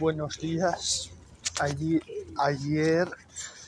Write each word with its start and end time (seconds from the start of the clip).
Buenos 0.00 0.38
días. 0.38 1.10
Ayer, 1.60 2.02
ayer 2.38 3.06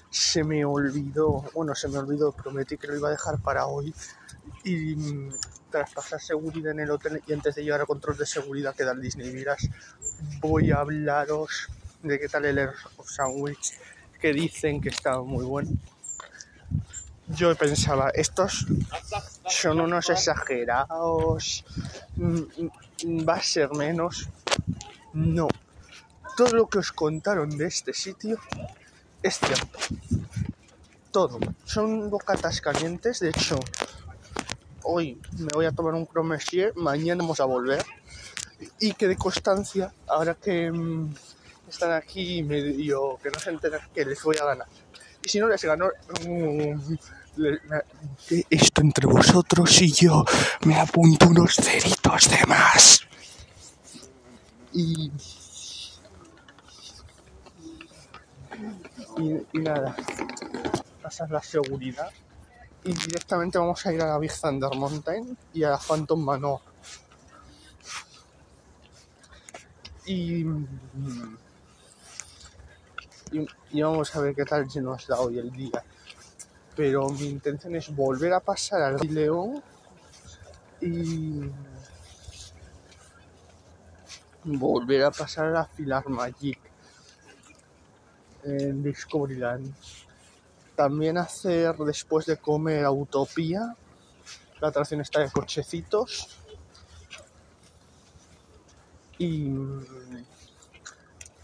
se 0.09 0.43
me 0.43 0.65
olvidó, 0.65 1.45
bueno, 1.53 1.75
se 1.75 1.89
me 1.89 1.99
olvidó, 1.99 2.33
prometí 2.33 2.79
que 2.79 2.87
lo 2.87 2.97
iba 2.97 3.09
a 3.09 3.11
dejar 3.11 3.39
para 3.43 3.67
hoy. 3.67 3.95
Y 4.65 4.97
mm, 4.97 5.35
tras 5.71 5.93
pasar 5.93 6.23
seguridad 6.23 6.73
en 6.73 6.81
el 6.81 6.91
hotel 6.91 7.23
y 7.27 7.35
antes 7.35 7.55
de 7.55 7.65
llegar 7.65 7.81
al 7.81 7.87
control 7.87 8.17
de 8.17 8.25
seguridad 8.25 8.75
que 8.75 8.83
da 8.83 8.93
el 8.93 9.03
Disney 9.03 9.31
Viras, 9.31 9.69
voy 10.41 10.71
a 10.71 10.79
hablaros 10.79 11.69
de 12.03 12.19
qué 12.19 12.31
tal 12.31 12.47
el 12.47 12.57
Air 12.57 12.73
Sandwich, 13.05 13.75
que 14.19 14.33
dicen 14.33 14.81
que 14.81 14.89
está 14.89 15.21
muy 15.21 15.45
bueno. 15.45 15.71
Yo 17.29 17.55
pensaba, 17.57 18.09
estos 18.09 18.67
son 19.51 19.83
unos 19.83 20.09
exagerados, 20.09 21.63
mm, 22.17 22.41
mm, 23.05 23.29
va 23.29 23.35
a 23.35 23.43
ser 23.43 23.71
menos. 23.75 24.31
No, 25.13 25.47
todo 26.43 26.57
lo 26.57 26.67
que 26.67 26.79
os 26.79 26.91
contaron 26.91 27.57
de 27.57 27.67
este 27.67 27.95
sitio 27.95 28.37
es 29.23 29.39
cierto. 29.39 29.79
Todo. 31.13 31.39
Son 31.65 32.11
bocatas 32.11 32.61
calientes, 32.61 33.21
de 33.21 33.29
hecho, 33.29 33.61
hoy 34.83 35.21
me 35.39 35.51
voy 35.55 35.67
a 35.67 35.71
tomar 35.71 35.95
un 35.95 36.05
cromesier, 36.05 36.73
mañana 36.75 37.23
vamos 37.23 37.39
a 37.39 37.45
volver. 37.45 37.85
Y 38.81 38.93
que 38.95 39.07
de 39.07 39.17
constancia, 39.17 39.95
ahora 40.09 40.35
que 40.35 40.69
mm, 40.73 41.15
están 41.69 41.93
aquí 41.93 42.43
medio 42.43 43.19
que 43.23 43.31
no 43.31 43.39
se 43.39 43.51
enteran 43.51 43.81
que 43.95 44.05
les 44.05 44.21
voy 44.25 44.37
a 44.39 44.45
ganar. 44.45 44.67
Y 45.25 45.29
si 45.29 45.39
no 45.39 45.47
les 45.47 45.63
gano, 45.63 45.91
mm, 46.27 46.95
esto 48.51 48.81
entre 48.81 49.07
vosotros 49.07 49.81
y 49.81 49.93
yo 49.93 50.25
me 50.65 50.75
apunto 50.75 51.29
unos 51.29 51.55
ceritos 51.55 52.29
de 52.31 52.47
más. 52.47 53.01
Y, 54.73 55.13
y, 59.19 59.59
nada, 59.59 59.95
pasar 61.03 61.31
la 61.31 61.43
seguridad 61.43 62.11
y 62.85 62.93
directamente 62.93 63.59
vamos 63.59 63.85
a 63.87 63.93
ir 63.93 64.03
a 64.03 64.07
la 64.07 64.19
Big 64.19 64.33
Thunder 64.33 64.75
Mountain 64.75 65.37
y 65.53 65.63
a 65.63 65.71
la 65.71 65.79
Phantom 65.79 66.21
Manor. 66.21 66.61
Y, 70.05 70.45
y, 73.71 73.83
vamos 73.83 74.17
a 74.17 74.21
ver 74.21 74.35
qué 74.35 74.45
tal 74.45 74.69
se 74.69 74.81
nos 74.81 75.07
da 75.07 75.21
hoy 75.21 75.39
el 75.39 75.53
día. 75.53 75.85
Pero 76.75 77.09
mi 77.11 77.29
intención 77.29 77.77
es 77.77 77.95
volver 77.95 78.33
a 78.33 78.41
pasar 78.41 78.83
al 78.83 78.99
León 78.99 79.63
y 80.81 81.43
volver 84.45 85.05
a 85.05 85.11
pasar 85.13 85.55
a 85.55 85.65
Filar 85.67 86.09
Magic 86.09 86.72
en 88.45 88.83
Discoveryland. 88.83 89.73
También 90.77 91.19
hacer 91.19 91.77
después 91.77 92.27
de 92.27 92.37
comer 92.39 92.87
Utopía. 92.89 93.77
La 94.61 94.69
atracción 94.69 95.01
está 95.01 95.21
de 95.21 95.31
cochecitos. 95.31 96.29
Y 99.19 99.43
mm, 99.43 100.25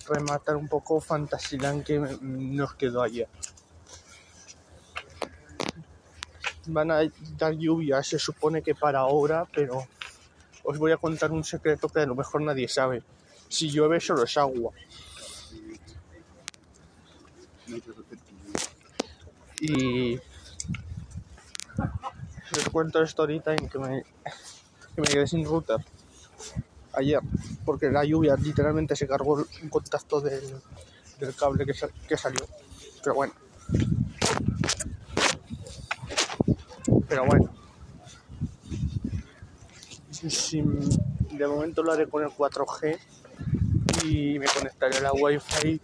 rematar 0.08 0.56
un 0.56 0.68
poco 0.68 1.00
Fantasyland 1.00 1.84
que 1.84 1.98
me- 2.00 2.18
nos 2.20 2.74
quedó 2.74 3.02
ayer. 3.02 3.28
Van 6.66 6.90
a 6.90 7.00
dar 7.38 7.52
lluvia, 7.54 8.02
se 8.02 8.18
supone 8.18 8.62
que 8.62 8.74
para 8.74 8.98
ahora, 9.00 9.46
pero 9.54 9.86
os 10.64 10.78
voy 10.78 10.92
a 10.92 10.96
contar 10.98 11.30
un 11.32 11.44
secreto 11.44 11.88
que 11.88 12.00
a 12.00 12.06
lo 12.06 12.14
mejor 12.14 12.42
nadie 12.42 12.68
sabe. 12.68 13.02
Si 13.48 13.70
llueve 13.70 14.00
solo 14.00 14.24
es 14.24 14.36
agua. 14.36 14.72
Y 19.60 20.18
les 22.54 22.68
cuento 22.72 23.02
esto 23.02 23.22
ahorita 23.22 23.54
en 23.54 23.68
que 23.68 23.78
me, 23.78 24.02
que 24.94 25.00
me 25.00 25.06
quedé 25.08 25.26
sin 25.26 25.44
router 25.44 25.78
ayer, 26.94 27.20
porque 27.64 27.90
la 27.90 28.04
lluvia 28.04 28.36
literalmente 28.36 28.96
se 28.96 29.06
cargó 29.06 29.44
un 29.62 29.68
contacto 29.68 30.20
del, 30.20 30.42
del 31.20 31.34
cable 31.34 31.66
que, 31.66 31.74
sa- 31.74 31.88
que 32.08 32.16
salió. 32.16 32.46
Pero 33.02 33.14
bueno. 33.14 33.32
Pero 37.08 37.24
bueno. 37.26 37.50
Sí, 40.10 40.62
de 40.62 41.46
momento 41.46 41.82
lo 41.82 41.92
haré 41.92 42.08
con 42.08 42.22
el 42.24 42.30
4G 42.30 42.98
y 44.04 44.38
me 44.38 44.46
conectaré 44.46 44.96
a 44.98 45.02
la 45.02 45.12
Wi-Fi, 45.12 45.80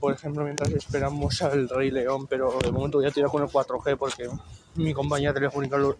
por 0.00 0.12
ejemplo, 0.12 0.44
mientras 0.44 0.70
esperamos 0.70 1.42
al 1.42 1.68
Rey 1.68 1.90
León, 1.90 2.26
pero 2.26 2.58
de 2.62 2.70
momento 2.70 2.98
voy 2.98 3.06
a 3.06 3.10
tirar 3.10 3.30
con 3.30 3.42
el 3.42 3.48
4G 3.48 3.96
porque 3.96 4.28
mi 4.76 4.94
compañía 4.94 5.34
telefónica 5.34 5.76
lo, 5.76 5.96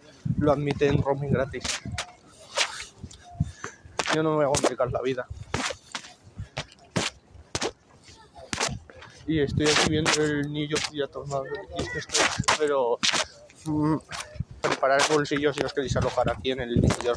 admite 0.51 0.87
en 0.87 1.01
roaming 1.01 1.31
gratis. 1.31 1.63
Yo 4.15 4.23
no 4.23 4.31
me 4.31 4.45
voy 4.45 4.45
a 4.45 4.59
complicar 4.59 4.91
la 4.91 5.01
vida. 5.01 5.27
Y 9.27 9.39
estoy 9.41 9.67
aquí 9.67 9.89
viendo 9.89 10.11
el 10.23 10.51
niño 10.51 10.75
ya 10.91 11.05
tomado, 11.05 11.43
pero 12.57 12.97
mm, 13.65 13.97
preparar 14.61 15.01
el 15.01 15.13
bolsillo 15.13 15.53
si 15.53 15.61
os 15.61 15.71
queréis 15.71 15.95
alojar 15.97 16.31
aquí 16.31 16.51
en 16.51 16.61
el 16.61 16.77
interior. 16.77 17.15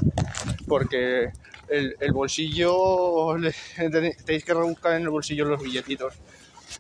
Porque 0.69 1.33
el, 1.73 2.13
bolsillo, 2.13 3.37
tenéis 3.77 4.45
que 4.45 4.55
rebuscar 4.55 4.95
en 4.95 5.03
el 5.03 5.11
bolsillo 5.11 5.45
los 5.45 5.63
billetitos 5.63 6.15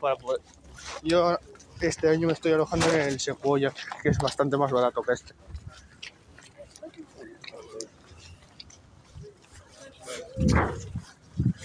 para 0.01 0.17
poder. 0.17 0.41
Yo 1.03 1.39
este 1.81 2.09
año 2.09 2.27
me 2.27 2.33
estoy 2.33 2.53
alojando 2.53 2.87
en 2.93 3.01
el 3.01 3.21
Sequoia, 3.21 3.73
que 4.03 4.11
es 4.11 4.19
bastante 4.19 4.57
más 4.57 4.71
barato 4.71 5.03
que 5.03 5.13
este. 5.13 5.35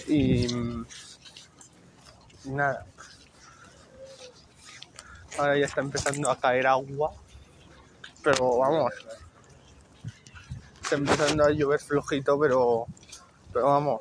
Y 0.08 0.48
mm, 0.54 0.86
nada. 2.46 2.86
Ahora 5.38 5.58
ya 5.58 5.66
está 5.66 5.80
empezando 5.80 6.30
a 6.30 6.38
caer 6.38 6.66
agua. 6.66 7.12
Pero 8.22 8.58
vamos. 8.58 8.92
Está 10.82 10.96
empezando 10.96 11.44
a 11.44 11.50
llover 11.50 11.80
flojito, 11.80 12.38
pero. 12.38 12.86
Pero 13.52 13.64
vamos. 13.66 14.00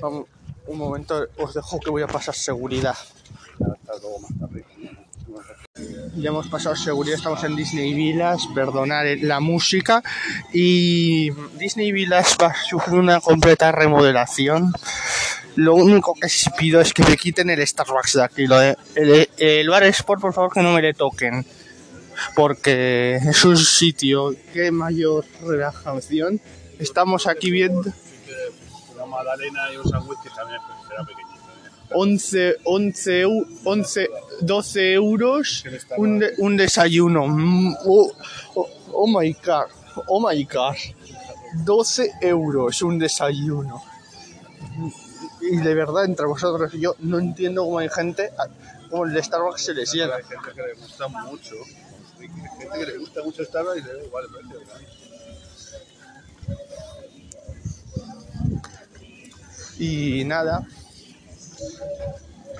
Vamos, 0.00 0.26
Un 0.66 0.78
momento, 0.78 1.28
os 1.38 1.54
dejo 1.54 1.78
que 1.80 1.90
voy 1.90 2.02
a 2.02 2.06
pasar 2.06 2.34
seguridad. 2.34 2.96
Ya 6.16 6.28
hemos 6.28 6.48
pasado 6.48 6.76
seguridad, 6.76 7.16
estamos 7.16 7.42
en 7.44 7.56
Disney 7.56 7.94
Villas, 7.94 8.46
perdonad 8.54 9.04
la 9.20 9.40
música. 9.40 10.02
Y 10.52 11.30
Disney 11.58 11.92
Villas 11.92 12.36
va 12.40 12.48
a 12.48 12.54
sufrir 12.54 12.98
una 12.98 13.20
completa 13.20 13.72
remodelación. 13.72 14.72
Lo 15.56 15.74
único 15.74 16.14
que 16.14 16.28
pido 16.58 16.80
es 16.80 16.92
que 16.94 17.02
me 17.04 17.16
quiten 17.16 17.50
el 17.50 17.66
Starbucks 17.66 18.14
de 18.14 18.22
aquí. 18.22 18.46
Lo 18.46 18.58
de- 18.58 18.76
el, 18.94 19.28
el 19.38 19.68
bar 19.68 19.82
Sport, 19.84 20.20
por 20.20 20.32
favor, 20.32 20.52
que 20.52 20.62
no 20.62 20.72
me 20.72 20.80
le 20.82 20.94
toquen. 20.94 21.44
Porque 22.34 23.16
es 23.16 23.44
un 23.44 23.56
sitio 23.56 24.34
que 24.52 24.70
mayor 24.70 25.24
relajación. 25.42 26.40
Estamos 26.78 27.26
aquí 27.26 27.50
viendo 27.50 27.92
Una 28.94 29.06
magdalena 29.06 29.60
y 29.72 29.76
un 29.76 29.88
sándwich 29.88 30.18
que 30.22 30.30
también 30.30 30.60
será 30.88 31.04
pequeñito. 31.04 31.32
¿eh? 31.32 31.94
11, 31.94 32.56
11, 32.64 33.22
eu- 33.26 33.46
11 33.64 34.08
12 34.40 34.92
euros 34.94 35.64
un, 35.96 36.18
de- 36.18 36.32
un 36.38 36.56
desayuno. 36.56 37.26
Mm, 37.28 37.74
Oh, 37.84 38.10
oh, 38.54 38.68
oh 38.92 39.06
my 39.06 39.32
god, 39.44 39.66
oh 40.06 40.26
my 40.26 40.44
god. 40.44 40.74
12 41.64 42.12
euros 42.22 42.80
un 42.82 42.98
desayuno. 42.98 43.82
Y 45.42 45.56
de 45.56 45.74
verdad, 45.74 46.04
entre 46.04 46.26
vosotros 46.26 46.72
y 46.74 46.80
yo, 46.80 46.94
no 47.00 47.18
entiendo 47.18 47.64
cómo 47.64 47.78
hay 47.78 47.88
gente, 47.88 48.30
como 48.90 49.04
el 49.04 49.12
de 49.12 49.22
Starbucks 49.22 49.62
se 49.62 49.74
les 49.74 49.92
llena. 49.92 50.16
Hay 50.16 50.24
gente 50.24 50.52
que 50.54 50.62
le 50.62 50.74
gusta 50.74 51.08
mucho. 51.08 51.56
Hay 52.20 52.28
gente 52.28 52.78
que 52.78 52.86
le 52.86 52.98
gusta 52.98 53.22
mucho 53.24 53.44
Starbucks 53.44 53.78
y 53.78 53.82
le 53.82 53.92
da 53.94 54.04
igual 54.04 54.24
el 54.24 54.30
precio. 54.30 54.58
¿verdad? 54.58 54.80
Y 59.78 60.24
nada, 60.24 60.66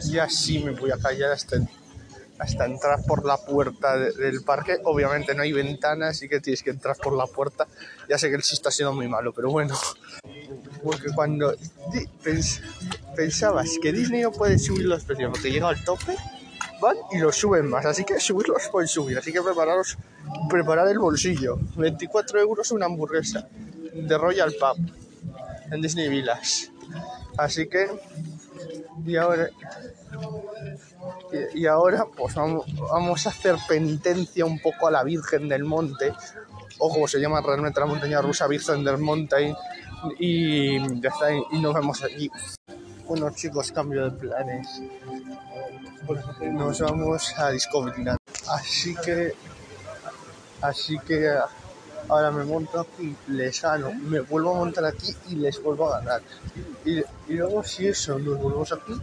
ya 0.05 0.29
sí 0.29 0.59
me 0.59 0.73
voy 0.73 0.91
a 0.91 0.97
callar 0.97 1.31
hasta, 1.31 1.59
hasta 2.43 2.67
entrar 2.67 2.99
por 3.07 3.25
la 3.25 3.37
puerta 3.37 3.97
de- 3.97 4.13
del 4.13 4.43
parque. 4.43 4.79
Obviamente 4.85 5.35
no 5.35 5.43
hay 5.43 5.53
ventanas, 5.53 6.11
así 6.17 6.29
que 6.29 6.41
tienes 6.41 6.63
que 6.63 6.71
entrar 6.71 6.97
por 6.97 7.17
la 7.17 7.27
puerta. 7.27 7.67
Ya 8.09 8.19
sé 8.19 8.29
que 8.31 8.35
el 8.37 8.43
sí 8.43 8.55
está 8.55 8.71
siendo 8.71 8.93
muy 8.93 9.07
malo, 9.09 9.33
pero 9.33 9.51
bueno. 9.51 9.77
Porque 10.83 11.09
cuando 11.15 11.55
pensabas 13.15 13.71
que 13.81 13.93
Disney 13.93 14.23
no 14.23 14.33
puede 14.33 14.59
subir 14.59 14.87
los 14.87 15.05
precios 15.05 15.31
porque 15.31 15.51
llega 15.51 15.69
al 15.69 15.83
tope, 15.85 16.17
van 16.81 16.97
y 17.13 17.19
los 17.19 17.37
suben 17.37 17.69
más. 17.69 17.87
Así 17.87 18.05
que 18.05 18.19
subirlos 18.19 18.69
pueden 18.71 18.89
subir. 18.89 19.19
Así 19.19 19.33
que 19.33 19.41
prepararos, 19.41 19.97
preparar 20.51 20.89
el 20.89 20.99
bolsillo. 20.99 21.59
24 21.77 22.41
euros 22.41 22.71
una 22.73 22.87
hamburguesa 22.87 23.47
de 23.95 24.19
Royal 24.19 24.53
Pub 24.59 24.77
en 25.71 25.81
Disney 25.81 26.09
Villas. 26.09 26.71
Así 27.39 27.69
que, 27.69 27.87
y 29.07 29.17
ahora, 29.17 29.49
y, 31.33 31.61
y 31.63 31.67
ahora 31.67 32.07
pues 32.17 32.35
vamos, 32.35 33.27
a 33.27 33.29
hacer 33.31 33.57
penitencia 33.69 34.45
un 34.45 34.61
poco 34.61 34.89
a 34.89 34.91
la 34.91 35.03
Virgen 35.03 35.49
del 35.49 35.65
Monte, 35.65 36.13
o 36.79 36.91
como 36.91 37.09
se 37.09 37.21
llama 37.21 37.41
realmente 37.41 37.81
la 37.81 37.87
montaña 37.87 38.21
rusa 38.21 38.47
Virgen 38.47 38.85
del 38.85 38.99
Monte, 38.99 39.55
y 40.19 40.79
ya 41.01 41.11
está, 41.11 41.33
y 41.33 41.61
nos 41.61 41.75
vemos 41.75 42.03
allí. 42.03 42.31
Bueno 43.07 43.31
chicos, 43.31 43.73
cambio 43.73 44.11
de 44.11 44.19
planes. 44.19 44.83
Nos 46.41 46.81
vamos 46.81 47.35
a 47.39 47.51
Discoveryland. 47.51 48.19
Así 48.49 48.95
que, 48.95 49.35
así 50.61 50.99
que 50.99 51.33
ahora 52.09 52.31
me 52.31 52.45
monto 52.45 52.81
aquí, 52.81 53.15
les 53.29 53.63
gano, 53.63 53.93
me 53.93 54.21
vuelvo 54.21 54.55
a 54.55 54.59
montar 54.59 54.85
aquí 54.85 55.15
y 55.31 55.37
les 55.37 55.63
vuelvo 55.63 55.93
a 55.93 55.99
ganar. 56.01 56.23
Y, 56.85 56.99
y 57.29 57.35
luego 57.35 57.63
si 57.63 57.87
eso, 57.87 58.19
nos 58.19 58.39
volvemos 58.39 58.73
aquí, 58.73 58.95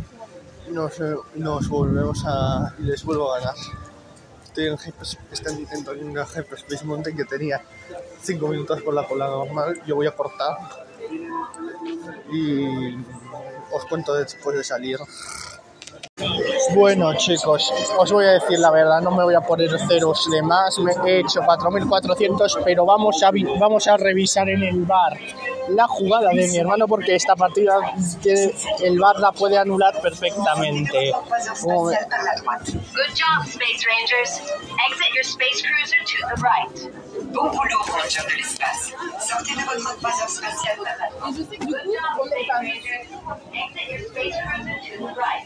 nos, 0.71 0.99
eh, 0.99 1.15
nos 1.35 1.67
volvemos 1.69 2.23
a... 2.25 2.73
y 2.79 2.83
les 2.83 3.03
vuelvo 3.03 3.33
a 3.33 3.39
ganar. 3.39 3.55
Estoy 4.43 4.67
en 4.67 4.77
Hyper, 4.77 5.07
está 5.31 5.51
intento 5.51 5.93
en 5.93 6.11
Hyperspace 6.11 6.85
Mountain 6.85 7.15
que 7.15 7.25
tenía 7.25 7.61
5 8.21 8.47
minutos 8.47 8.81
por 8.81 8.93
la 8.93 9.07
cola 9.07 9.27
normal, 9.27 9.81
yo 9.85 9.95
voy 9.95 10.07
a 10.07 10.11
cortar 10.11 10.57
y 12.31 12.95
os 13.71 13.85
cuento 13.87 14.13
después 14.15 14.57
de 14.57 14.63
salir. 14.63 14.97
Bueno 16.75 17.13
chicos, 17.13 17.71
os 17.97 18.11
voy 18.11 18.25
a 18.25 18.31
decir 18.31 18.59
la 18.59 18.71
verdad, 18.71 19.01
no 19.01 19.11
me 19.11 19.23
voy 19.23 19.35
a 19.35 19.41
poner 19.41 19.69
ceros 19.87 20.27
de 20.29 20.41
más, 20.41 20.77
me 20.79 20.91
he 21.05 21.19
hecho 21.19 21.41
4.400, 21.41 22.61
pero 22.65 22.85
vamos 22.85 23.21
a, 23.23 23.31
vamos 23.59 23.87
a 23.87 23.97
revisar 23.97 24.49
en 24.49 24.63
el 24.63 24.83
bar 24.83 25.17
la 25.69 25.87
jugada 25.87 26.29
de 26.29 26.47
mi 26.47 26.57
hermano 26.57 26.87
porque 26.87 27.15
esta 27.15 27.35
partida 27.35 27.75
que 28.21 28.53
el 28.83 28.99
bar 28.99 29.19
la 29.19 29.31
puede 29.31 29.57
anular 29.57 29.99
perfectamente. 30.01 31.11
Como 31.61 31.85
ve- 31.85 31.97
Good 31.97 33.13
job, 33.15 33.45
Space 33.47 33.85
Rangers. 33.87 34.41
Exit 34.89 35.13
your 35.15 35.23
space 35.23 35.61
cruiser 35.61 36.01
to 36.05 36.17
the 36.29 36.41
right. 36.41 36.93
Bon 37.33 37.49
boulot, 37.49 37.85
Ranger 37.93 38.23
de 38.27 38.35
l'espace. 38.37 38.93
Sortez 39.19 39.55
de 39.55 39.63
votre 39.65 39.97
croiseur 39.99 40.29
spatial 40.29 40.77
Nana. 40.83 41.09
Good 41.19 41.85
job, 41.85 42.25
Space 42.25 42.49
Rangers. 42.61 43.07
Exit 43.53 43.87
your 43.91 43.99
space 44.09 44.35
cruiser 44.43 44.77
to 44.85 44.91
the 44.97 45.13
right. 45.15 45.45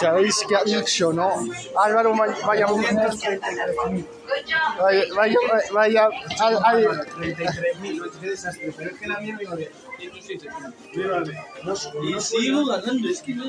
¿Sabéis 0.00 0.44
qué 0.48 0.56
ha 0.56 0.64
dicho, 0.64 1.12
no? 1.12 1.32
Álvaro, 1.78 2.14
vaya, 2.16 2.34
vaya, 2.46 2.66
job, 2.66 2.78
vaya, 4.78 5.04
vaya, 5.14 5.38
vaya, 5.72 6.08
ay, 6.64 6.86
ay, 9.50 9.68
33.000, 9.98 10.74
qué 10.92 11.00
desastre, 11.00 11.32
pero 11.62 11.74
es 11.76 11.86
que 11.86 11.98
la 11.98 12.00
mía 12.00 12.02
me 12.02 12.10
iba 12.10 12.10
bien. 12.10 12.16
Y 12.16 12.20
sigo 12.20 12.66
ganando, 12.66 13.08
es 13.08 13.22
que 13.22 13.34
no. 13.34 13.44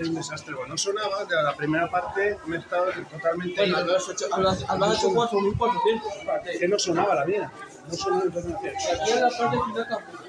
Es 0.00 0.08
un 0.08 0.14
desastre. 0.14 0.54
Bueno, 0.54 0.68
no 0.70 0.78
sonaba, 0.78 1.24
de 1.24 1.42
la 1.42 1.56
primera 1.56 1.90
parte 1.90 2.38
me 2.46 2.56
he 2.56 2.58
estado 2.60 2.86
totalmente. 3.10 3.54
Bueno, 3.60 3.76
al 3.76 3.90
has 3.96 4.08
hecho, 4.08 4.26
al 4.32 4.46
has- 4.46 4.64
al 4.68 4.82
has 4.82 4.98
hecho 4.98 5.08
4.400. 5.10 6.58
que 6.58 6.68
no 6.68 6.78
sonaba 6.78 7.14
la 7.14 7.24
mía. 7.24 7.52
No 7.88 7.94
sonaba 7.94 8.22
Aquí 8.24 9.10
en 9.12 9.20
la 9.20 9.28
parte 9.30 9.58
final 9.66 9.86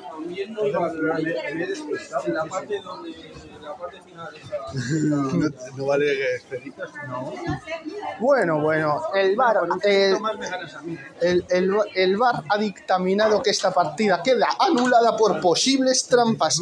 también 0.09 0.53
no 0.53 0.65
iba 0.67 0.87
a 0.87 0.91
Pero 0.91 1.13
me, 1.13 1.53
me 1.53 1.63
he 1.63 1.67
despistado. 1.67 2.23
En 2.27 2.33
la 2.33 2.45
parte 2.45 2.79
donde, 2.81 3.11
la 3.63 3.75
parte 3.75 4.01
final 4.01 4.29
esa. 4.35 4.55
No, 5.05 5.49
no 5.77 5.85
vale 5.85 6.05
no. 7.07 7.33
Bueno, 8.19 8.61
bueno, 8.61 9.01
el 9.13 9.35
a 9.39 10.81
mí. 10.81 10.97
el, 11.21 11.45
el, 11.49 11.75
el 11.95 12.17
VAR 12.17 12.43
ha 12.49 12.57
dictaminado 12.57 13.41
que 13.41 13.49
esta 13.51 13.71
partida 13.71 14.21
queda 14.23 14.47
anulada 14.59 15.15
por 15.17 15.39
posibles 15.41 16.05
trampas. 16.07 16.59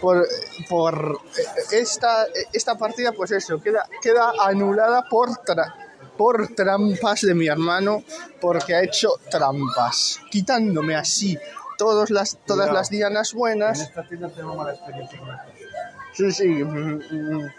Por, 0.00 0.26
por 0.68 1.20
eh, 1.38 1.42
esta, 1.72 2.26
esta 2.52 2.76
partida, 2.76 3.12
pues 3.12 3.30
eso, 3.30 3.60
queda, 3.60 3.88
queda 4.02 4.32
anulada 4.42 5.04
por, 5.08 5.28
tra- 5.30 5.72
por 6.16 6.48
trampas 6.54 7.20
de 7.22 7.34
mi 7.34 7.46
hermano, 7.46 8.02
porque 8.40 8.74
ha 8.74 8.82
hecho 8.82 9.12
trampas, 9.30 10.20
quitándome 10.30 10.96
así 10.96 11.38
todas 11.80 12.10
las, 12.10 12.36
todas 12.44 12.70
las 12.70 12.90
dianas 12.90 13.32
En 13.32 13.38
buenas. 13.38 13.80
esta 13.80 14.06
tienda 14.06 14.28
tengo 14.28 14.54
mala 14.54 14.74
experiencia 14.74 15.18
con 15.18 15.30
esto. 15.30 15.48
Sí, 16.12 16.30
sí. 16.30 16.48
mm, 16.62 16.96
mm, 16.96 17.50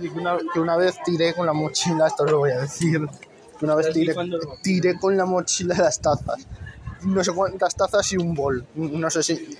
sí, 0.00 0.10
que 0.10 0.18
una, 0.20 0.38
que 0.52 0.60
una 0.60 0.76
vez 0.76 0.96
tiré 1.04 1.34
con 1.34 1.44
la 1.44 1.52
mochila, 1.52 2.06
esto 2.06 2.24
lo 2.24 2.38
voy 2.38 2.52
a 2.52 2.60
decir. 2.60 3.00
Que 3.58 3.64
una 3.64 3.74
vez 3.74 3.92
tiré, 3.92 4.14
tiré 4.62 4.96
con 4.96 5.16
la 5.16 5.24
mochila 5.24 5.74
las 5.76 6.00
tazas. 6.00 6.46
No 7.02 7.24
sé 7.24 7.32
cuántas 7.32 7.74
tazas 7.74 8.12
y 8.12 8.16
un 8.16 8.32
bol. 8.32 8.64
No 8.76 9.10
sé 9.10 9.24
si, 9.24 9.58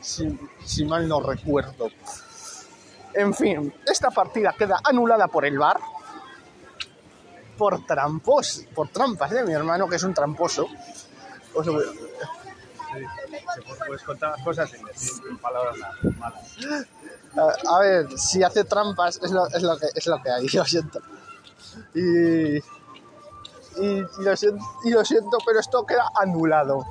si, 0.00 0.38
si 0.62 0.84
mal 0.84 1.08
no 1.08 1.20
recuerdo. 1.22 1.88
En 3.14 3.32
fin, 3.32 3.72
esta 3.90 4.10
partida 4.10 4.54
queda 4.56 4.80
anulada 4.84 5.28
por 5.28 5.46
el 5.46 5.58
bar. 5.58 5.80
Por 7.56 7.86
trampos, 7.86 8.66
por 8.74 8.88
trampas 8.88 9.30
de 9.30 9.44
mi 9.44 9.52
hermano, 9.54 9.88
que 9.88 9.96
es 9.96 10.02
un 10.02 10.12
tramposo. 10.12 10.68
Se 13.54 13.60
pu- 13.62 13.86
puedes 13.86 14.02
contar 14.02 14.30
las 14.36 14.42
cosas 14.44 14.70
sin 14.70 14.84
decir 14.84 15.22
palabras 15.40 15.76
malas. 16.18 16.56
A, 17.36 17.76
a 17.76 17.80
ver, 17.80 18.18
si 18.18 18.42
hace 18.42 18.64
trampas 18.64 19.20
es 19.22 19.30
lo, 19.30 19.46
es 19.48 19.62
lo, 19.62 19.76
que, 19.78 19.86
es 19.94 20.06
lo 20.06 20.22
que 20.22 20.30
hay, 20.30 20.46
lo 20.52 20.64
siento. 20.64 21.00
Y, 21.94 22.56
y, 22.56 22.62
y 23.78 24.04
lo 24.18 24.36
siento, 24.36 24.64
y 24.84 24.90
lo 24.90 25.04
siento, 25.04 25.38
pero 25.46 25.60
esto 25.60 25.84
queda 25.86 26.10
anulado. 26.20 26.84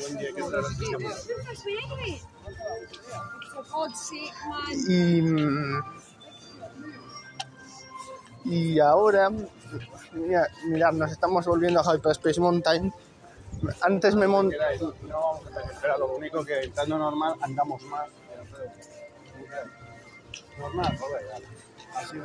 Buen 0.00 0.16
día, 0.18 0.28
¿qué 0.34 0.42
tal? 0.42 0.64
Y, 4.88 5.20
y 8.44 8.80
ahora, 8.80 9.30
mira, 10.12 10.48
mirad, 10.66 10.92
nos 10.92 11.12
estamos 11.12 11.46
volviendo 11.46 11.80
a 11.80 11.94
Hyperspace 11.94 12.40
Mountain. 12.40 12.92
Antes 13.82 14.14
me 14.14 14.26
monté... 14.26 14.56
No 14.80 14.94
vamos 15.08 15.46
a 15.46 15.60
tener, 15.60 15.76
pero 15.80 15.98
lo 15.98 16.16
único 16.16 16.44
que 16.44 16.60
estando 16.60 16.98
normal 16.98 17.34
andamos 17.40 17.82
más. 17.82 18.08
Normal. 20.58 20.98
Así 21.94 22.16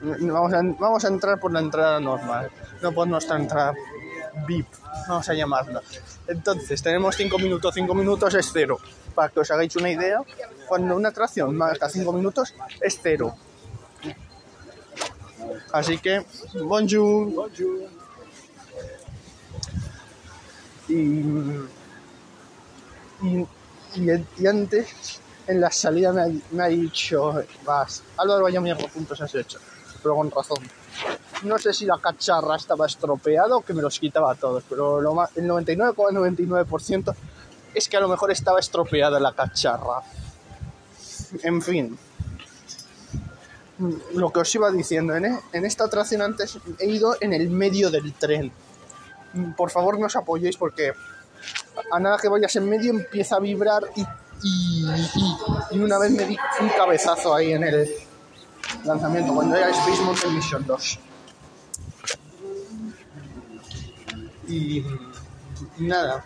Vamos 0.00 0.52
a, 0.52 0.60
vamos 0.78 1.04
a 1.04 1.08
entrar 1.08 1.40
por 1.40 1.52
la 1.52 1.60
entrada 1.60 1.98
normal, 2.00 2.50
no 2.82 2.92
por 2.92 3.08
nuestra 3.08 3.36
entrada 3.36 3.72
VIP, 4.46 4.66
vamos 5.08 5.28
a 5.28 5.34
llamarla. 5.34 5.82
Entonces, 6.26 6.82
tenemos 6.82 7.16
5 7.16 7.38
minutos, 7.38 7.74
5 7.74 7.94
minutos 7.94 8.34
es 8.34 8.50
cero. 8.52 8.78
Para 9.14 9.30
que 9.30 9.40
os 9.40 9.50
hagáis 9.50 9.74
una 9.76 9.90
idea, 9.90 10.20
cuando 10.68 10.94
una 10.96 11.08
atracción 11.08 11.56
marca 11.56 11.88
5 11.88 12.12
minutos 12.12 12.54
es 12.80 12.98
cero. 13.02 13.34
Así 15.72 15.98
que, 15.98 16.24
bonjour. 16.62 17.50
Y, 17.58 17.99
y, 20.90 21.66
y, 23.96 24.10
y 24.38 24.46
antes, 24.46 25.20
en 25.46 25.60
la 25.60 25.70
salida 25.70 26.12
me 26.12 26.22
ha, 26.22 26.28
me 26.52 26.62
ha 26.62 26.68
dicho, 26.68 27.42
vas, 27.64 28.02
Álvaro, 28.16 28.44
vaya 28.44 28.60
mierda 28.60 28.86
puntos 28.88 29.20
has 29.20 29.34
hecho, 29.34 29.58
pero 30.02 30.14
con 30.16 30.30
razón. 30.30 30.58
No 31.42 31.58
sé 31.58 31.72
si 31.72 31.86
la 31.86 31.98
cacharra 31.98 32.56
estaba 32.56 32.86
estropeada 32.86 33.56
o 33.56 33.62
que 33.62 33.72
me 33.72 33.80
los 33.82 33.98
quitaba 33.98 34.32
a 34.32 34.34
todos, 34.34 34.62
pero 34.68 35.00
lo 35.00 35.14
ma- 35.14 35.28
el 35.34 35.44
99,99% 35.48 37.14
es 37.74 37.88
que 37.88 37.96
a 37.96 38.00
lo 38.00 38.08
mejor 38.08 38.30
estaba 38.30 38.60
estropeada 38.60 39.18
la 39.18 39.32
cacharra. 39.32 40.02
En 41.42 41.62
fin. 41.62 41.98
Lo 44.14 44.30
que 44.30 44.40
os 44.40 44.54
iba 44.54 44.70
diciendo, 44.70 45.14
en, 45.16 45.24
e- 45.24 45.40
en 45.54 45.64
esta 45.64 45.84
atracción 45.84 46.20
antes 46.20 46.58
he 46.78 46.86
ido 46.86 47.16
en 47.20 47.32
el 47.32 47.48
medio 47.48 47.90
del 47.90 48.12
tren. 48.12 48.52
Por 49.56 49.70
favor 49.70 49.98
no 49.98 50.06
os 50.06 50.16
apoyéis 50.16 50.56
porque 50.56 50.92
a 51.92 51.98
nada 52.00 52.18
que 52.18 52.28
vayas 52.28 52.54
en 52.56 52.68
medio 52.68 52.90
empieza 52.90 53.36
a 53.36 53.40
vibrar 53.40 53.82
y, 53.96 54.02
y, 54.42 54.84
y- 54.86 55.36
y 55.72 55.78
una 55.78 55.98
vez 55.98 56.10
me 56.10 56.24
di 56.26 56.36
un 56.60 56.68
cabezazo 56.70 57.34
ahí 57.34 57.52
en 57.52 57.64
el 57.64 57.88
lanzamiento 58.84 59.32
cuando 59.34 59.56
era 59.56 59.70
Space 59.70 60.02
Mountain 60.02 60.34
Mission 60.34 60.66
2 60.66 60.98
y, 64.48 64.84
nada. 65.78 66.24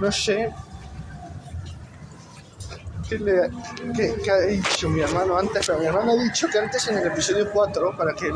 No 0.00 0.10
sé. 0.10 0.52
Qué, 3.08 3.18
le- 3.18 3.50
qué 4.24 4.30
ha 4.30 4.38
dicho 4.40 4.88
mi 4.88 5.00
hermano 5.00 5.36
antes 5.38 5.66
pero 5.66 5.78
mi 5.78 5.86
hermano 5.86 6.12
ha 6.12 6.16
dicho 6.16 6.48
que 6.48 6.58
antes 6.58 6.88
en 6.88 6.96
el 6.98 7.06
episodio 7.08 7.50
4 7.52 7.94
para 7.96 8.14
que 8.14 8.32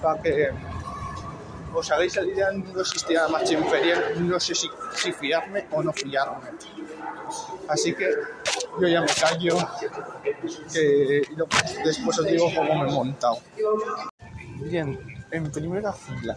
para 0.00 0.22
que 0.22 0.50
os 1.78 1.90
hagáis 1.90 2.16
la 2.16 2.24
idea, 2.24 2.50
no 2.52 2.80
existía 2.80 3.22
la 3.22 3.28
marcha 3.28 3.52
inferior, 3.54 3.98
no 4.20 4.38
sé 4.40 4.54
si, 4.54 4.68
si 4.94 5.12
fiarme 5.12 5.66
o 5.70 5.82
no 5.82 5.92
fiarme. 5.92 6.48
Así 7.68 7.94
que 7.94 8.08
yo 8.80 8.88
ya 8.88 9.00
me 9.02 9.08
callo, 9.08 9.56
que 10.72 11.22
y 11.30 11.36
lo- 11.36 11.46
después 11.84 12.18
os 12.18 12.26
digo 12.26 12.50
cómo 12.54 12.82
me 12.82 12.88
he 12.88 12.92
montado. 12.92 13.38
Bien, 14.60 14.98
en 15.30 15.50
primera 15.52 15.92
fila. 15.92 16.36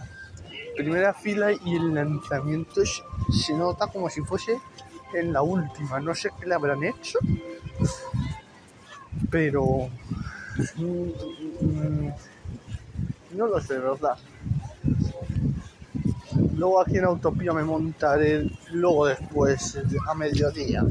Primera 0.76 1.14
fila 1.14 1.52
y 1.52 1.76
el 1.76 1.94
lanzamiento 1.94 2.82
se 2.86 3.54
nota 3.54 3.88
como 3.88 4.10
si 4.10 4.22
fuese 4.22 4.58
en 5.14 5.34
la 5.34 5.42
última. 5.42 6.00
No 6.00 6.16
sé 6.16 6.30
qué 6.40 6.46
le 6.48 6.56
habrán 6.56 6.84
hecho, 6.84 7.20
pero 9.30 9.90
mm, 10.78 11.10
mm, 11.62 12.14
no 13.32 13.48
lo 13.48 13.60
sé, 13.62 13.78
¿verdad? 13.78 14.18
Luego 16.60 16.82
aquí 16.82 16.98
en 16.98 17.06
Autopía 17.06 17.54
me 17.54 17.64
montaré, 17.64 18.46
luego 18.72 19.06
después 19.06 19.78
a 20.06 20.14
mediodía. 20.14 20.84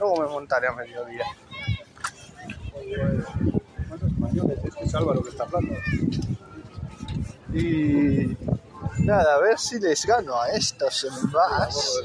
Luego 0.00 0.20
me 0.20 0.26
montaré 0.26 0.66
a 0.66 0.72
mediodía. 0.72 1.24
Más 3.88 4.02
españoles, 4.02 4.58
es 4.64 4.74
que 4.74 4.84
es 4.84 4.94
Álvaro 4.96 5.22
que 5.22 5.28
está 5.28 5.44
hablando. 5.44 5.74
Y 7.54 8.36
nada, 8.98 9.34
a 9.36 9.38
ver 9.38 9.56
si 9.60 9.78
les 9.78 10.04
gano 10.04 10.40
a 10.40 10.48
estos 10.50 11.04
en 11.04 11.30
más. 11.30 12.00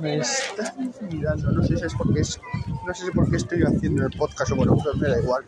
Me 0.00 0.16
están 0.16 0.94
mirando, 1.10 1.52
no 1.52 1.62
sé 1.62 1.76
si 1.76 1.84
es 1.84 1.94
porque 1.94 2.20
es, 2.20 2.40
no 2.86 2.94
sé 2.94 3.04
si 3.04 3.10
porque 3.10 3.36
estoy 3.36 3.64
haciendo 3.64 4.06
el 4.06 4.16
podcast 4.16 4.52
o 4.52 4.56
bueno, 4.56 4.78
pero 4.82 4.96
me 4.96 5.08
da 5.08 5.20
igual. 5.20 5.44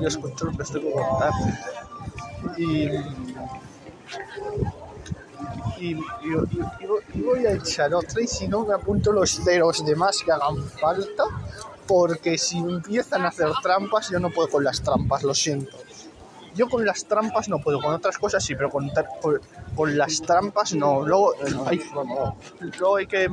Yo 0.00 0.08
escucho 0.08 0.46
lo 0.46 0.52
que 0.56 0.62
estoy 0.62 0.82
contar. 0.92 1.32
Y 2.56 2.88
y, 5.78 5.94
y- 5.94 5.96
y- 6.80 7.22
voy- 7.22 7.46
a 7.46 7.52
echar 7.52 7.94
otra 7.94 8.20
y 8.20 8.26
si 8.26 8.46
no 8.48 8.64
me 8.66 8.74
apunto 8.74 9.12
los 9.12 9.42
de 9.44 9.96
más 9.96 10.18
que 10.24 10.30
hagan 10.32 10.56
falta 10.80 11.24
porque 11.86 12.36
si 12.38 12.58
empiezan 12.58 13.24
a 13.24 13.28
hacer 13.28 13.48
trampas 13.62 14.10
yo 14.10 14.20
no 14.20 14.30
puedo 14.30 14.48
con 14.48 14.62
las 14.64 14.80
trampas, 14.82 15.22
lo 15.24 15.34
siento. 15.34 15.76
Yo 16.54 16.68
con 16.68 16.84
las 16.84 17.04
trampas 17.06 17.48
no 17.48 17.58
puedo, 17.60 17.80
con 17.80 17.94
otras 17.94 18.18
cosas 18.18 18.44
sí, 18.44 18.54
pero 18.54 18.70
con, 18.70 18.90
con, 19.22 19.40
con 19.74 19.96
las 19.96 20.20
trampas 20.20 20.74
no. 20.74 21.02
Luego, 21.06 21.32
hay, 21.66 21.80
luego, 22.78 22.96
hay 22.96 23.06
que, 23.06 23.28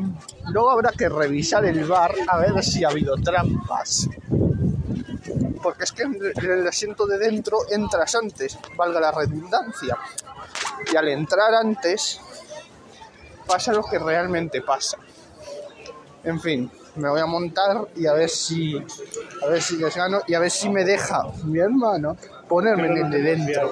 luego 0.50 0.70
habrá 0.72 0.92
que 0.92 1.10
revisar 1.10 1.66
el 1.66 1.84
bar 1.86 2.14
a 2.28 2.38
ver 2.38 2.64
si 2.64 2.84
ha 2.84 2.90
habido 2.90 3.16
trampas. 3.18 4.08
Porque 5.62 5.84
es 5.84 5.92
que 5.92 6.04
en 6.04 6.52
el 6.52 6.68
asiento 6.68 7.06
de 7.06 7.18
dentro 7.18 7.60
entras 7.70 8.16
antes, 8.16 8.58
valga 8.76 9.00
la 9.00 9.12
redundancia. 9.12 9.98
Y 10.92 10.96
al 10.96 11.08
entrar 11.10 11.54
antes 11.54 12.20
pasa 13.46 13.74
lo 13.74 13.84
que 13.84 14.00
realmente 14.00 14.62
pasa. 14.62 14.98
En 16.24 16.40
fin, 16.40 16.70
me 16.96 17.10
voy 17.10 17.22
a 17.22 17.26
montar 17.26 17.88
y 17.96 18.06
a 18.06 18.14
ver 18.14 18.30
si 18.30 18.78
a 18.78 19.48
ver 19.48 19.62
si 19.62 19.78
les 19.78 19.96
gano 19.96 20.22
y 20.28 20.34
a 20.34 20.40
ver 20.40 20.52
si 20.52 20.70
me 20.70 20.84
deja 20.84 21.24
mi 21.46 21.60
hermano 21.60 22.18
ponerme 22.48 22.88
en 22.88 22.98
el 22.98 23.10
de 23.12 23.22
dentro. 23.22 23.72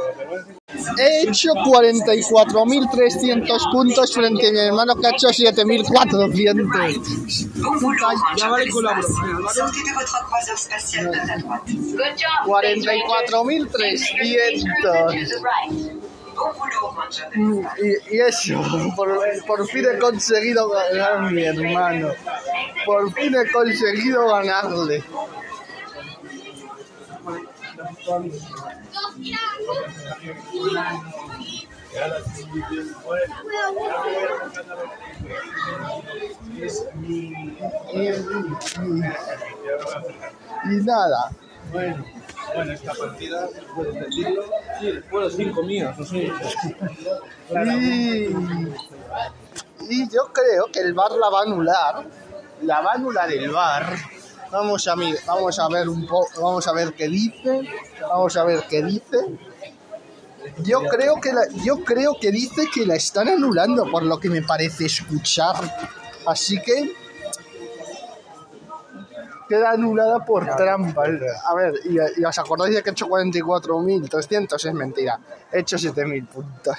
He 0.98 1.22
hecho 1.24 1.54
44.300 1.54 3.72
puntos 3.72 4.14
frente 4.14 4.48
a 4.48 4.52
mi 4.52 4.60
hermano 4.60 4.96
que 4.96 5.08
ha 5.08 5.10
hecho 5.12 5.28
7.400. 5.30 7.62
Bon 7.62 7.80
boulot, 7.80 8.18
Ya 8.38 8.50
vale 8.50 8.70
con 8.70 8.84
la 8.84 8.94
l'espace. 8.96 9.22
broma, 9.22 9.40
¿vale? 9.42 9.56
Sortez 9.56 9.84
de 9.84 9.94
votre 9.94 10.20
croiseur 10.28 10.58
spatial 10.58 11.10
vers 11.10 11.28
la 11.28 11.38
droite. 11.38 11.72
Good 11.72 12.16
job, 12.18 12.46
Space 12.46 12.86
Rangers. 12.86 13.32
44.300. 13.32 13.86
Exit 13.86 13.96
your 13.96 13.98
space 13.98 14.14
cruiser 14.14 15.16
to 15.16 15.26
the 15.26 15.40
right. 15.44 15.72
Bon 16.36 16.52
boulot, 16.58 16.92
Ranger 16.98 17.26
de 17.30 17.36
l'espace. 17.40 17.82
Y, 18.12 18.16
y 18.16 18.18
eso, 18.20 18.56
por, 18.96 19.10
por 19.48 19.60
fin 19.68 19.86
he 19.94 19.98
conseguido 19.98 20.70
ganar 20.70 21.14
a 21.14 21.16
mi 21.32 21.44
hermano. 21.44 22.10
Por 22.86 23.12
fin 23.14 23.34
he 23.36 23.46
conseguido 23.52 24.28
ganarle. 24.28 25.04
Y, 40.66 40.76
nada, 40.84 41.32
Bueno, 41.72 42.06
bueno, 42.54 42.72
esta 42.74 42.94
partida, 42.94 43.48
puedes 43.76 43.96
decirlo. 43.96 44.44
Sí, 44.80 45.00
bueno, 45.10 45.30
cinco 45.30 45.64
míos, 45.64 45.96
no 45.98 46.06
sé. 46.06 46.32
Y, 47.80 48.28
y 49.90 50.10
yo 50.10 50.32
creo 50.34 50.66
que 50.72 50.80
el 50.80 50.94
bar 50.94 51.12
la 51.12 51.30
va 51.30 51.40
a 51.40 51.44
anular. 51.44 52.06
La 52.62 52.82
va 52.82 52.92
a 52.92 52.96
anular 52.96 53.32
el 53.32 53.50
bar. 53.52 53.96
Vamos 54.52 54.88
a, 54.88 54.96
mi- 54.96 55.16
vamos 55.26 55.60
a 55.60 55.68
ver 55.70 55.90
un 55.90 56.06
poco, 56.08 56.42
vamos 56.42 56.68
a 56.68 56.74
ver 56.74 56.94
qué 56.94 57.08
dice. 57.08 57.62
Vamos 58.02 58.36
a 58.38 58.44
ver 58.44 58.64
qué 58.70 58.84
dice. 58.84 59.18
Yo 60.60 60.82
creo 60.88 61.20
que 61.20 61.34
la- 61.34 61.48
yo 61.64 61.84
creo 61.84 62.16
que 62.20 62.32
dice 62.32 62.68
que 62.74 62.86
la 62.86 62.96
están 62.96 63.28
anulando 63.28 63.90
por 63.92 64.04
lo 64.04 64.20
que 64.20 64.30
me 64.30 64.42
parece 64.42 64.86
escuchar. 64.86 65.56
Así 66.28 66.62
que 66.62 66.96
queda 69.50 69.72
anulada 69.72 70.24
por 70.26 70.46
trampa. 70.56 71.04
A 71.48 71.54
ver, 71.56 71.74
y, 71.86 71.98
y 72.22 72.26
os 72.26 72.38
acordáis 72.40 72.76
de 72.76 72.84
que 72.84 72.90
he 72.90 72.94
hecho 72.94 73.08
44.300, 73.08 74.66
es 74.66 74.74
mentira. 74.74 75.20
He 75.52 75.60
hecho 75.60 75.78
7.000 75.78 76.28
puntos. 76.28 76.78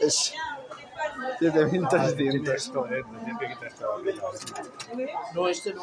Es 0.00 0.32
7.300. 1.40 2.54
Esto, 2.54 2.86
eh, 2.86 3.02
siempre 3.24 3.48
que 3.48 3.56
te 3.56 3.66
has 3.66 3.74
quedado 3.74 3.96
aquí. 3.96 5.02
No, 5.34 5.48
este 5.48 5.74
no. 5.74 5.82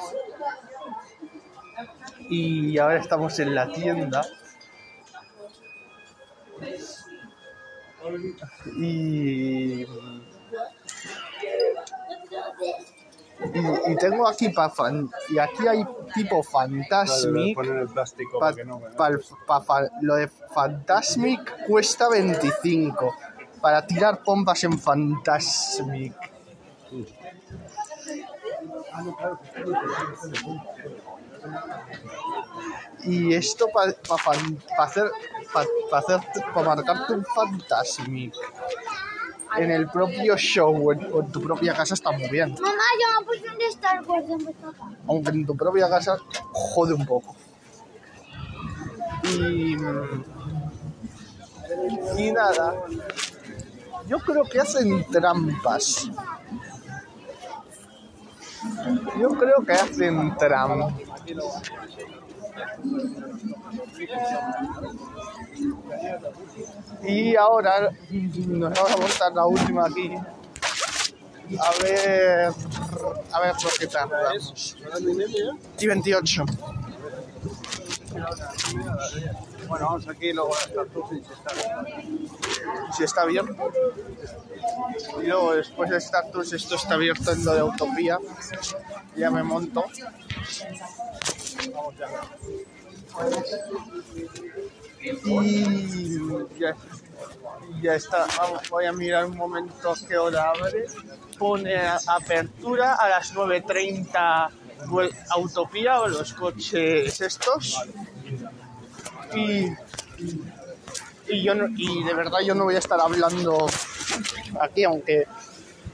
Y 2.30 2.78
ahora 2.78 2.98
estamos 2.98 3.40
en 3.40 3.56
la 3.56 3.68
tienda. 3.72 4.22
Y, 8.78 9.82
y, 9.84 9.88
y 13.92 13.96
tengo 14.00 14.28
aquí 14.28 14.50
para 14.50 14.72
y 15.30 15.38
aquí 15.40 15.68
hay 15.68 15.84
tipo 16.14 16.44
Fantasmic. 16.44 17.56
Pa- 18.40 18.52
para 18.98 19.16
no 19.18 19.62
pa- 19.66 19.90
lo 20.02 20.16
de 20.16 20.28
Fantasmic 20.28 21.66
cuesta 21.66 22.10
25 22.10 23.16
para 23.62 23.86
tirar 23.88 24.24
pompas 24.24 24.64
en 24.64 24.78
Fantasmic. 24.78 26.14
Y 33.04 33.34
esto 33.34 33.68
para 33.74 33.92
hacer 33.92 35.12
para 35.54 36.00
hacer 36.00 36.20
para 36.54 36.76
marcarte 36.76 37.14
un 37.14 37.26
Fantasmic 37.26 38.34
en 39.58 39.72
el 39.72 39.88
propio 39.90 40.38
show 40.38 40.88
o 40.88 40.94
en, 40.94 41.08
o 41.12 41.22
en 41.22 41.32
tu 41.32 41.42
propia 41.42 41.74
casa 41.74 41.94
está 41.94 42.12
muy 42.12 42.30
bien. 42.30 42.54
Mamá, 42.54 42.84
yo 43.00 43.20
me 43.20 43.26
puse 43.26 43.56
un 43.56 43.62
Star 43.70 44.04
Wars 44.06 44.26
aunque 45.08 45.30
en 45.32 45.46
tu 45.46 45.56
propia 45.56 45.90
casa 45.90 46.18
jode 46.52 46.94
un 46.94 47.06
poco. 47.06 47.36
Y, 49.24 49.76
y 52.18 52.32
nada, 52.32 52.76
yo 54.08 54.20
creo 54.20 54.44
que 54.44 54.60
hacen 54.60 55.06
trampas. 55.12 56.10
Yo 59.20 59.30
creo 59.30 59.64
que 59.66 59.74
hacen 59.74 60.36
trampas. 60.38 61.09
Y 67.04 67.36
ahora 67.36 67.92
nos 68.12 68.74
vamos 68.74 68.92
a 68.92 68.98
montar 68.98 69.34
la 69.34 69.46
última 69.46 69.86
aquí. 69.86 70.16
A 71.60 71.72
ver, 71.84 72.54
a 73.32 73.40
ver 73.42 73.54
por 73.62 73.80
qué 73.80 73.88
tardamos. 73.88 74.78
Y 75.80 75.88
28. 75.88 76.46
Bueno, 79.68 79.86
vamos 79.86 80.08
aquí, 80.08 80.34
luego 80.34 80.52
y 80.52 81.16
si 81.16 81.32
está 81.34 81.52
Si 82.98 83.04
está 83.04 83.22
abierto. 83.22 83.72
Y 85.22 85.28
luego 85.28 85.54
después 85.56 85.90
de 85.90 85.98
Status, 85.98 86.54
esto 86.54 86.76
está 86.76 86.96
abierto 86.96 87.32
en 87.32 87.44
lo 87.46 87.54
de 87.54 87.64
Utopía. 87.64 88.18
Ya 89.16 89.30
me 89.32 89.44
monto. 89.44 89.86
Y 95.02 96.60
ya, 96.60 96.76
ya 97.82 97.96
está. 97.96 98.28
Vamos, 98.38 98.70
voy 98.70 98.86
a 98.86 98.92
mirar 98.94 99.26
un 99.26 99.38
momento 99.38 99.94
qué 100.08 100.18
hora 100.18 100.50
abre. 100.50 100.86
Pone 101.38 101.76
apertura 102.08 102.96
a 102.96 103.10
las 103.10 103.34
9.30 103.34 104.50
vuel- 104.88 105.14
Utopía 105.38 106.02
o 106.02 106.08
los 106.08 106.34
coches 106.34 107.20
estos. 107.22 107.82
Y 109.36 109.68
y 111.32 111.44
yo 111.44 111.54
no- 111.54 111.68
y 111.78 112.04
de 112.04 112.14
verdad 112.16 112.40
yo 112.44 112.56
no 112.56 112.64
voy 112.64 112.76
a 112.76 112.80
estar 112.80 113.00
hablando 113.00 113.68
aquí 114.62 114.84
aunque 114.84 115.28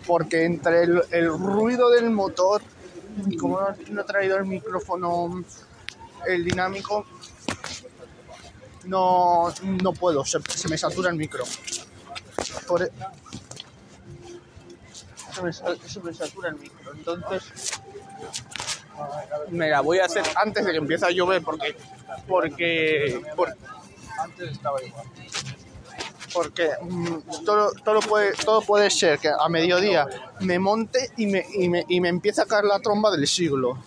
porque 0.06 0.46
entre 0.46 0.84
el, 0.84 1.28
ruido 1.28 1.90
del 1.90 2.10
motor 2.12 2.62
y 3.28 3.38
como 3.38 3.60
no, 3.62 3.68
no 3.90 4.02
he 4.02 4.04
traído 4.04 4.38
el 4.38 4.46
micrófono, 4.46 5.44
el 6.28 6.44
dinámico, 6.44 7.06
no, 8.86 9.52
no 9.82 9.94
puedo, 9.94 10.24
se, 10.26 10.40
me 10.70 10.78
satura 10.78 11.10
el 11.10 11.16
micro. 11.16 11.44
E- 11.44 12.92
se, 15.34 15.42
me, 15.42 15.54
se 15.54 16.00
me 16.02 16.14
satura 16.14 16.50
el 16.50 16.56
micro, 16.56 16.94
entonces 16.94 17.44
me 19.50 19.70
la 19.70 19.82
voy 19.82 20.00
a 20.00 20.06
hacer 20.06 20.24
antes 20.36 20.66
de 20.66 20.72
que 20.72 20.78
empiece 20.78 21.06
a 21.06 21.12
llover 21.12 21.42
porque 21.42 21.76
porque 22.28 23.22
por- 23.36 23.56
Antes 24.18 24.52
estaba 24.52 24.82
igual. 24.82 25.06
Porque 26.36 26.70
mm, 26.82 27.46
todo, 27.46 27.72
todo, 27.84 28.02
puede, 28.02 28.34
todo 28.34 28.62
puede 28.62 28.90
ser 28.90 29.18
que 29.20 29.30
a 29.30 29.48
mediodía 29.48 30.06
me 30.42 30.60
monte 30.60 31.12
y 31.16 31.28
me, 31.28 31.46
y, 31.54 31.70
me, 31.70 31.86
y 31.88 32.02
me 32.02 32.10
empiece 32.10 32.42
a 32.42 32.46
caer 32.46 32.66
la 32.66 32.80
tromba 32.80 33.10
del 33.10 33.26
siglo. 33.26 33.80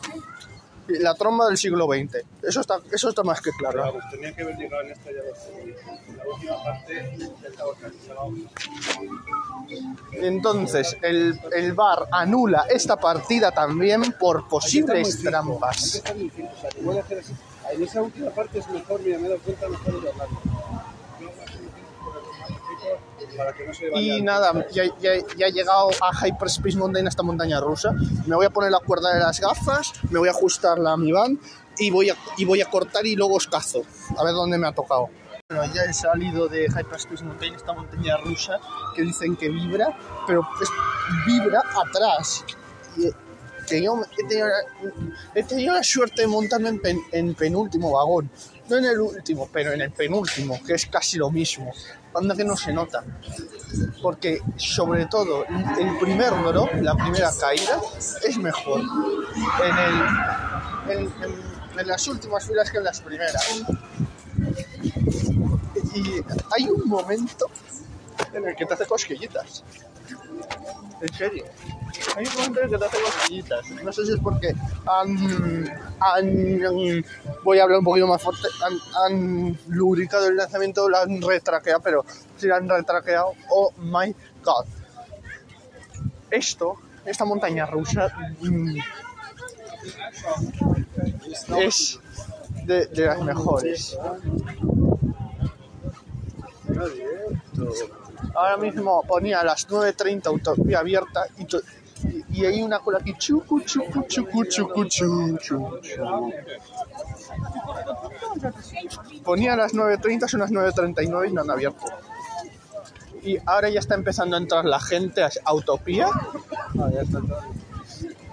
La 0.89 1.15
tromba 1.15 1.47
del 1.47 1.59
siglo 1.59 1.87
XX. 1.87 2.25
Eso 2.43 2.63
está, 2.63 2.81
eso 2.91 3.11
está 3.11 3.23
más 3.23 3.43
que 3.43 3.51
claro. 3.51 3.83
Pero 3.83 3.93
pues, 3.93 4.05
tenía 4.11 4.35
que 4.35 4.43
haber 4.43 4.57
llegado 4.57 4.83
en 4.85 4.93
esta 4.93 5.11
ya 5.11 6.17
La 6.17 6.35
última 6.35 6.65
parte. 6.65 7.19
Entonces, 10.13 10.97
el, 11.03 11.39
el 11.53 11.75
VAR 11.75 12.07
anula 12.11 12.65
esta 12.71 12.97
partida 12.97 13.51
también 13.51 14.15
por 14.19 14.49
posibles 14.49 15.23
trampas. 15.23 16.03
En 17.71 17.83
esa 17.83 18.01
última 18.01 18.31
parte 18.31 18.61
es 18.61 18.69
mejor, 18.71 19.03
mira, 19.03 19.19
me 19.19 19.27
he 19.27 19.29
dado 19.29 19.43
cuenta 19.43 19.69
mejor 19.69 20.01
de 20.01 20.09
hablarlo. 20.09 20.68
Para 23.39 23.53
que 23.55 23.67
no 23.67 23.73
se 23.73 23.89
vaya 23.89 24.17
Y 24.17 24.21
nada, 24.23 24.67
ya, 24.73 24.85
ya, 25.01 25.13
ya 25.37 25.47
he 25.47 25.53
llegado 25.53 25.89
a 26.03 26.27
Hyperspace 26.27 26.77
Mountain, 26.77 27.07
esta 27.07 27.23
montaña 27.23 27.61
rusa. 27.61 27.93
Me 28.27 28.35
voy 28.37 28.45
a 28.47 28.51
poner 28.51 28.71
la 28.71 28.81
cuerda 28.81 29.15
de 29.15 29.21
las 29.21 29.41
gafas, 29.41 29.93
me 30.11 30.19
voy 30.19 30.29
a 30.29 30.33
ajustarla 30.33 30.93
a 30.93 30.97
mi 30.97 31.13
van 31.13 31.39
y 31.79 31.91
voy 31.91 32.11
a, 32.11 32.17
y 32.37 32.45
voy 32.45 32.61
a 32.61 32.67
cortar 32.67 33.07
y 33.07 33.15
luego 33.17 33.37
os 33.37 33.47
cazo. 33.47 33.83
A 34.19 34.25
ver 34.25 34.35
dónde 34.35 34.59
me 34.59 34.67
ha 34.67 34.73
tocado. 34.73 35.09
Bueno, 35.49 35.65
ya 35.73 35.83
he 35.85 35.95
salido 35.95 36.47
de 36.49 36.65
Hyperspace 36.67 37.25
Mountain, 37.25 37.55
esta 37.55 37.73
montaña 37.73 38.17
rusa 38.19 38.59
que 38.95 39.03
dicen 39.03 39.35
que 39.37 39.49
vibra, 39.49 39.97
pero 40.27 40.47
es, 40.61 40.69
vibra 41.27 41.63
atrás. 41.87 42.45
Y 42.99 43.07
he, 43.07 43.13
tenido, 43.67 43.95
he, 44.19 44.25
tenido, 44.27 44.49
la- 44.49 44.93
he 45.35 45.43
tenido 45.45 45.73
la 45.75 45.83
suerte 45.83 46.23
de 46.23 46.27
montarme 46.27 46.69
en, 46.71 46.81
pen- 46.81 47.03
en 47.13 47.35
penúltimo 47.35 47.93
vagón. 47.93 48.31
No 48.69 48.77
en 48.77 48.85
el 48.85 49.01
último, 49.01 49.49
pero 49.53 49.73
en 49.73 49.81
el 49.81 49.91
penúltimo, 49.91 50.63
que 50.63 50.75
es 50.75 50.87
casi 50.87 51.17
lo 51.19 51.31
mismo. 51.31 51.73
Anda 52.15 52.35
que 52.35 52.45
no 52.45 52.57
se 52.57 52.73
nota 52.73 53.05
porque 54.03 54.41
sobre 54.57 55.07
todo 55.07 55.45
el 55.47 55.99
primer 55.99 56.31
drop, 56.31 56.75
la 56.81 56.95
primera 56.95 57.31
caída, 57.39 57.81
es 58.23 58.39
mejor 58.39 58.81
en, 60.89 61.13
en 61.79 61.87
las 61.87 62.07
últimas 62.09 62.47
filas 62.47 62.71
que 62.71 62.79
en 62.79 62.85
las 62.85 63.01
primeras. 63.01 63.63
Y 65.95 66.03
hay 66.57 66.69
un 66.69 66.89
momento 66.89 67.47
en 68.33 68.49
el 68.49 68.57
que 68.57 68.67
te 68.67 68.75
hace 68.75 68.87
cosquillitas. 68.87 69.65
En 71.01 71.15
serio. 71.15 71.45
Hay 72.17 72.27
un 72.27 72.59
el 72.59 72.71
que 72.71 72.79
te 72.79 72.85
hace 72.85 73.01
cosquillitas. 73.01 73.71
No 73.85 73.93
sé 73.93 74.07
si 74.07 74.13
es 74.13 74.21
porque 74.21 74.55
han, 74.87 75.69
han- 76.01 77.05
voy 77.45 77.59
a 77.59 77.63
hablar 77.65 77.79
un 77.79 77.85
poquito 77.85 78.07
más 78.07 78.23
fuerte, 78.23 78.49
han, 79.07 79.59
lubricado 79.69 80.27
el 80.29 80.37
lanzamiento, 80.37 80.89
lo 80.89 80.99
han 80.99 81.21
retraqueado, 81.21 81.81
pero 81.81 82.05
si 82.37 82.47
lo 82.47 82.57
han 82.57 82.69
retraqueado, 82.69 83.33
oh 83.51 83.73
my 83.79 84.15
god. 84.43 84.67
Esto, 86.31 86.77
esta 87.05 87.25
montaña 87.25 87.67
rusa, 87.67 88.09
mm, 88.41 88.79
es 91.59 91.99
de 92.65 93.07
las 93.07 93.21
mejores. 93.23 93.97
Ahora 98.35 98.57
mismo 98.57 99.03
ponía 99.03 99.41
a 99.41 99.45
las 99.45 99.69
9.30 99.69 100.27
autovía 100.27 100.81
abierta 100.81 101.27
y, 101.39 101.43
y, 102.09 102.25
y 102.41 102.47
hay 102.47 102.63
una 102.63 102.81
cola 102.81 102.99
aquí 102.99 103.15
chucu, 103.15 103.61
chucu, 103.61 104.03
chucu, 104.03 104.45
chucu, 104.45 104.85
chu, 104.85 105.39
chu, 105.39 105.79
chu. 105.81 106.33
Ponía 109.25 109.55
a 109.55 109.57
las 109.57 109.75
9.30, 109.75 110.29
son 110.29 110.41
las 110.41 110.51
9.39 110.51 111.29
y 111.29 111.33
no 111.33 111.41
han 111.43 111.51
abierto. 111.51 111.85
Y 113.23 113.37
ahora 113.47 113.69
ya 113.69 113.81
está 113.81 113.95
empezando 113.95 114.37
a 114.37 114.39
entrar 114.39 114.65
la 114.65 114.81
gente 114.81 115.23
a 115.23 115.31
Autopía. 115.45 116.09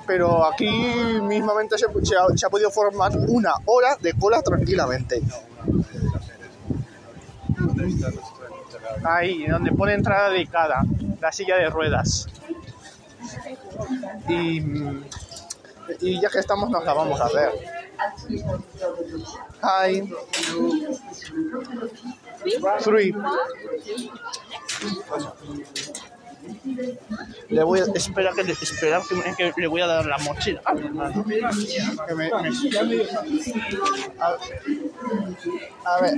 Pero 0.05 0.45
aquí 0.45 0.69
mismamente 1.23 1.77
se 1.77 1.85
ha, 1.85 1.89
se 2.37 2.45
ha 2.45 2.49
podido 2.49 2.69
formar 2.69 3.11
una 3.27 3.53
hora 3.65 3.97
de 3.99 4.13
cola 4.13 4.41
tranquilamente. 4.43 5.21
Ahí, 9.07 9.45
donde 9.47 9.71
pone 9.71 9.93
entrada 9.93 10.29
dedicada, 10.29 10.83
la 11.21 11.31
silla 11.31 11.57
de 11.57 11.69
ruedas. 11.69 12.27
Y, 14.27 14.61
y 16.01 16.19
ya 16.21 16.29
que 16.29 16.39
estamos, 16.39 16.69
nos 16.69 16.83
la 16.83 16.93
vamos 16.93 17.19
a 17.21 17.29
ver. 17.29 17.51
Hi. 19.61 20.09
Three. 22.83 23.15
Le 27.49 27.63
voy 27.63 27.79
a 27.79 27.83
esperar 27.95 28.33
que 28.33 28.41
esperar 28.51 29.01
que, 29.37 29.53
le 29.57 29.67
voy 29.67 29.81
a 29.81 29.87
dar 29.87 30.05
la 30.05 30.17
mochila 30.19 30.61
a 30.65 30.73
mi 30.73 30.85
hermano. 30.85 31.23
Que 31.25 32.15
me- 32.15 32.29
me- 32.29 33.05
a, 34.19 34.35
a 35.85 36.01
ver. 36.01 36.13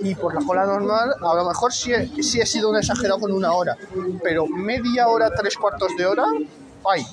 Y, 0.00 0.14
por- 0.14 0.34
la 0.34 0.44
cola 0.44 0.66
normal, 0.66 1.14
a 1.20 1.34
lo 1.34 1.44
mejor 1.48 1.72
sí 1.72 1.92
he, 1.94 2.22
sí 2.22 2.40
he 2.40 2.46
sido 2.46 2.68
un 2.70 2.76
exagerado 2.76 3.20
con 3.20 3.32
una 3.32 3.52
hora, 3.52 3.76
pero 4.22 4.46
media 4.46 5.08
hora, 5.08 5.30
tres 5.30 5.56
cuartos 5.56 5.92
de 5.96 6.04
hora, 6.06 6.24
ay. 6.90 7.06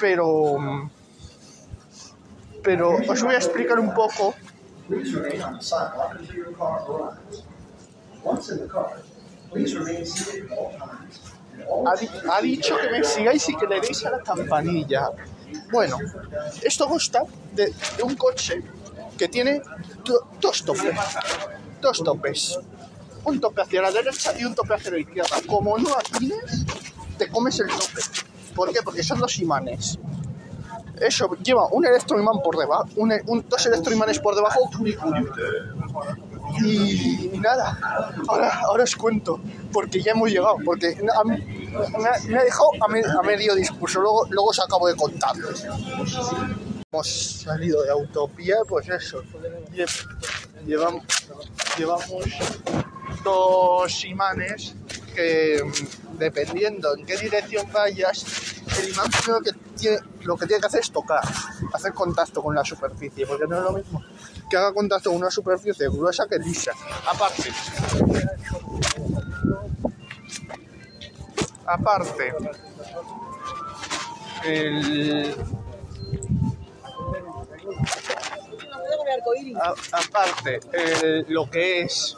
Pero. 0.00 0.88
Pero 2.62 2.96
os 3.08 3.22
voy 3.22 3.34
a 3.34 3.38
explicar 3.38 3.78
un 3.78 3.92
poco. 3.94 4.34
Ha, 11.86 12.36
ha 12.36 12.40
dicho 12.42 12.76
que 12.76 12.90
me 12.90 13.04
sigáis 13.04 13.48
y 13.48 13.56
que 13.56 13.66
le 13.66 13.80
deis 13.80 14.04
a 14.06 14.10
la 14.10 14.20
campanilla. 14.20 15.10
Bueno, 15.70 15.98
esto 16.62 16.88
consta 16.88 17.22
de 17.54 17.72
un 18.02 18.14
coche 18.16 18.62
que 19.18 19.28
tiene 19.28 19.62
do- 20.04 20.26
dos 20.40 20.64
topes. 20.64 20.94
Dos 21.80 22.02
topes. 22.04 22.58
Un 23.24 23.40
tope 23.40 23.62
hacia 23.62 23.82
la 23.82 23.90
derecha 23.90 24.32
y 24.38 24.44
un 24.44 24.54
tope 24.54 24.74
hacia 24.74 24.90
la 24.92 24.98
izquierda. 24.98 25.36
Como 25.46 25.76
no 25.78 25.94
atines, 25.96 26.64
te 27.18 27.28
comes 27.28 27.58
el 27.60 27.68
tope. 27.68 28.00
¿Por 28.54 28.72
qué? 28.72 28.80
Porque 28.82 29.02
son 29.02 29.18
dos 29.18 29.38
imanes. 29.38 29.98
Eso 31.00 31.28
lleva 31.42 31.66
un 31.72 31.84
electroimán 31.84 32.40
por 32.42 32.56
debajo, 32.56 32.88
un, 32.96 33.12
un- 33.26 33.44
dos 33.48 33.66
electroimanes 33.66 34.18
por 34.18 34.34
debajo 34.34 34.60
y, 36.64 37.30
y 37.34 37.38
nada, 37.38 37.78
ahora, 38.28 38.60
ahora 38.64 38.84
os 38.84 38.96
cuento, 38.96 39.38
porque 39.72 40.00
ya 40.00 40.12
hemos 40.12 40.30
llegado, 40.30 40.56
porque 40.64 40.96
me, 41.02 42.08
ha- 42.08 42.42
dejado 42.44 42.70
a 42.80 43.22
medio 43.22 43.54
discurso, 43.54 44.00
luego, 44.00 44.24
luego 44.30 44.48
os 44.50 44.58
acabo 44.60 44.88
de 44.88 44.96
contar. 44.96 45.34
Salido 47.04 47.82
de 47.82 47.94
Utopía, 47.94 48.56
pues 48.68 48.88
eso, 48.88 49.22
lle- 49.72 50.06
llevamos, 50.66 51.04
llevamos 51.78 52.24
dos 53.24 54.04
imanes 54.04 54.74
que 55.14 55.62
mm, 55.64 56.18
dependiendo 56.18 56.94
en 56.96 57.04
qué 57.06 57.16
dirección 57.16 57.70
vayas, 57.72 58.24
el 58.78 58.90
imán 58.90 59.08
primero 59.10 59.40
que 59.40 59.52
tiene, 59.76 59.98
lo 60.22 60.36
que 60.36 60.46
tiene 60.46 60.60
que 60.60 60.66
hacer 60.66 60.80
es 60.80 60.90
tocar, 60.90 61.22
hacer 61.72 61.92
contacto 61.94 62.42
con 62.42 62.54
la 62.54 62.64
superficie, 62.64 63.26
porque 63.26 63.46
no 63.46 63.56
es 63.56 63.62
lo 63.62 63.72
mismo 63.72 64.02
que 64.50 64.56
haga 64.56 64.72
contacto 64.72 65.10
con 65.10 65.18
una 65.18 65.30
superficie 65.30 65.88
gruesa 65.88 66.26
que 66.28 66.38
lisa. 66.38 66.70
Aparte, 67.06 67.50
aparte, 71.66 72.32
el, 74.44 75.34
a- 79.56 79.74
aparte, 79.92 80.60
el- 80.72 81.26
lo 81.28 81.48
que 81.50 81.82
es 81.82 82.16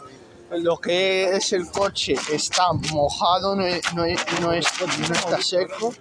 lo 0.51 0.79
que 0.79 1.37
es 1.37 1.53
el 1.53 1.71
coche 1.71 2.15
está 2.33 2.73
mojado, 2.73 3.55
no, 3.55 3.67
es- 3.67 3.93
no, 3.95 4.05
es- 4.05 4.25
no, 4.41 4.53
es- 4.53 4.67
no 4.81 5.15
está 5.15 5.43
seco. 5.43 5.93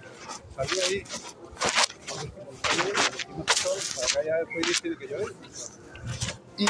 Y, 6.56 6.66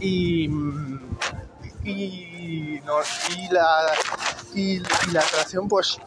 y, 0.00 0.44
y, 1.84 2.80
no- 2.84 2.98
y 3.36 3.48
la, 3.52 3.92
y, 4.54 4.76
y 4.76 4.80
la 5.12 5.20
atracción 5.20 5.68
pues 5.68 5.98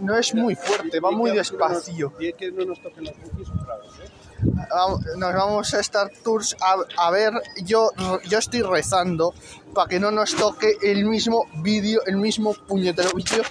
no 0.00 0.16
es 0.16 0.34
muy 0.34 0.54
fuerte, 0.54 1.00
va 1.00 1.10
muy 1.10 1.30
despacio. 1.32 2.12
Y 2.18 2.28
es 2.28 2.34
que 2.34 2.50
no 2.50 2.64
nos 2.64 2.80
toquen 2.80 3.04
los 3.04 3.14
cookies 3.14 3.48
otra 3.50 3.76
vez, 3.78 3.90
¿eh? 4.04 4.05
Nos 5.16 5.34
vamos 5.34 5.72
a 5.74 5.80
Star 5.80 6.10
Tours 6.22 6.56
a, 6.60 7.10
ver, 7.10 7.32
yo, 7.64 7.90
yo 8.28 8.38
estoy 8.38 8.62
rezando 8.62 9.34
para 9.74 9.88
que 9.88 10.00
no 10.00 10.10
nos 10.10 10.34
toque 10.34 10.76
el 10.82 11.04
mismo 11.06 11.44
vídeo, 11.62 12.00
el 12.06 12.16
mismo 12.16 12.52
puñetero 12.54 13.10
vídeo 13.14 13.42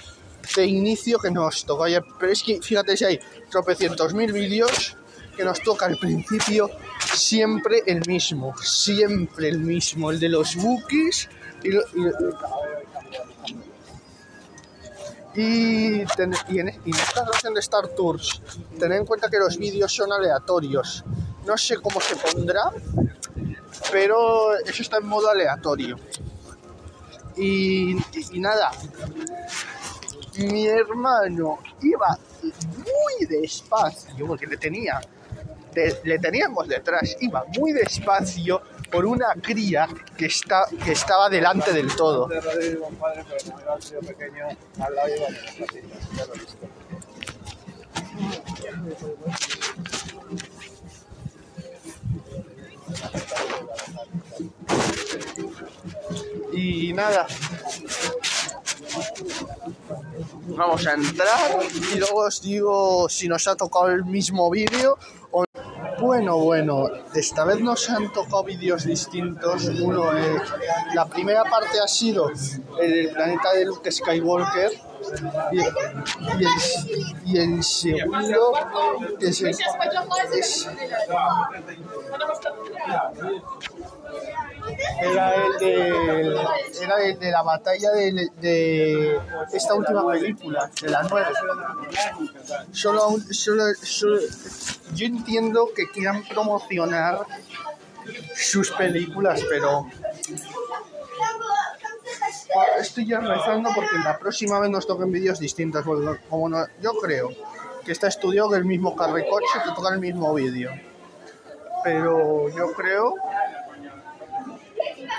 de 0.54 0.66
inicio 0.66 1.18
que 1.18 1.30
nos 1.30 1.64
toca. 1.64 1.84
Pero 2.20 2.32
es 2.32 2.42
que 2.42 2.60
fíjate 2.60 2.96
si 2.96 3.04
hay 3.04 3.20
tropecientos 3.50 4.14
mil 4.14 4.32
vídeos 4.32 4.96
que 5.36 5.44
nos 5.44 5.60
toca 5.60 5.86
al 5.86 5.98
principio 5.98 6.70
siempre 7.14 7.82
el 7.86 8.02
mismo, 8.06 8.56
siempre 8.58 9.48
el 9.48 9.58
mismo, 9.58 10.10
el 10.10 10.18
de 10.20 10.28
los 10.30 10.56
bookies 10.56 11.28
y, 11.62 11.70
lo- 11.70 11.82
y- 11.82 12.12
y, 15.36 16.00
en, 16.00 16.32
esta 16.86 17.24
versión 17.24 17.54
de 17.54 17.60
Star 17.60 17.88
Tours, 17.88 18.40
tened 18.78 18.96
en 18.96 19.06
cuenta 19.06 19.28
que 19.28 19.38
los 19.38 19.58
vídeos 19.58 19.92
son 19.92 20.12
aleatorios. 20.12 21.04
No 21.44 21.56
sé 21.58 21.76
cómo 21.76 22.00
se 22.00 22.16
pondrá, 22.16 22.72
pero 23.92 24.56
eso 24.58 24.82
está 24.82 24.96
en 24.96 25.06
modo 25.06 25.28
aleatorio. 25.28 25.96
Y, 27.36 27.96
nada, 28.32 28.70
mi 30.38 30.66
hermano 30.66 31.58
iba 31.82 32.18
muy 32.42 33.26
despacio, 33.28 34.26
porque 34.26 34.46
le 34.46 34.56
tenía, 34.56 35.00
le 35.74 36.18
teníamos 36.18 36.66
detrás, 36.66 37.16
iba 37.20 37.44
muy 37.58 37.72
despacio 37.72 38.62
por 38.90 39.06
una 39.06 39.34
cría 39.34 39.88
que, 40.16 40.26
está, 40.26 40.66
que 40.84 40.92
estaba 40.92 41.28
delante 41.28 41.72
del 41.72 41.94
todo. 41.94 42.28
Y 56.52 56.92
nada. 56.92 57.26
Vamos 60.56 60.86
a 60.86 60.94
entrar 60.94 61.58
y 61.92 61.98
luego 61.98 62.20
os 62.20 62.40
digo 62.40 63.08
si 63.08 63.28
nos 63.28 63.46
ha 63.46 63.56
tocado 63.56 63.88
el 63.88 64.04
mismo 64.04 64.50
vídeo 64.50 64.98
o 65.30 65.44
bueno, 66.00 66.36
bueno, 66.38 66.88
esta 67.14 67.44
vez 67.44 67.60
nos 67.60 67.88
han 67.90 68.12
tocado 68.12 68.44
vídeos 68.44 68.84
distintos. 68.84 69.64
Uno, 69.80 70.16
eh, 70.16 70.36
la 70.94 71.06
primera 71.06 71.44
parte 71.44 71.80
ha 71.82 71.88
sido 71.88 72.30
el 72.80 73.10
planeta 73.10 73.52
de 73.54 73.64
Luke 73.64 73.90
Skywalker 73.90 74.72
y, 77.24 77.38
el, 77.38 77.62
segundo 77.62 78.52
es, 79.20 79.42
es- 79.42 79.58
era 85.00 85.34
el 85.34 85.58
de 85.58 86.36
era 86.82 87.02
el 87.02 87.18
de 87.18 87.30
la 87.30 87.42
batalla 87.42 87.90
de, 87.90 88.28
de 88.40 89.20
esta 89.52 89.74
última 89.74 90.06
película 90.06 90.70
de 90.80 90.88
la 90.88 91.02
nueva. 91.02 91.30
Solo, 92.72 93.16
solo, 93.30 93.64
yo 94.94 95.06
entiendo 95.06 95.68
que 95.74 95.90
quieran 95.90 96.24
promocionar 96.24 97.20
sus 98.34 98.70
películas 98.70 99.44
pero 99.48 99.86
estoy 102.78 103.06
ya 103.06 103.20
rezando 103.20 103.70
porque 103.74 103.96
la 104.04 104.18
próxima 104.18 104.60
vez 104.60 104.70
nos 104.70 104.86
toquen 104.86 105.10
vídeos 105.10 105.38
distintos 105.38 105.84
como 106.28 106.48
no, 106.48 106.66
yo 106.80 106.92
creo 107.00 107.30
que 107.84 107.92
está 107.92 108.08
estudiado 108.08 108.50
que 108.50 108.56
el 108.56 108.64
mismo 108.64 108.96
carricoche 108.96 109.60
te 109.64 109.70
toca 109.72 109.94
el 109.94 110.00
mismo 110.00 110.34
vídeo. 110.34 110.72
Pero 111.84 112.48
yo 112.48 112.72
creo 112.72 113.14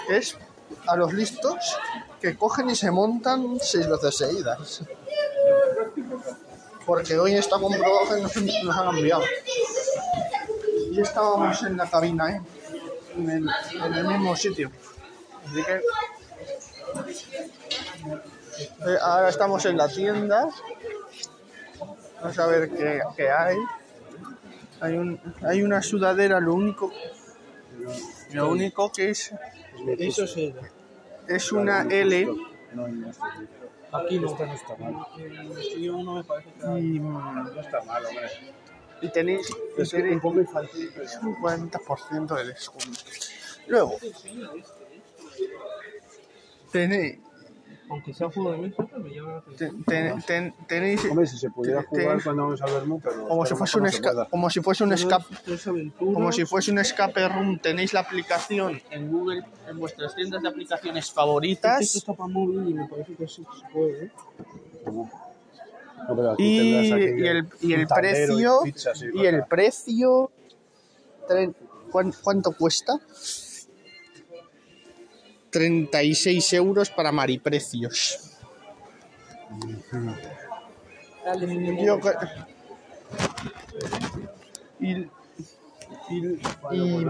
es 0.10 0.38
a 0.88 0.96
los 0.96 1.14
listos 1.14 1.78
que 2.22 2.36
cogen 2.36 2.70
y 2.70 2.76
se 2.76 2.92
montan 2.92 3.58
seis 3.62 3.88
veces 3.88 4.18
seguidas. 4.18 4.82
Porque 6.86 7.18
hoy 7.20 7.36
está 7.36 7.60
comprobado 7.60 8.16
que 8.16 8.22
nos, 8.22 8.64
nos 8.64 8.78
han 8.78 8.98
enviado. 8.98 9.24
Y 10.92 11.02
estábamos 11.02 11.62
en 11.64 11.78
la 11.78 11.90
cabina, 11.90 12.32
¿eh? 12.32 12.42
En 13.18 13.30
el, 13.30 13.50
en 13.84 13.94
el 13.94 14.08
mismo 14.08 14.36
sitio. 14.36 14.72
Así 15.46 15.64
que. 15.64 15.82
eh, 18.88 18.98
ahora 19.02 19.30
estamos 19.30 19.66
en 19.66 19.78
la 19.78 19.88
tienda. 19.90 20.48
Vamos 22.22 22.40
a 22.40 22.48
ver 22.48 22.70
qué, 22.70 23.02
qué 23.16 23.30
hay. 23.30 23.58
Hay, 24.80 24.94
un, 24.98 25.20
hay 25.42 25.64
una 25.64 25.82
sudadera, 25.82 26.40
lo 26.40 26.54
único, 26.54 26.92
lo 28.32 28.50
único 28.50 28.92
que 28.92 29.10
es 29.10 29.34
Eso 30.00 30.24
es 30.24 30.36
es 31.28 31.52
una 31.52 31.82
L 31.84 32.26
No, 32.74 32.88
no 32.88 33.10
está, 33.10 33.26
Aquí 33.92 34.20
no. 34.20 34.28
no 34.38 34.54
está 34.54 34.76
mal. 34.78 34.94
No 34.94 36.16
me 36.16 36.24
parece 36.24 36.50
y, 36.80 37.00
No 37.00 37.60
está 37.60 37.82
mal, 37.84 38.06
hombre. 38.06 38.30
y 39.02 39.10
tenéis, 39.10 39.50
y 39.78 39.82
Es 39.82 39.90
tenéis 39.90 40.16
un 40.16 40.22
poco 40.22 40.40
infantil, 40.40 40.90
pero... 40.94 41.06
es 41.06 41.18
un 41.22 41.36
40% 41.36 42.36
de 42.38 42.46
descuento. 42.46 43.00
Luego, 43.68 43.98
tenéis, 46.72 47.20
Aunque 47.90 48.14
sea 48.14 48.30
juego 48.30 48.52
de 48.52 48.58
mesa, 48.58 48.86
me 48.98 49.10
llama 49.14 49.32
la 49.32 49.38
atención. 49.38 49.84
te- 49.86 50.12
te- 50.12 50.22
ten- 50.28 50.54
tenéis 50.68 51.06
Hombre, 51.06 51.26
si 51.26 51.38
se 51.38 51.50
pudiera 51.50 51.84
jugar 51.84 52.22
cuando 52.22 52.44
vamos 52.44 52.62
al 52.62 52.74
vermú, 52.74 53.00
pero... 53.02 53.28
como 53.28 53.46
si 53.46 53.56
fuese 53.56 53.78
un 53.78 53.86
escape, 53.88 54.30
como 54.30 54.50
si 54.50 54.60
fuese 54.62 54.84
un 54.84 54.94
escape, 54.94 55.26
como 55.98 56.32
si 56.34 56.46
fuese 56.46 56.72
un 56.72 56.80
escape 56.80 57.30
room, 57.30 57.60
tenéis 57.60 57.94
la 57.94 58.02
aplicación 58.02 58.82
en 58.92 59.10
Google, 59.12 59.44
en 59.70 59.80
vuestras 59.80 60.14
tiendas 60.16 60.42
de 60.42 60.50
aplicaciones 60.50 61.06
Esto 61.06 61.16
favoritas 61.16 61.96
está 61.96 62.14
para 62.14 62.28
móvil 62.28 62.68
y 62.70 62.74
me 62.74 62.88
parece 62.90 63.14
que 63.16 63.28
sí 63.28 63.46
se 63.58 63.74
puede. 63.74 64.06
¿eh? 64.06 64.12
No, 64.86 65.10
y, 66.38 66.60
y 67.24 67.28
el, 67.28 67.48
y 67.62 67.74
el 67.74 67.88
precio 67.88 68.60
y 68.66 68.72
fichas 68.72 69.02
y 69.14 69.26
el 69.26 69.44
precio 69.46 70.30
tre- 71.28 71.54
¿cuán- 71.92 72.14
¿cuánto 72.22 72.52
cuesta? 72.52 73.00
36 75.50 76.54
euros 76.54 76.90
para 76.90 77.12
mariprecios. 77.12 78.34
Yo 81.86 82.00
y, 84.80 84.92
y, 86.10 86.40
y. 86.72 87.06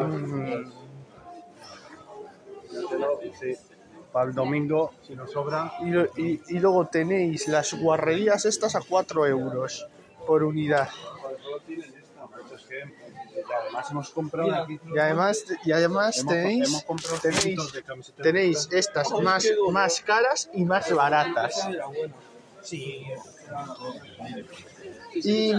Para 4.11 4.29
el 4.29 4.35
domingo, 4.35 4.93
si 5.05 5.15
nos 5.15 5.31
sobra... 5.31 5.73
y- 6.17 6.41
y 6.47 6.59
luego 6.59 6.87
tenéis 6.87 7.47
las 7.47 7.73
guarrerías 7.73 8.45
estas 8.45 8.75
a 8.75 8.81
4 8.81 9.25
euros 9.27 9.85
por 10.25 10.43
unidad. 10.43 10.89
Es 13.37 13.45
que 13.45 13.53
además 13.53 13.91
hemos 13.91 14.09
comprado 14.09 14.53
aquí... 14.53 14.79
Y 14.93 14.99
además, 14.99 15.45
y 15.63 15.71
además 15.71 16.25
tenéis, 16.27 16.85
hemos 16.89 17.21
tenéis, 17.21 17.71
de 17.71 17.83
tenéis 18.23 18.69
estas 18.71 19.11
más, 19.21 19.45
más 19.71 20.01
caras 20.01 20.49
y 20.53 20.65
más 20.65 20.91
baratas. 20.91 21.67
Sí. 22.61 23.05
Y. 25.15 25.53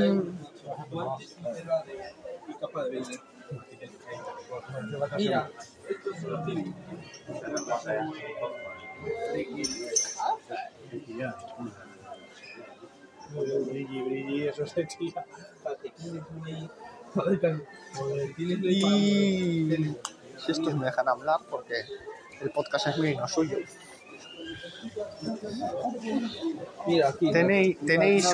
Mira, 5.16 5.50
eso 14.48 14.64
y 18.64 19.96
si 20.38 20.52
estos 20.52 20.74
me 20.76 20.86
dejan 20.86 21.08
hablar 21.08 21.40
porque 21.50 21.74
el 22.40 22.50
podcast 22.50 22.88
es 22.88 22.98
mío 22.98 23.10
y 23.12 23.16
no 23.16 23.26
suyo. 23.28 23.58
Mira, 26.86 27.08
aquí. 27.08 27.30
Tenéis, 27.84 28.28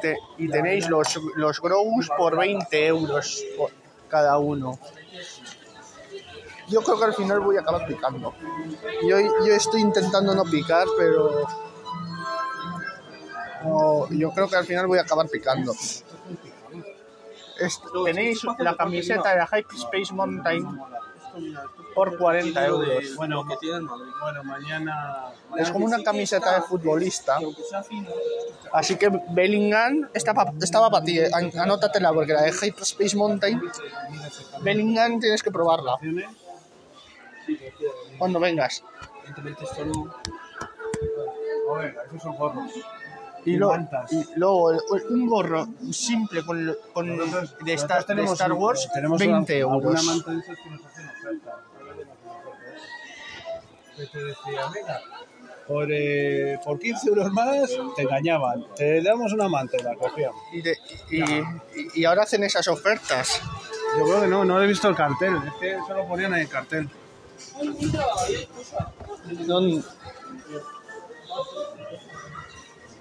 te- 0.00 0.16
y 0.38 0.48
tenéis 0.48 0.88
los, 0.88 1.16
los 1.36 1.60
grows 1.60 2.08
por 2.16 2.36
20 2.36 2.86
euros 2.86 3.44
por 3.56 3.70
cada 4.08 4.38
uno. 4.38 4.78
Yo 6.68 6.82
creo 6.82 6.98
que 6.98 7.04
al 7.04 7.14
final 7.14 7.40
voy 7.40 7.56
a 7.56 7.60
acabar 7.60 7.86
picando. 7.86 8.34
Yo, 9.08 9.18
yo 9.20 9.54
estoy 9.54 9.80
intentando 9.80 10.34
no 10.34 10.44
picar, 10.44 10.86
pero 10.98 11.46
no, 13.64 14.08
yo 14.10 14.30
creo 14.32 14.48
que 14.48 14.56
al 14.56 14.66
final 14.66 14.86
voy 14.86 14.98
a 14.98 15.02
acabar 15.02 15.28
picando. 15.28 15.72
Es- 17.58 17.80
tenéis 18.04 18.42
la 18.58 18.76
camiseta 18.76 19.30
de 19.30 19.36
la 19.38 19.46
Hype 19.46 19.74
Space 19.74 20.12
Mountain 20.14 20.80
por 21.94 22.16
40 22.18 22.66
euros. 22.66 23.16
Bueno, 23.16 23.44
mañana. 24.44 25.26
Es 25.56 25.70
como 25.70 25.86
una 25.86 26.02
camiseta 26.02 26.54
de 26.54 26.62
futbolista. 26.62 27.38
Así 28.72 28.96
que 28.96 29.08
Bellingham 29.30 30.08
pa- 30.34 30.52
estaba 30.60 30.90
para 30.90 31.04
ti. 31.04 31.18
An- 31.20 31.52
Anótatela 31.58 32.12
porque 32.12 32.32
la 32.32 32.42
de 32.42 32.52
Hyperspace 32.52 33.16
Mountain. 33.16 33.60
Bellingham 34.62 35.20
tienes 35.20 35.42
que 35.42 35.50
probarla 35.50 35.96
cuando 38.18 38.38
vengas. 38.40 38.84
evidentemente 39.24 39.66
solo 39.66 40.14
Oiga, 41.70 42.02
esos 42.06 42.22
son 42.22 42.36
gorros. 42.36 42.72
Y, 43.44 43.56
lo- 43.56 43.68
mantas. 43.70 44.12
y 44.12 44.24
luego 44.36 44.72
el- 44.72 44.80
un 45.10 45.26
gorro 45.26 45.68
simple 45.90 46.44
con, 46.44 46.76
con 46.92 47.16
Nosotros- 47.16 47.56
de, 47.64 47.72
Star, 47.74 48.04
de 48.06 48.24
Star 48.24 48.52
Wars, 48.52 48.88
tenemos 48.92 49.18
20 49.18 49.64
una- 49.64 49.74
euros. 49.76 50.04
Manta 50.04 50.30
de 50.32 50.38
esas 50.40 50.56
que 50.56 50.70
nos 50.70 50.84
hacen 50.84 51.08
oferta. 51.08 51.56
Que 53.96 54.06
te 54.06 54.18
decía, 54.24 54.60
venga, 54.72 55.00
por, 55.66 55.88
eh, 55.90 56.58
por 56.64 56.78
15 56.78 57.08
euros 57.08 57.32
más 57.32 57.68
te 57.96 58.02
engañaban. 58.02 58.64
Te 58.76 59.02
damos 59.02 59.32
una 59.32 59.48
manta 59.48 59.76
y 59.78 59.82
la 59.82 59.94
cogíamos. 59.96 60.40
Y, 60.52 60.62
de- 60.62 60.78
y- 61.10 61.22
y- 61.22 61.44
y 61.94 62.04
ahora 62.04 62.22
hacen 62.22 62.44
esas 62.44 62.68
ofertas. 62.68 63.40
Yo 63.98 64.04
creo 64.04 64.20
que 64.20 64.28
no, 64.28 64.44
no 64.44 64.62
he 64.62 64.66
visto 64.66 64.88
el 64.88 64.94
cartel. 64.94 65.36
Es 65.46 65.52
que 65.60 65.78
solo 65.86 66.06
ponían 66.06 66.32
en 66.34 66.40
el 66.40 66.48
cartel. 66.48 66.88
Don- 69.46 69.84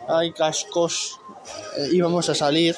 Hay 0.07 0.31
cascos. 0.31 1.19
Eh, 1.77 1.89
íbamos 1.93 2.29
a 2.29 2.35
salir. 2.35 2.75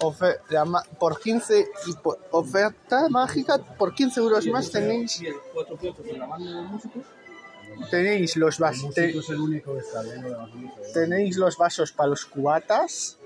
Ofe- 0.00 0.38
la 0.50 0.64
ma- 0.64 0.82
por 0.98 1.20
15 1.20 1.68
y 1.86 1.92
por- 1.94 2.18
oferta 2.32 3.08
mágica 3.08 3.58
por 3.58 3.94
15 3.94 4.18
euros 4.18 4.44
más 4.48 4.68
tenéis 4.70 5.22
tenéis 7.90 8.36
los 8.36 8.58
vas- 8.58 8.82
te- 8.94 9.16
es 9.16 9.28
el 9.30 9.40
único 9.40 9.74
que 9.74 9.78
está 9.80 10.02
lleno 10.02 10.28
de 10.28 10.34
gasolina. 10.34 10.72
tenéis 10.92 11.36
los 11.36 11.56
vasos 11.56 11.92
para 11.92 12.08
los 12.10 12.24
cubatas 12.26 13.16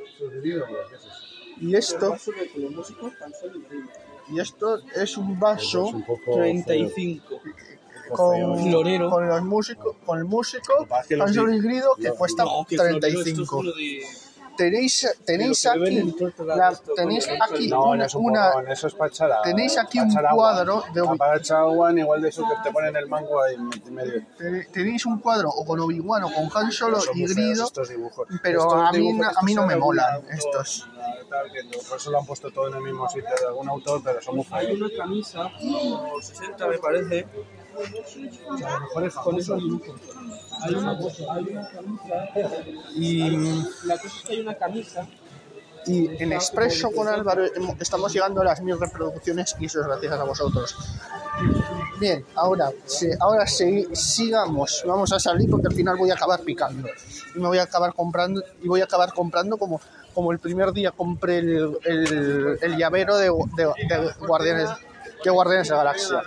y 1.62 1.74
esto 1.74 2.14
y 4.28 4.38
esto 4.40 4.78
es 4.94 5.16
un 5.16 5.40
vaso 5.40 5.90
35. 6.34 7.40
Con, 8.10 8.58
Florero. 8.62 9.10
con 9.10 9.28
los 9.28 9.42
músicos 9.42 9.96
con 10.04 10.18
el 10.18 10.24
músico 10.24 10.86
tan 11.18 11.34
solo 11.34 11.50
di- 11.52 11.58
híbrido 11.58 11.94
que 11.96 12.10
cuesta 12.12 12.44
No, 12.44 12.64
que 12.68 12.76
florero, 12.76 12.96
esto 12.96 13.06
es 13.06 13.12
35 13.14 13.56
uno 13.58 13.72
de- 13.72 14.02
tenéis 14.56 15.06
tenéis 15.26 15.66
aquí 15.66 15.78
la- 16.46 16.80
tenéis 16.96 17.26
con 17.26 17.34
el- 17.36 17.42
aquí 17.42 17.68
No, 17.68 17.90
una, 17.90 18.56
una- 18.56 18.72
eso 18.72 18.86
es 18.86 18.94
agua. 19.30 19.42
tenéis 19.42 19.76
aquí 19.76 19.98
un 20.00 20.10
cuadro 20.14 20.82
de 20.94 21.00
Obi- 21.02 21.18
agua, 21.50 21.92
igual 21.92 22.22
de 22.22 22.28
eso 22.30 22.42
que 22.42 22.54
te 22.68 22.72
ponen 22.72 22.96
el 22.96 23.06
mango 23.06 23.42
ahí 23.42 23.54
en 23.54 23.94
medio. 23.94 24.22
te- 24.38 24.64
tenéis 24.72 25.04
un 25.04 25.18
cuadro 25.20 25.50
o 25.50 25.62
con 25.66 25.78
Obi-Wan 25.80 26.24
o 26.24 26.30
con 26.32 26.48
Han 26.54 26.72
Solo 26.72 26.98
y 27.14 27.24
Grido 27.26 27.68
pero 28.42 28.60
Estos 28.62 28.72
a 28.74 28.92
mí 28.92 29.10
a 29.22 29.42
mí 29.42 29.54
no 29.54 29.66
me 29.66 29.76
molan 29.76 30.14
autor, 30.14 30.32
estos. 30.32 30.88
Por 31.88 31.98
eso 31.98 32.10
lo 32.10 32.18
han 32.20 32.24
puesto 32.26 32.50
todo 32.50 32.68
en 32.68 32.74
el 32.76 32.80
mismo 32.82 33.06
sitio 33.10 33.28
de 33.38 33.46
algún 33.48 33.68
autor, 33.68 34.00
pero 34.02 34.22
son 34.22 34.36
muy 34.36 34.46
Hay 34.52 34.66
feos. 34.68 34.80
una 34.80 34.90
camisa, 34.96 35.50
como 35.60 36.22
60 36.22 36.66
me 36.66 36.78
parece, 36.78 37.26
con 39.22 39.36
esos 39.38 39.62
dibujos. 39.62 40.00
Hay 40.62 40.74
una, 40.74 40.98
hay 41.30 41.44
una 41.44 41.68
camisa, 41.68 42.64
y, 42.94 43.20
la 43.84 43.98
cosa 43.98 44.16
es 44.16 44.22
que 44.24 44.32
hay 44.32 44.40
una 44.40 44.54
camisa 44.54 45.06
y 45.86 46.22
en 46.22 46.32
Expreso 46.32 46.90
con 46.90 47.06
Álvaro 47.06 47.44
estamos 47.78 48.12
llegando 48.12 48.40
a 48.40 48.44
las 48.44 48.60
mil 48.60 48.78
reproducciones 48.78 49.54
y 49.60 49.66
eso 49.66 49.80
es 49.80 49.86
gracias 49.86 50.12
a 50.12 50.24
vosotros 50.24 50.76
bien 52.00 52.24
ahora 52.34 52.70
ahora 53.20 53.46
sigamos 53.46 54.82
vamos 54.84 55.12
a 55.12 55.20
salir 55.20 55.48
porque 55.48 55.68
al 55.68 55.74
final 55.74 55.96
voy 55.96 56.10
a 56.10 56.14
acabar 56.14 56.40
picando 56.40 56.88
y 57.34 57.38
me 57.38 57.46
voy 57.46 57.58
a 57.58 57.62
acabar 57.62 57.94
comprando 57.94 58.42
y 58.60 58.66
voy 58.66 58.80
a 58.80 58.84
acabar 58.84 59.12
comprando 59.12 59.58
como 59.58 59.80
como 60.12 60.32
el 60.32 60.38
primer 60.38 60.72
día 60.72 60.90
compré 60.90 61.38
el, 61.38 61.78
el, 61.84 62.58
el 62.62 62.76
llavero 62.76 63.16
de, 63.18 63.30
de, 63.56 63.64
de 63.66 64.12
guardianes 64.26 64.70
de 65.30 65.34
guardianes 65.34 65.68
de 65.68 65.74
la 65.74 65.84
galaxia 65.84 66.22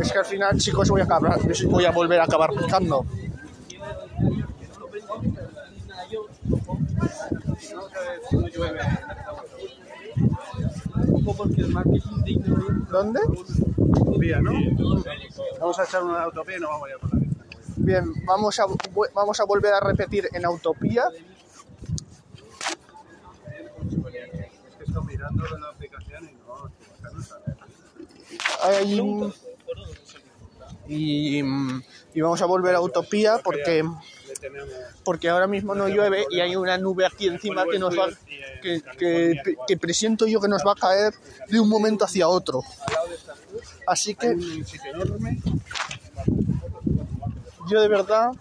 es 0.00 0.12
que 0.12 0.18
al 0.18 0.24
final 0.24 0.58
chicos 0.58 0.88
voy 0.88 1.00
a 1.00 1.04
acabar 1.04 1.38
voy 1.68 1.84
a 1.84 1.90
volver 1.90 2.20
a 2.20 2.24
acabar 2.24 2.50
picando 2.50 3.04
¿dónde? 12.90 13.20
Vamos 15.60 15.78
a 15.78 15.84
echar 15.84 16.02
una 16.02 16.28
utopía 16.28 16.56
y 16.56 16.60
nos 16.60 16.70
vamos 16.70 16.88
a 16.88 16.92
ir 16.92 16.98
por 16.98 17.14
la 17.14 17.20
vista. 17.20 17.44
Bien, 17.76 18.12
vamos 18.24 18.60
a, 18.60 18.66
vamos 19.14 19.40
a 19.40 19.44
volver 19.44 19.72
a 19.72 19.80
repetir 19.80 20.28
en 20.32 20.44
Autopía. 20.44 21.04
Estoy 24.92 25.06
mirando 25.06 25.58
la 25.58 25.68
aplicación 25.68 26.24
y 26.24 26.32
no, 26.46 27.12
no 27.12 27.22
sale. 27.22 27.44
Ahí- 28.62 29.32
y, 30.88 31.38
y 32.14 32.20
vamos 32.20 32.42
a 32.42 32.46
volver 32.46 32.74
a 32.74 32.80
Utopía 32.80 33.38
porque, 33.42 33.84
porque 35.04 35.28
ahora 35.28 35.46
mismo 35.46 35.74
no 35.74 35.88
llueve 35.88 36.26
y 36.30 36.40
hay 36.40 36.56
una 36.56 36.76
nube 36.76 37.06
aquí 37.06 37.28
encima 37.28 37.64
que 37.70 37.78
nos 37.78 37.96
va 37.98 38.08
que, 38.60 38.82
que, 38.98 39.56
que 39.66 39.76
presiento 39.76 40.26
yo 40.26 40.40
que 40.40 40.48
nos 40.48 40.62
va 40.66 40.72
a 40.72 40.74
caer 40.74 41.14
de 41.48 41.60
un 41.60 41.68
momento 41.68 42.04
hacia 42.04 42.28
otro. 42.28 42.62
Así 43.86 44.14
que 44.14 44.36
yo 47.70 47.80
de 47.80 47.88
verdad 47.88 48.32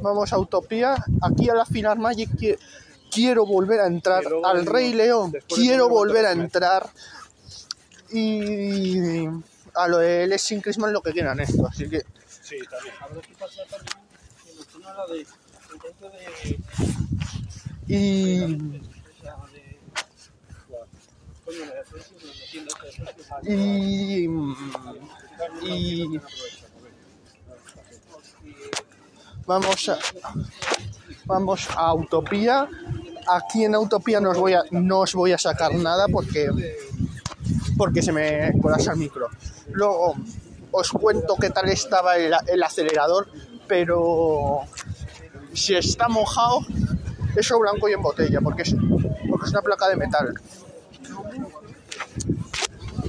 vamos 0.00 0.32
a 0.32 0.38
Utopía. 0.38 0.94
Aquí 1.20 1.48
a 1.50 1.54
la 1.54 1.66
Final 1.66 1.98
Magic 1.98 2.30
quiero 3.20 3.44
volver 3.46 3.80
a 3.80 3.86
entrar. 3.86 4.22
Al 4.44 4.64
Rey 4.66 4.92
León 4.94 5.32
quiero 5.48 5.88
volver 5.88 6.24
a 6.26 6.32
entrar. 6.32 6.88
Y 8.12 9.26
a 9.74 9.88
lo 9.88 9.98
de 9.98 10.26
Lessing 10.26 10.60
Christmas 10.62 10.90
lo 10.92 11.02
que 11.02 11.12
quieran 11.12 11.38
esto. 11.40 11.66
Así 11.66 11.88
que 11.88 12.00
Sí, 12.42 12.56
también. 12.68 12.94
habrá 13.00 13.20
que 13.20 13.34
pasar 13.34 13.66
también 13.68 13.98
en 14.74 14.96
la 14.96 15.06
de 15.06 15.26
y, 17.86 18.26
y, 23.44 24.28
y 25.62 26.20
vamos 29.46 29.88
a 29.88 29.98
vamos 31.26 31.68
a 31.76 31.94
Utopía. 31.94 32.68
Aquí 33.28 33.64
en 33.64 33.76
Utopía 33.76 34.20
no 34.20 34.30
os 34.30 34.38
voy 34.38 34.54
a, 34.54 34.62
no 34.70 35.00
os 35.00 35.14
voy 35.14 35.32
a 35.32 35.38
sacar 35.38 35.74
nada 35.74 36.06
porque 36.08 36.48
porque 37.76 38.02
se 38.02 38.12
me 38.12 38.52
colapsa 38.60 38.92
el 38.92 38.98
micro. 38.98 39.28
Luego 39.72 40.14
os 40.70 40.90
cuento 40.92 41.36
qué 41.36 41.50
tal 41.50 41.68
estaba 41.68 42.16
el, 42.16 42.34
el 42.46 42.62
acelerador, 42.62 43.28
pero 43.66 44.60
si 45.54 45.74
está 45.74 46.08
mojado, 46.08 46.60
eso 47.36 47.58
blanco 47.58 47.88
y 47.88 47.92
en 47.92 48.02
botella, 48.02 48.40
porque 48.40 48.62
es, 48.62 48.74
porque 49.28 49.46
es 49.46 49.50
una 49.52 49.62
placa 49.62 49.88
de 49.88 49.96
metal. 49.96 50.34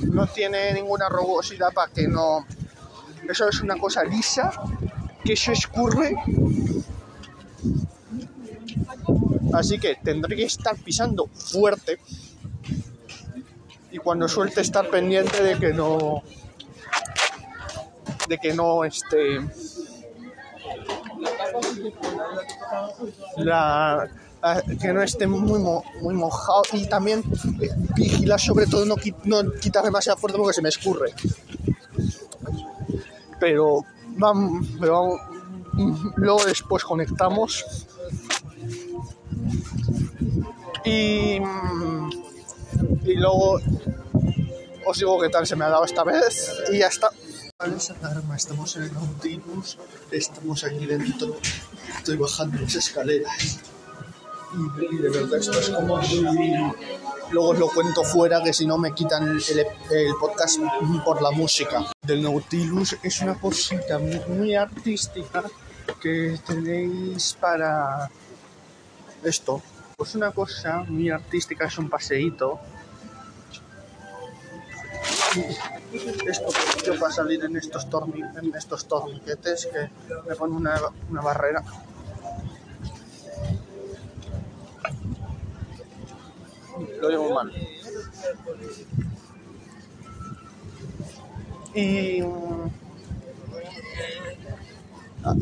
No 0.03 0.27
tiene 0.27 0.73
ninguna 0.73 1.09
rugosidad 1.09 1.73
para 1.73 1.91
que 1.91 2.07
no. 2.07 2.45
Eso 3.29 3.47
es 3.49 3.61
una 3.61 3.77
cosa 3.77 4.03
lisa, 4.03 4.51
que 5.23 5.35
se 5.35 5.53
escurre. 5.53 6.15
Así 9.53 9.79
que 9.79 9.95
tendré 9.95 10.35
que 10.35 10.43
estar 10.43 10.75
pisando 10.77 11.27
fuerte. 11.27 11.99
Y 13.91 13.97
cuando 13.97 14.27
suelte 14.27 14.61
estar 14.61 14.89
pendiente 14.89 15.43
de 15.43 15.57
que 15.59 15.73
no 15.73 16.23
de 18.27 18.37
que 18.37 18.53
no 18.53 18.85
este 18.85 19.41
la, 23.37 24.07
que 24.79 24.93
no 24.93 25.01
esté 25.01 25.27
muy 25.27 25.59
mo- 25.59 25.83
muy 26.01 26.13
mojado. 26.13 26.63
Y 26.73 26.87
también 26.87 27.23
eh, 27.61 27.69
vigilar 27.95 28.39
sobre 28.39 28.65
todo 28.67 28.85
no, 28.85 28.95
no 29.25 29.51
quitar 29.59 29.83
demasiado 29.83 30.17
fuerte 30.17 30.37
porque 30.37 30.53
se 30.53 30.61
me 30.61 30.69
escurre. 30.69 31.13
Pero 33.39 33.83
vamos, 34.17 34.67
pero 34.79 34.93
vamos 34.93 35.21
luego 36.15 36.45
después 36.45 36.83
conectamos 36.83 37.65
y 40.85 41.39
mm, 41.39 42.09
y 43.03 43.15
luego 43.15 43.59
os 44.85 44.97
digo 44.97 45.19
qué 45.21 45.29
tal 45.29 45.45
se 45.45 45.55
me 45.55 45.65
ha 45.65 45.69
dado 45.69 45.85
esta 45.85 46.03
vez 46.03 46.53
y 46.71 46.79
ya 46.79 46.87
está. 46.87 47.09
Estamos 48.35 48.75
en 48.75 48.83
el 48.83 48.93
Nautilus, 48.93 49.77
estamos 50.09 50.63
aquí 50.63 50.85
dentro, 50.85 51.37
estoy 51.97 52.17
bajando 52.17 52.59
las 52.59 52.75
escaleras. 52.75 53.59
Y, 54.81 54.97
de 54.97 55.09
verdad 55.09 55.39
esto 55.39 55.59
es 55.59 55.69
como. 55.69 55.99
Luego 57.31 57.49
os 57.49 57.59
lo 57.59 57.69
cuento 57.69 58.03
fuera, 58.03 58.43
que 58.43 58.51
si 58.51 58.65
no 58.65 58.77
me 58.77 58.93
quitan 58.93 59.23
el, 59.23 59.41
el 59.59 60.15
podcast 60.19 60.59
por 61.05 61.21
la 61.21 61.31
música. 61.31 61.85
Del 62.01 62.21
Nautilus 62.21 62.97
es 63.03 63.21
una 63.21 63.39
cosita 63.39 63.99
muy, 63.99 64.19
muy 64.27 64.55
artística 64.55 65.43
que 66.01 66.37
tenéis 66.45 67.37
para 67.39 68.09
esto. 69.23 69.61
Pues 69.97 70.15
una 70.15 70.31
cosa 70.31 70.83
muy 70.87 71.09
artística, 71.09 71.65
es 71.65 71.77
un 71.77 71.89
paseíto. 71.89 72.59
Esto 76.25 76.47
yo 76.85 76.99
para 76.99 77.11
salir 77.11 77.43
en 77.43 77.55
estos, 77.55 77.89
torni 77.89 78.21
en 78.21 78.55
estos 78.55 78.87
torniquetes 78.87 79.67
que 79.67 79.89
me 80.27 80.35
pone 80.35 80.55
una, 80.55 80.79
una 81.09 81.21
barrera. 81.21 81.63
Lo 86.99 87.09
llevo 87.09 87.33
mal. 87.33 87.51
Y, 91.73 92.21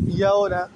y 0.07 0.23
ahora 0.23 0.69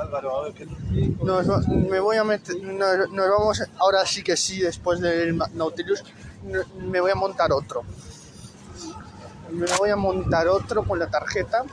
Álvaro, 0.00 0.38
a 0.38 0.42
ver 0.44 0.52
qué 0.54 0.66
me 0.66 2.00
voy 2.00 2.16
a 2.16 2.24
meter, 2.24 2.56
nos, 2.62 3.08
vamos, 3.10 3.62
ahora 3.78 4.04
sí 4.04 4.22
que 4.22 4.36
sí, 4.36 4.60
después 4.60 5.00
del 5.00 5.36
Nautilus, 5.54 6.02
me 6.80 7.00
voy 7.00 7.12
a 7.12 7.14
montar 7.14 7.52
otro. 7.52 7.82
Me 9.50 9.66
voy 9.78 9.90
a 9.90 9.96
montar 9.96 10.48
otro 10.48 10.82
con 10.82 10.98
la 10.98 11.06
tarjeta, 11.08 11.64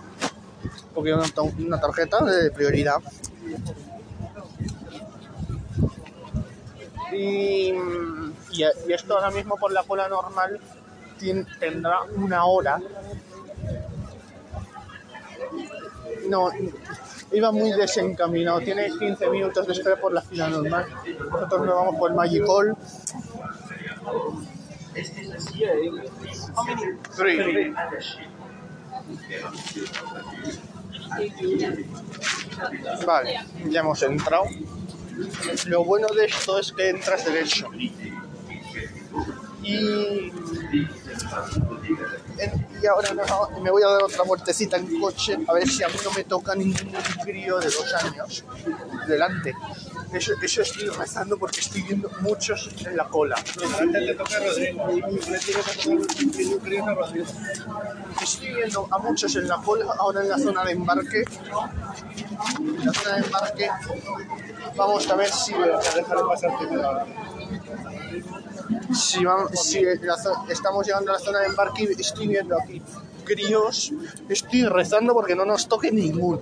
porque 0.93 1.10
yo 1.10 1.17
no 1.17 1.43
una 1.60 1.80
tarjeta 1.80 2.24
de 2.24 2.52
prioridad. 2.52 3.02
Y, 7.12 7.74
esto 8.88 9.15
ahora 9.15 9.32
mismo 9.32 9.58
por 9.58 9.72
la 9.72 9.84
cola 9.84 10.08
normal 10.08 10.60
tendrá 11.60 12.02
una 12.15 12.46
hora. 12.46 12.80
No, 16.30 16.50
iba 17.34 17.52
muy 17.52 17.72
desencaminado. 17.72 18.60
Tiene 18.60 18.89
15 18.89 19.30
minutos 19.30 19.67
de 19.67 19.74
espera 19.74 20.00
por 20.00 20.13
la 20.13 20.22
fila 20.22 20.50
normal. 20.50 20.86
Nosotros 21.32 21.65
nos 21.65 21.76
vamos 21.76 21.96
por 21.98 22.13
Magic 22.13 22.43
Hall. 22.48 22.78
Three. 27.15 27.74
Vale, 33.06 33.39
ya 33.69 33.80
hemos 33.80 34.02
entrado. 34.04 34.46
Lo 35.67 35.84
bueno 35.84 36.08
de 36.08 36.26
esto 36.26 36.60
es 36.60 36.72
que 36.72 36.89
entras 36.89 37.26
derecho. 37.26 37.69
Y, 39.63 39.76
en- 42.38 42.67
y 42.82 42.86
ahora 42.86 43.13
no- 43.13 43.49
me 43.62 43.71
voy 43.71 43.82
a 43.84 43.88
dar 43.88 44.04
otra 44.04 44.23
vueltecita 44.23 44.78
en 44.78 44.99
coche 44.99 45.38
a 45.47 45.54
ver 45.54 45.67
si 45.69 45.84
a 45.84 45.88
mí 45.88 45.95
no 46.04 46.12
me 46.12 46.23
toca 46.26 46.54
ningún 46.56 46.91
crío 47.23 47.60
de 47.60 47.65
dos 47.65 47.93
años 48.04 48.43
delante. 49.08 49.54
Eso, 50.13 50.34
eso 50.43 50.62
estoy 50.62 50.88
rezando 50.89 51.38
porque 51.38 51.62
estoy 51.62 51.82
viendo 51.82 52.10
muchos 52.21 52.69
en 52.86 52.95
la 52.97 53.06
cola. 53.06 53.36
Te 53.43 54.13
toca 54.13 54.39
Rodrigo. 54.39 54.88
Estoy 58.21 58.54
viendo 58.54 58.88
a 58.91 58.97
muchos 58.99 59.36
en 59.36 59.47
la 59.47 59.58
cola, 59.58 59.86
ahora 59.97 60.21
en 60.21 60.30
la 60.30 60.38
zona 60.38 60.63
de 60.65 60.71
embarque. 60.73 61.23
En 62.60 62.86
la 62.86 62.93
zona 62.93 63.15
de 63.15 63.21
embarque 63.26 63.69
vamos 64.76 65.10
a 65.10 65.15
ver 65.15 65.30
si, 65.32 65.54
Déjale 65.54 66.23
pasar 66.28 66.58
primero. 66.60 67.06
Si, 68.95 69.23
vamos, 69.23 69.51
si 69.53 69.82
la 69.84 70.15
estamos 70.49 70.86
llegando 70.86 71.12
a 71.12 71.15
la 71.15 71.19
zona 71.19 71.39
de 71.39 71.47
embarque 71.47 71.84
y 71.84 72.01
estoy 72.01 72.27
viendo 72.27 72.56
aquí 72.60 72.82
críos. 73.23 73.91
Estoy 74.29 74.65
rezando 74.65 75.13
porque 75.13 75.36
no 75.36 75.45
nos 75.45 75.67
toque 75.67 75.91
ninguno. 75.91 76.41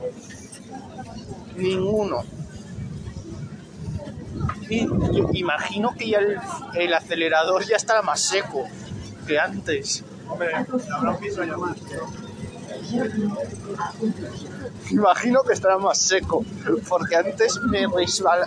Ninguno. 1.55 2.23
Y 4.69 4.85
yo 4.85 5.29
imagino 5.33 5.93
que 5.97 6.09
ya 6.09 6.19
el, 6.19 6.39
el 6.75 6.93
acelerador 6.93 7.65
ya 7.65 7.75
estará 7.75 8.01
más 8.01 8.21
seco 8.21 8.65
que 9.27 9.37
antes. 9.37 10.03
Hombre, 10.29 10.55
habrá 10.55 11.11
un 11.11 11.17
piso 11.17 11.43
ya 11.43 11.57
más. 11.57 11.77
Imagino 14.89 15.43
que 15.43 15.53
estará 15.53 15.77
más 15.77 15.97
seco, 15.97 16.45
porque 16.87 17.15
antes 17.15 17.59
me 17.69 17.85
resbala. 17.87 18.45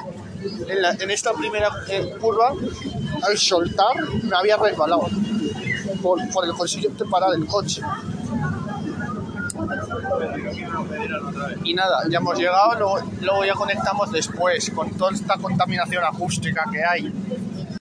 En, 0.68 0.82
la- 0.82 0.92
en 0.92 1.10
esta 1.10 1.32
primera 1.32 1.70
eh, 1.88 2.14
curva, 2.20 2.52
al 3.22 3.38
soltar, 3.38 3.96
me 4.22 4.36
había 4.36 4.56
resbalado 4.56 5.08
por, 6.02 6.18
por 6.30 6.44
el 6.44 6.52
consiguiente 6.52 7.04
parar 7.06 7.30
el 7.34 7.46
coche. 7.46 7.80
Y 11.64 11.74
nada, 11.74 11.98
ya 12.10 12.18
hemos 12.18 12.38
llegado, 12.38 12.78
luego, 12.78 12.98
luego 13.20 13.44
ya 13.44 13.54
conectamos 13.54 14.10
después 14.12 14.70
con 14.70 14.90
toda 14.92 15.12
esta 15.12 15.36
contaminación 15.38 16.04
acústica 16.04 16.64
que 16.70 16.84
hay. 16.84 17.12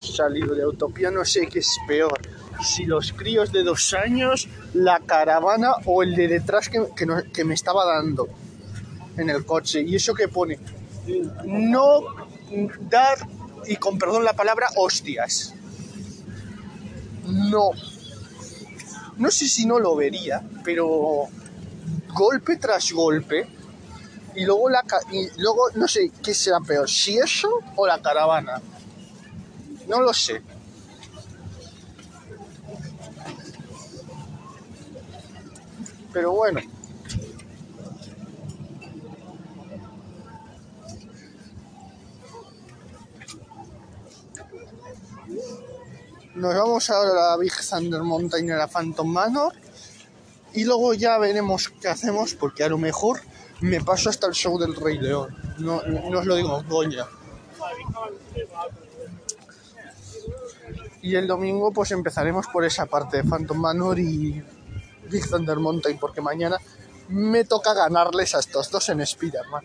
Salido 0.00 0.54
de 0.54 0.66
Utopía 0.66 1.10
no 1.10 1.24
sé 1.24 1.46
qué 1.48 1.58
es 1.58 1.68
peor, 1.86 2.18
si 2.62 2.84
los 2.84 3.12
críos 3.12 3.52
de 3.52 3.62
dos 3.64 3.92
años, 3.94 4.48
la 4.72 5.00
caravana 5.00 5.72
o 5.84 6.02
el 6.02 6.14
de 6.14 6.28
detrás 6.28 6.68
que, 6.68 6.86
que 6.96 7.04
no- 7.06 7.22
que 7.32 7.44
me 7.44 7.54
estaba 7.54 7.84
dando 7.84 8.28
en 9.16 9.28
el 9.30 9.44
coche. 9.44 9.82
Y 9.82 9.96
eso 9.96 10.14
que 10.14 10.28
pone, 10.28 10.58
no 11.44 12.00
dar, 12.80 13.18
y 13.66 13.76
con 13.76 13.98
perdón 13.98 14.24
la 14.24 14.34
palabra, 14.34 14.68
hostias. 14.76 15.54
No. 17.24 17.70
No 19.16 19.30
sé 19.30 19.48
si 19.48 19.66
no 19.66 19.78
lo 19.78 19.96
vería, 19.96 20.42
pero 20.64 21.28
golpe 22.12 22.56
tras 22.56 22.92
golpe. 22.92 23.48
Y 24.34 24.44
luego, 24.44 24.68
la, 24.68 24.84
y 25.10 25.28
luego 25.40 25.70
no 25.76 25.88
sé 25.88 26.10
qué 26.22 26.34
será 26.34 26.60
peor, 26.60 26.88
si 26.90 27.16
eso 27.16 27.48
o 27.74 27.86
la 27.86 28.02
caravana. 28.02 28.60
No 29.88 30.00
lo 30.02 30.12
sé. 30.12 30.42
Pero 36.12 36.32
bueno. 36.32 36.60
Nos 46.36 46.54
vamos 46.54 46.90
ahora 46.90 47.10
a 47.10 47.30
la 47.30 47.36
Big 47.38 47.52
Thunder 47.66 48.02
Mountain 48.02 48.52
a 48.52 48.56
la 48.56 48.66
Phantom 48.68 49.08
Manor. 49.10 49.54
Y 50.52 50.64
luego 50.64 50.92
ya 50.92 51.16
veremos 51.16 51.70
qué 51.80 51.88
hacemos, 51.88 52.34
porque 52.34 52.62
a 52.62 52.68
lo 52.68 52.76
mejor 52.76 53.20
me 53.60 53.80
paso 53.80 54.10
hasta 54.10 54.26
el 54.26 54.34
show 54.34 54.58
del 54.58 54.76
Rey 54.76 54.98
León. 54.98 55.34
No, 55.58 55.82
no 55.82 56.18
os 56.18 56.26
lo 56.26 56.36
digo, 56.36 56.62
coña. 56.68 57.06
Y 61.00 61.14
el 61.14 61.26
domingo 61.26 61.72
pues 61.72 61.90
empezaremos 61.92 62.46
por 62.48 62.66
esa 62.66 62.84
parte 62.84 63.18
de 63.18 63.24
Phantom 63.24 63.58
Manor 63.58 63.98
y 63.98 64.42
Big 65.10 65.30
Thunder 65.30 65.58
Mountain, 65.58 65.98
porque 65.98 66.20
mañana 66.20 66.58
me 67.08 67.44
toca 67.44 67.72
ganarles 67.72 68.34
a 68.34 68.40
estos 68.40 68.70
dos 68.70 68.86
en 68.90 69.00
Spider-Man. 69.00 69.64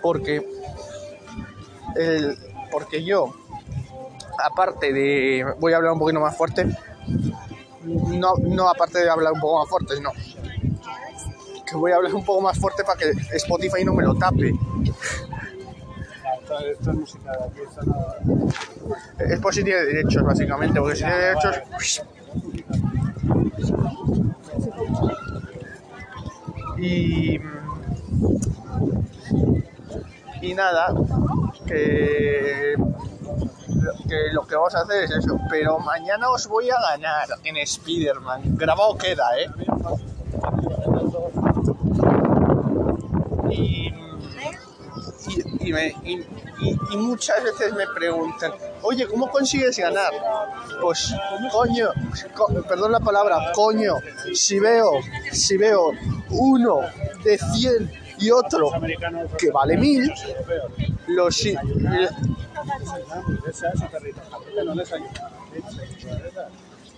Porque, 0.00 0.46
el, 1.96 2.38
porque 2.70 3.04
yo, 3.04 3.34
aparte 4.44 4.92
de, 4.92 5.44
voy 5.58 5.72
a 5.72 5.76
hablar 5.76 5.92
un 5.92 5.98
poquito 5.98 6.20
más 6.20 6.36
fuerte, 6.36 6.66
no, 7.84 8.34
no 8.36 8.68
aparte 8.68 9.00
de 9.00 9.10
hablar 9.10 9.32
un 9.32 9.40
poco 9.40 9.60
más 9.60 9.68
fuerte, 9.68 10.00
no. 10.00 10.10
Que 11.64 11.76
voy 11.76 11.92
a 11.92 11.96
hablar 11.96 12.14
un 12.14 12.24
poco 12.24 12.40
más 12.40 12.58
fuerte 12.58 12.82
para 12.84 12.98
que 12.98 13.10
Spotify 13.36 13.84
no 13.84 13.92
me 13.92 14.02
lo 14.02 14.14
tape. 14.14 14.54
Esto, 16.70 16.90
es 16.90 16.96
música 16.96 17.30
de 17.32 17.44
aquí, 17.44 17.60
esto 17.60 17.82
no... 17.84 18.48
Es 19.18 19.40
por 19.40 19.54
si 19.54 19.62
tiene 19.62 19.80
derechos, 19.84 20.22
básicamente, 20.22 20.80
porque 20.80 20.96
si 20.96 21.04
tiene 21.04 21.18
derechos. 21.18 22.02
Y. 26.78 27.38
Y 30.40 30.54
nada, 30.54 30.92
que. 31.66 32.74
Lo 34.32 34.46
que 34.46 34.54
vamos 34.56 34.74
a 34.74 34.80
hacer 34.80 35.04
es 35.04 35.10
eso. 35.10 35.38
Pero 35.50 35.78
mañana 35.78 36.30
os 36.30 36.46
voy 36.46 36.70
a 36.70 36.80
ganar 36.80 37.28
en 37.44 37.56
Spider-Man. 37.58 38.56
Grabado 38.56 38.96
queda, 38.96 39.24
¿eh? 39.38 39.46
Y 46.90 46.96
muchas 46.96 47.42
veces 47.44 47.72
me 47.74 47.86
preguntan, 47.94 48.52
oye, 48.82 49.06
¿cómo 49.06 49.30
consigues 49.30 49.78
ganar? 49.78 50.12
Pues, 50.80 51.14
coño, 51.52 51.90
co- 52.34 52.48
perdón 52.68 52.92
la 52.92 53.00
palabra, 53.00 53.52
coño, 53.54 53.94
si 54.34 54.58
veo, 54.58 54.92
si 55.32 55.56
veo 55.56 55.90
uno 56.30 56.80
de 57.22 57.38
100 57.38 57.90
y 58.18 58.30
otro 58.30 58.70
que 59.38 59.50
vale 59.50 59.76
mil. 59.76 60.12
los 61.06 61.46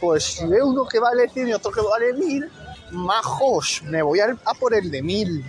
pues 0.01 0.25
si 0.25 0.47
veo 0.47 0.67
uno 0.67 0.87
que 0.87 0.99
vale 0.99 1.29
100 1.29 1.49
y 1.49 1.53
otro 1.53 1.71
que 1.71 1.83
vale 1.83 2.15
mil, 2.15 2.51
majos, 2.91 3.83
me 3.85 4.01
voy 4.03 4.21
a, 4.21 4.37
a 4.45 4.55
por 4.55 4.75
el 4.75 4.91
de 4.91 5.03
mil. 5.03 5.45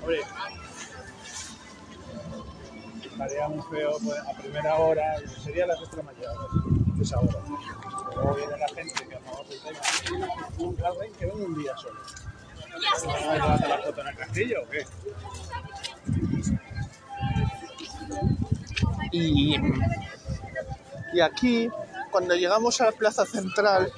Hombre, 0.00 0.20
estaría 3.10 3.48
muy 3.48 3.62
feo 3.70 3.96
pues, 4.04 4.18
a 4.18 4.40
primera 4.40 4.76
hora, 4.76 5.16
sería 5.42 5.66
las 5.66 5.80
extremas 5.80 6.14
mayores, 6.14 7.00
esa 7.00 7.18
hora. 7.18 7.40
Luego 8.14 8.34
viene 8.34 8.56
la 8.56 8.68
gente 8.68 9.06
que 9.08 9.16
a 9.16 9.20
mejor 9.20 9.46
se 9.48 9.58
tenga 9.58 9.80
un 10.58 11.12
que 11.12 11.26
venga 11.26 11.44
un 11.44 11.58
día 11.62 11.76
solo. 11.76 12.00
Y, 19.12 19.56
y 21.12 21.20
aquí, 21.20 21.68
cuando 22.10 22.34
llegamos 22.34 22.80
a 22.80 22.86
la 22.86 22.92
plaza 22.92 23.24
central, 23.24 23.90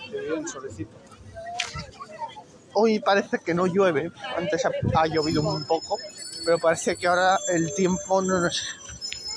hoy 2.74 3.00
parece 3.00 3.38
que 3.38 3.54
no 3.54 3.66
llueve, 3.66 4.12
antes 4.36 4.64
ha, 4.66 4.70
ha 4.94 5.06
llovido 5.06 5.42
un 5.42 5.64
poco, 5.64 5.98
pero 6.44 6.58
parece 6.58 6.96
que 6.96 7.06
ahora 7.06 7.38
el 7.48 7.74
tiempo 7.74 8.22
no 8.22 8.40
nos, 8.40 8.62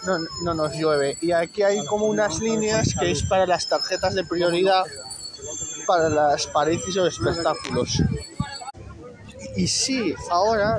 no, 0.06 0.20
no 0.44 0.54
nos 0.54 0.74
llueve. 0.74 1.18
Y 1.22 1.32
aquí 1.32 1.64
hay 1.64 1.84
como 1.86 2.06
unas 2.06 2.40
líneas 2.40 2.96
que 3.00 3.12
es 3.12 3.24
para 3.24 3.48
las 3.48 3.68
tarjetas 3.68 4.14
de 4.14 4.24
prioridad 4.24 4.86
para 5.86 6.10
las 6.10 6.48
paredes 6.48 6.96
o 6.98 7.08
espectáculos. 7.08 8.02
Y 9.56 9.68
sí, 9.68 10.16
ahora 10.30 10.78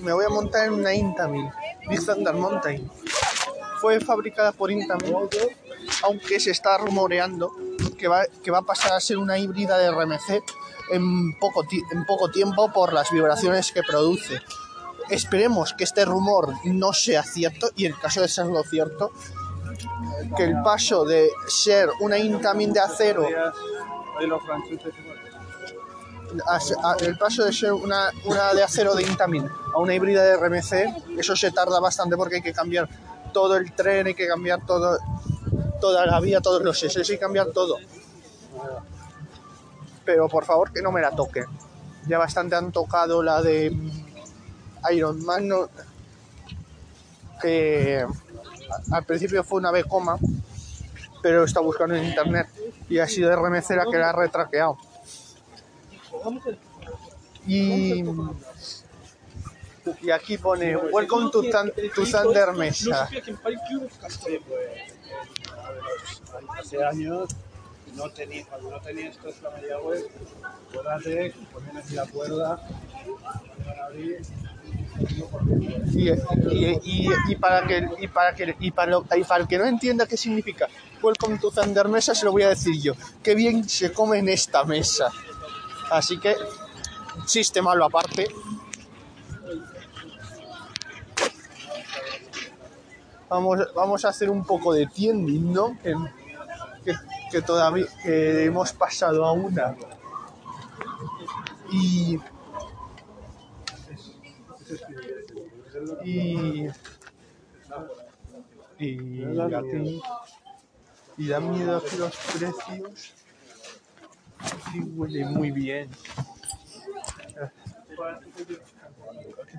me 0.00 0.12
voy 0.12 0.24
a 0.24 0.28
montar 0.28 0.66
en 0.66 0.74
una 0.74 0.94
Intamin, 0.94 1.50
Big 1.88 2.04
Thunder 2.04 2.34
Mountain. 2.34 2.90
Fue 3.80 4.00
fabricada 4.00 4.52
por 4.52 4.70
Intamin, 4.70 5.14
aunque 6.04 6.38
se 6.38 6.52
está 6.52 6.78
rumoreando 6.78 7.50
que 7.98 8.08
va, 8.08 8.24
que 8.42 8.50
va 8.50 8.58
a 8.58 8.62
pasar 8.62 8.92
a 8.92 9.00
ser 9.00 9.18
una 9.18 9.38
híbrida 9.38 9.76
de 9.78 9.90
RMC 9.90 10.42
en 10.92 11.38
poco, 11.38 11.64
en 11.90 12.04
poco 12.06 12.30
tiempo 12.30 12.72
por 12.72 12.92
las 12.92 13.10
vibraciones 13.10 13.72
que 13.72 13.82
produce. 13.82 14.40
Esperemos 15.10 15.74
que 15.74 15.84
este 15.84 16.04
rumor 16.04 16.54
no 16.64 16.92
sea 16.92 17.22
cierto 17.22 17.70
y 17.74 17.86
en 17.86 17.92
caso 17.92 18.20
de 18.20 18.28
serlo 18.28 18.62
cierto, 18.62 19.10
que 20.36 20.44
el 20.44 20.62
paso 20.62 21.04
de 21.04 21.28
ser 21.48 21.90
una 22.00 22.18
Intamin 22.18 22.72
de 22.72 22.80
acero 22.80 23.26
Hoy 24.18 24.26
los 24.26 24.42
franceses. 24.44 24.94
El 27.00 27.18
paso 27.18 27.44
de 27.44 27.52
ser 27.52 27.72
una, 27.72 28.10
una 28.24 28.54
de 28.54 28.62
acero 28.62 28.94
de 28.94 29.02
Intamin 29.02 29.48
a 29.74 29.78
una 29.78 29.94
híbrida 29.94 30.22
de 30.24 30.36
RMC, 30.36 31.18
eso 31.18 31.36
se 31.36 31.50
tarda 31.50 31.80
bastante 31.80 32.16
porque 32.16 32.36
hay 32.36 32.42
que 32.42 32.52
cambiar 32.52 32.88
todo 33.32 33.56
el 33.56 33.72
tren, 33.72 34.06
hay 34.06 34.14
que 34.14 34.26
cambiar 34.26 34.64
todo, 34.66 34.98
toda 35.80 36.06
la 36.06 36.20
vía, 36.20 36.40
todos 36.40 36.62
los 36.62 36.82
SS, 36.82 37.00
hay 37.00 37.18
que 37.18 37.18
cambiar 37.18 37.48
todo. 37.48 37.76
Pero 40.04 40.28
por 40.28 40.44
favor 40.44 40.72
que 40.72 40.82
no 40.82 40.92
me 40.92 41.00
la 41.00 41.10
toquen. 41.10 41.44
Ya 42.06 42.18
bastante 42.18 42.56
han 42.56 42.72
tocado 42.72 43.22
la 43.22 43.40
de 43.42 43.72
Iron 44.92 45.24
Man, 45.24 45.48
que 47.40 48.04
al 48.90 49.04
principio 49.04 49.44
fue 49.44 49.58
una 49.58 49.70
B, 49.70 49.84
pero 51.22 51.44
está 51.44 51.60
buscando 51.60 51.94
en 51.94 52.04
internet 52.04 52.48
y 52.88 52.98
ha 52.98 53.06
sido 53.06 53.34
RMC 53.34 53.70
la 53.70 53.86
que 53.90 53.98
la 53.98 54.10
ha 54.10 54.12
retraqueado. 54.12 54.76
Y, 57.46 58.02
y 60.00 60.10
aquí 60.10 60.38
pone 60.38 60.76
Welcome 60.76 61.30
to, 61.32 61.42
Thun- 61.42 61.72
to 61.94 62.04
Thunder 62.06 62.52
Mesa. 62.52 63.08
Pues, 64.22 64.28
eh, 64.28 64.92
hace 66.58 66.84
años 66.84 67.28
no 67.96 68.08
tenía, 68.10 68.46
cuando 68.46 68.70
no 68.70 68.80
tenía 68.80 69.08
esto 69.10 69.28
es 69.28 69.42
la 69.42 69.50
media 69.50 69.78
web, 69.80 70.08
acuérdate, 70.70 71.34
ponían 71.52 71.76
aquí 71.78 71.94
la 71.94 72.06
cuerda, 72.06 72.62
abrir, 73.86 74.20
Y, 75.94 76.10
y- 76.10 76.80
y- 76.84 77.08
y 77.28 77.36
para 77.36 77.66
que 77.66 77.88
y 77.98 78.08
para 78.08 78.34
que 78.34 78.54
y 78.60 78.70
para, 78.70 78.90
lo- 78.92 79.04
y 79.16 79.24
para 79.24 79.42
el 79.42 79.48
que 79.48 79.58
no 79.58 79.64
entienda 79.64 80.06
qué 80.06 80.16
significa 80.16 80.68
Welcome 81.02 81.38
to 81.38 81.50
Thunder 81.50 81.88
Mesa 81.88 82.14
se 82.14 82.24
lo 82.24 82.32
voy 82.32 82.42
a 82.44 82.50
decir 82.50 82.80
yo. 82.80 82.92
Qué 83.22 83.34
bien 83.34 83.68
se 83.68 83.92
come 83.92 84.18
en 84.18 84.28
esta 84.28 84.64
mesa. 84.64 85.10
Así 85.92 86.18
que 86.18 86.34
chiste 87.26 87.60
malo 87.60 87.84
aparte. 87.84 88.26
Vamos, 93.28 93.58
vamos 93.74 94.04
a 94.06 94.08
hacer 94.08 94.30
un 94.30 94.42
poco 94.44 94.72
de 94.72 94.86
tiending, 94.86 95.52
¿no? 95.52 95.76
Que, 97.30 97.42
todavía 97.42 97.86
hemos 98.04 98.72
pasado 98.72 99.24
a 99.26 99.32
una. 99.32 99.76
Y 101.70 102.18
y 106.04 106.68
y 108.78 110.00
y 111.18 111.28
da 111.28 111.40
miedo 111.40 111.76
aquí 111.76 111.96
los 111.96 112.16
precios 112.16 113.21
huele 114.94 115.24
muy 115.26 115.50
bien 115.50 115.90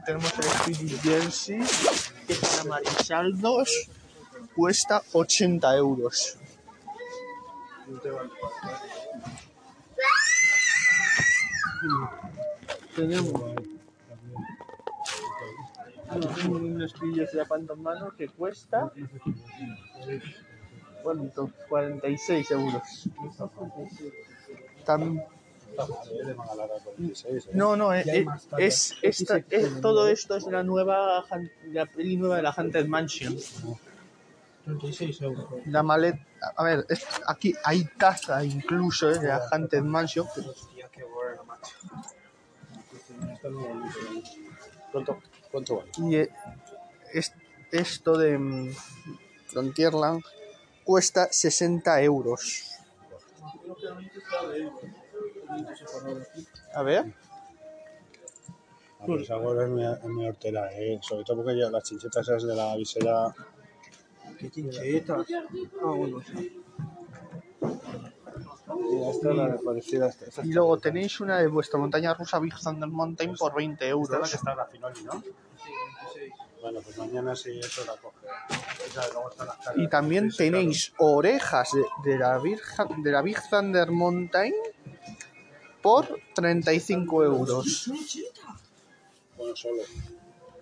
tenemos 0.05 0.33
el 0.37 0.43
Speedy 0.43 0.89
Jersey 0.99 1.61
que 2.27 2.35
para 2.35 2.63
Marisaldos 2.65 3.89
cuesta 4.55 5.01
80 5.13 5.75
euros 5.77 6.37
tenemos 12.95 13.33
un 16.47 16.89
Speedy 16.89 17.15
Jersey 17.15 17.39
de 17.39 17.75
mano 17.75 18.13
que 18.15 18.27
cuesta 18.27 18.91
¿Cuánto? 21.03 21.51
46 21.67 22.51
euros. 22.51 23.09
Tam- 24.85 25.23
larga 25.75 26.75
46. 26.83 27.45
¿eh? 27.47 27.49
no, 27.53 27.75
no, 27.75 27.93
es, 27.93 28.05
es, 28.57 28.95
es- 29.01 29.25
todo 29.81 30.07
esto 30.07 30.35
es 30.35 30.45
la 30.45 30.61
nueva 30.63 31.25
la 31.71 31.85
peli 31.87 32.15
nueva 32.17 32.35
de 32.37 32.43
la 32.43 32.51
Haunted 32.51 32.85
Mansion. 32.87 33.35
36 34.65 35.21
euros. 35.23 35.45
La 35.65 35.83
maleta, 35.83 36.19
a 36.55 36.63
ver, 36.63 36.85
es- 36.89 37.05
aquí 37.27 37.53
hay 37.63 37.83
taza 37.97 38.43
incluso 38.45 39.09
eh, 39.11 39.19
de 39.19 39.27
la 39.27 39.41
Haunted 39.51 39.81
Mansion. 39.81 40.27
Hostia, 40.27 40.87
qué 40.91 41.03
bueno, 41.03 41.43
macho. 41.43 41.75
¿Cuánto, 44.91 45.19
cuánto 45.51 45.77
vale? 45.77 45.91
Y 45.97 46.15
eh, 46.15 46.29
es- 47.13 47.33
esto 47.71 48.17
de 48.17 48.37
mm, 48.37 48.73
Frontierland 49.47 50.23
cuesta 50.83 51.27
60 51.31 52.01
euros. 52.01 52.69
A 56.75 56.83
ver, 56.83 57.13
Ah, 58.99 59.05
pues 59.05 59.23
esa 59.23 59.37
web 59.37 59.59
es 59.61 59.69
muy, 59.69 59.83
es 59.83 60.29
hortera, 60.29 60.71
¿eh? 60.73 60.97
sobre 61.01 61.25
todo 61.25 61.43
porque 61.43 61.59
ya 61.59 61.69
las 61.69 61.83
chinchetas 61.83 62.25
esas 62.25 62.43
de 62.43 62.55
la 62.55 62.73
visera 62.77 63.35
Qué 64.39 64.49
chinchetas. 64.49 65.27
Ah, 65.81 65.85
bueno, 65.85 66.21
sí. 66.21 66.63
Mira, 68.79 69.09
esta 69.09 69.29
es 69.29 69.35
la 69.35 69.49
de 69.49 69.59
parecida 69.59 70.05
a 70.05 70.09
esta. 70.09 70.25
Esta 70.25 70.45
y 70.45 70.53
luego 70.53 70.77
tenéis 70.77 71.19
una 71.19 71.37
de 71.39 71.47
vuestra 71.47 71.77
montaña 71.79 72.13
rusa 72.13 72.39
Big 72.39 72.55
Thunder 72.57 72.87
Mountain 72.89 73.35
por 73.35 73.53
20 73.55 73.73
esta 73.73 73.85
es 73.85 73.89
la 73.89 73.91
euros. 73.91 74.29
que 74.29 74.35
está 74.37 74.51
en 74.51 74.57
la 74.57 74.65
Finoli, 74.67 75.03
¿no? 75.03 75.23
Bueno, 76.63 76.79
pues 76.81 76.97
mañana 76.97 77.35
sí 77.35 77.59
eso 77.59 77.83
la 77.85 77.97
coge. 77.97 78.25
Esa, 78.87 79.05
luego 79.11 79.29
están 79.31 79.47
las 79.47 79.57
caras. 79.57 79.73
Y 79.77 79.87
también 79.89 80.31
tenéis 80.31 80.93
orejas 80.97 81.69
de, 81.73 81.83
de 82.09 82.17
la 82.17 82.39
Virgen, 82.39 83.03
de 83.03 83.11
la 83.11 83.21
Big 83.21 83.37
Thunder 83.49 83.91
Mountain 83.91 84.53
por 85.81 86.07
35 86.33 87.23
euros. 87.25 87.91
Bueno, 89.37 89.55
solo. 89.57 89.81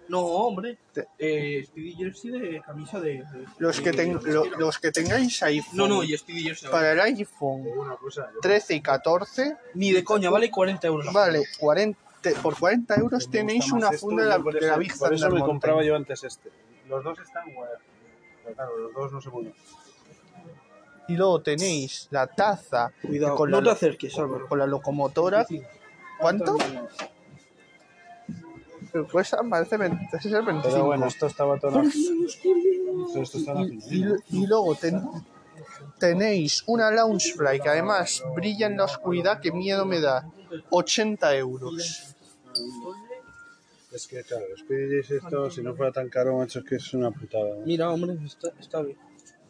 No, 0.08 0.22
hombre. 0.22 0.78
Te- 0.91 1.08
Eh, 1.20 1.64
Speedy 1.68 1.93
Jersey 1.93 2.32
de 2.32 2.62
camisa 2.62 2.99
de. 2.99 3.20
de- 3.20 3.45
Los 3.60 3.80
que, 3.80 3.91
ten- 3.93 4.20
lo- 4.24 4.45
los 4.58 4.80
que 4.80 4.91
tengáis 4.91 5.41
iPhone 5.43 5.78
No, 5.78 5.88
no, 5.88 6.04
y 6.04 6.18
Speedy 6.18 6.45
Jersey. 6.45 6.70
para 6.72 6.93
el 6.93 6.99
iPhone 6.99 7.66
Una 7.78 7.95
cosa, 7.95 8.28
yo 8.34 8.39
13 8.41 8.74
y 8.74 8.82
14, 8.82 9.56
Ni 9.76 9.91
de 9.93 10.04
coña, 10.04 10.32
vale 10.32 10.49
40 10.49 10.88
euros. 10.88 11.14
vale, 11.14 11.43
40, 11.60 11.97
por 12.42 12.58
40 12.60 12.96
euros 12.96 13.28
me 13.28 13.32
tenéis 13.32 13.72
una 13.72 13.90
esto, 13.90 14.08
funda 14.08 14.24
de 14.24 14.30
la, 14.30 14.38
de 14.38 14.52
la 14.62 14.68
eso- 14.68 14.78
Big 14.80 14.98
Por 14.98 15.14
eso 15.14 15.30
me 15.30 15.42
compraba 15.42 15.84
yo 15.84 15.96
antes 15.96 16.24
este. 16.24 16.50
Los 16.88 17.04
dos 17.04 17.20
están 17.20 17.54
guay. 17.54 17.70
Pero 18.44 18.56
claro, 18.56 18.78
los 18.78 18.94
dos 18.94 19.12
no 19.12 19.22
se 19.22 19.30
mueven. 19.30 19.54
Y 21.08 21.16
luego 21.18 21.42
tenéis 21.42 22.08
la 22.12 22.28
taza 22.28 22.92
Cuidado, 23.02 23.36
con 23.36 23.50
no 23.52 23.60
la, 23.60 23.72
te 23.72 23.72
acerques, 23.72 24.18
Álvaro. 24.18 24.48
con 24.48 24.60
la 24.60 24.68
locomotora. 24.68 25.46
¿Cuánto? 26.20 26.56
cuesta, 29.12 29.40
parece 29.50 29.78
20, 29.78 30.18
ese 30.18 30.28
es 30.28 30.34
el 30.34 30.42
25. 30.46 30.62
Pero 30.74 30.86
bueno, 30.86 31.06
esto 31.08 31.26
estaba 31.28 31.58
todo 31.60 31.80
en 31.80 31.88
la... 31.88 33.22
Esto 33.22 33.38
y, 33.90 34.04
y- 34.04 34.42
y 34.42 34.48
luego 34.48 34.76
ten- 34.76 35.02
tenéis 35.98 36.64
una 36.68 36.92
Loungefly 36.92 37.60
que 37.62 37.70
además 37.70 38.24
brilla 38.36 38.68
en 38.68 38.78
la 38.78 38.86
oscuridad, 38.86 39.40
que 39.40 39.52
miedo 39.52 39.86
me 39.86 40.02
da. 40.02 40.26
80 40.70 41.36
euros. 41.38 42.16
Es 43.91 44.08
que 44.08 44.24
claro, 44.24 44.45
los 44.49 44.64
PDJs 44.64 45.12
esto, 45.12 45.52
si 45.52 45.62
no 45.62 45.76
fuera 45.76 45.91
tan 45.91 46.08
caro, 46.10 46.38
macho, 46.38 46.60
es 46.60 46.66
que 46.66 46.76
es 46.76 46.93
una 46.93 47.12
putada. 47.12 47.56
¿no? 47.60 47.66
Mira, 47.66 47.89
hombre, 47.91 48.18
está, 48.26 48.49
está 48.60 48.82
bien. 48.82 48.97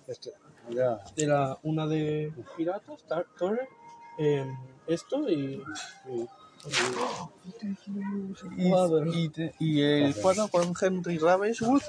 Este, 0.07 0.31
ya, 0.69 0.99
De 1.15 1.27
la, 1.27 1.57
una 1.63 1.85
de 1.87 2.33
piratas, 2.57 3.03
Torre, 3.37 3.67
eh, 4.17 4.45
esto 4.87 5.29
y... 5.29 5.63
Y, 8.57 8.69
Joder. 8.69 9.07
y 9.15 9.29
te- 9.29 9.53
y 9.57 9.81
el 9.81 10.15
cuadro 10.15 10.47
con 10.47 10.73
Henry 10.79 11.17
Ravenswood, 11.17 11.81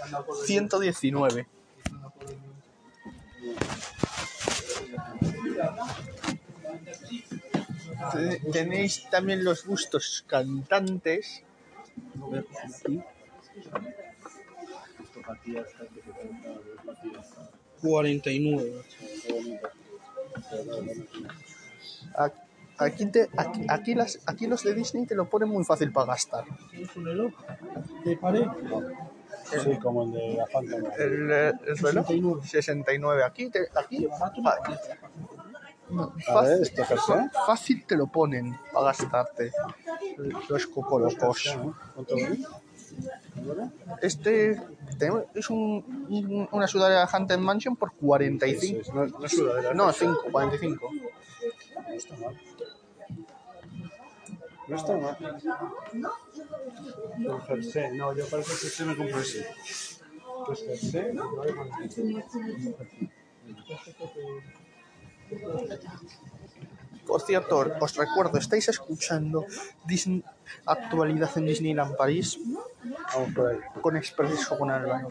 119. 0.47 1.47
Te- 8.11 8.39
Tenéis 8.51 9.09
también 9.11 9.45
los 9.45 9.65
bustos 9.67 10.25
cantantes. 10.27 11.43
49. 17.81 18.83
A- 22.17 22.33
Aquí, 22.79 23.07
te, 23.07 23.29
aquí, 23.37 23.65
aquí 23.69 23.95
las, 23.95 24.19
aquí 24.27 24.47
los 24.49 24.65
de 24.65 24.75
Disney 24.75 25.07
te 25.07 25.15
lo 25.15 25.29
ponen 25.29 25.49
muy 25.49 25.63
fácil 25.63 25.93
para 25.93 26.07
gastar. 26.07 26.45
¿Tienes 26.71 26.97
un 26.97 27.05
reloj 27.05 27.33
de 28.05 28.17
pared? 28.17 28.45
sí, 29.63 29.77
como 29.81 30.03
el 30.05 30.13
de 30.13 30.35
la 30.39 30.47
Phantom. 30.47 30.91
El, 30.99 31.31
eh, 31.31 31.53
el 31.67 31.79
reloj 31.79 32.07
69. 32.45 33.23
Aquí, 33.25 33.51
te, 33.51 33.61
aquí 33.77 34.09
no, 35.93 36.03
A 36.29 36.43
ver, 36.43 36.59
fácil, 36.59 36.63
¿este 36.63 36.85
fácil 37.47 37.85
te 37.87 37.97
lo 37.97 38.07
ponen 38.07 38.57
para 38.73 38.87
gastarte. 38.87 39.53
Los 40.49 40.67
cocolocos. 40.67 41.57
Este 44.03 44.61
tenemos- 44.99 45.25
es 45.35 45.49
un, 45.51 46.07
un- 46.11 46.49
una 46.53 46.67
sudadera 46.67 47.07
Haunted 47.07 47.39
Mansion 47.39 47.77
por 47.77 47.93
45. 47.95 48.85
Sí, 48.85 48.91
no, 48.93 49.07
no 49.07 49.25
es 49.25 49.33
sudadera. 49.33 49.73
No, 49.75 49.93
5, 49.93 50.25
45. 50.31 50.91
No 51.89 51.95
está 51.97 52.17
mal. 52.17 52.39
No 54.69 54.77
está 54.77 54.97
mal. 54.97 55.17
El 57.19 57.41
jersey, 57.43 57.97
no, 57.97 58.15
yo 58.15 58.27
para 58.29 58.43
ese 58.43 58.55
jersey 58.57 58.87
me 58.87 58.97
compro 58.97 59.19
ese. 59.21 59.47
Pues 60.47 60.61
jersey, 60.65 61.13
no 61.15 61.43
hay 61.43 61.53
más. 61.53 61.69
Por 67.07 67.21
cierto, 67.23 67.59
os 67.81 67.97
recuerdo, 67.97 68.39
estáis 68.39 68.69
escuchando 68.69 69.45
Disney, 69.85 70.23
actualidad 70.67 71.31
en 71.37 71.47
Disneyland 71.47 71.97
París 71.97 72.39
Vamos 73.15 73.35
por 73.35 73.47
ahí. 73.51 73.59
con 73.81 73.97
Expreso 73.97 74.57
con 74.59 74.71
Álvaro. 74.71 75.11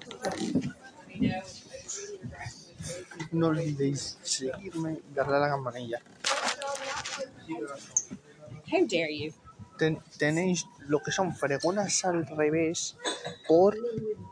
No 3.32 3.48
olvidéis 3.48 4.18
seguirme 4.24 5.00
y 5.10 5.14
darle 5.14 5.36
a 5.36 5.40
la 5.40 5.50
campanilla. 5.50 6.00
How 8.72 8.88
dare 8.88 9.18
you? 9.20 9.34
Ten- 9.78 10.02
tenéis 10.18 10.66
lo 10.88 11.00
que 11.04 11.12
son 11.12 11.36
fregonas 11.36 12.04
al 12.06 12.26
revés 12.26 12.96
por 13.48 13.76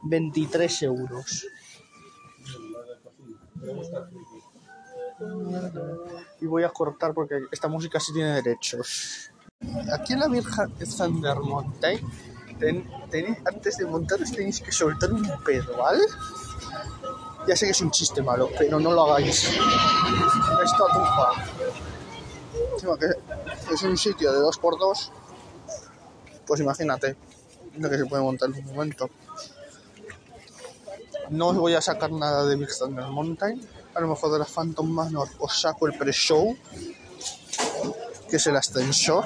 23 0.03 0.83
euros. 0.83 1.45
Y 6.41 6.45
voy 6.45 6.63
a 6.63 6.69
cortar 6.69 7.13
porque 7.13 7.39
esta 7.51 7.67
música 7.67 7.99
sí 7.99 8.13
tiene 8.13 8.41
derechos. 8.41 9.31
Aquí 9.93 10.13
en 10.13 10.19
la 10.19 10.27
Virgen 10.27 10.71
Thunder 10.97 11.35
Mountain, 11.35 11.99
ten- 12.59 12.89
antes 13.45 13.77
de 13.77 13.85
montaros 13.85 14.31
tenéis 14.31 14.61
que 14.61 14.71
soltar 14.71 15.11
un 15.11 15.29
pedo, 15.43 15.75
¿vale? 15.77 16.01
Ya 17.47 17.55
sé 17.55 17.65
que 17.65 17.71
es 17.71 17.81
un 17.81 17.91
chiste 17.91 18.21
malo, 18.21 18.49
pero 18.57 18.79
no 18.79 18.91
lo 18.93 19.01
hagáis. 19.11 19.43
Esto 20.63 20.87
atufa. 20.89 21.43
Encima 22.73 22.97
que 22.97 23.07
es 23.73 23.81
un 23.83 23.97
sitio 23.97 24.31
de 24.31 24.39
2x2, 24.39 25.09
pues 26.45 26.59
imagínate 26.61 27.15
lo 27.77 27.89
que 27.89 27.97
se 27.97 28.05
puede 28.05 28.23
montar 28.23 28.49
en 28.49 28.55
un 28.65 28.65
momento. 28.75 29.09
No 31.29 31.47
os 31.49 31.57
voy 31.57 31.73
a 31.75 31.81
sacar 31.81 32.11
nada 32.11 32.45
de 32.45 32.55
Big 32.55 32.69
Thunder 32.77 33.05
Mountain. 33.07 33.61
A 33.99 34.01
lo 34.01 34.07
mejor 34.07 34.31
de 34.31 34.39
la 34.39 34.45
Phantom 34.45 34.89
Manor 34.89 35.27
os 35.39 35.59
saco 35.59 35.85
el 35.85 35.97
pre-show, 35.97 36.55
que 38.29 38.37
es 38.37 38.47
el 38.47 38.55
ascensor. 38.55 39.25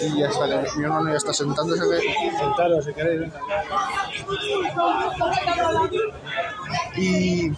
Y 0.00 0.20
ya 0.20 0.28
está, 0.28 0.46
que 0.62 0.78
mi 0.78 0.84
hermano 0.84 1.10
ya 1.10 1.16
está 1.16 1.32
sentándose. 1.34 1.82
que- 1.90 2.36
Sentaros 2.38 2.84
si 2.84 2.92
queréis. 2.94 3.32
Y, 6.96 7.50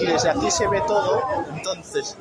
y 0.00 0.06
desde 0.06 0.30
aquí 0.30 0.50
se 0.50 0.66
ve 0.68 0.80
todo. 0.86 1.22
Entonces, 1.54 2.16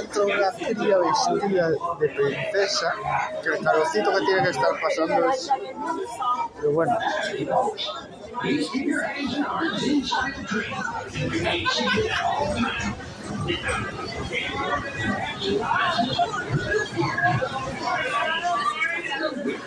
entra 0.00 0.22
una 0.22 0.50
cría 0.52 0.98
vestida 0.98 1.70
de 1.70 2.08
princesa, 2.08 2.94
que 3.42 3.48
el 3.48 3.64
calorcito 3.64 4.10
que 4.10 4.20
tiene 4.26 4.42
que 4.42 4.50
estar 4.50 4.70
pasando 4.80 5.30
es. 5.30 5.50
Pero 6.56 6.72
bueno. 6.72 6.98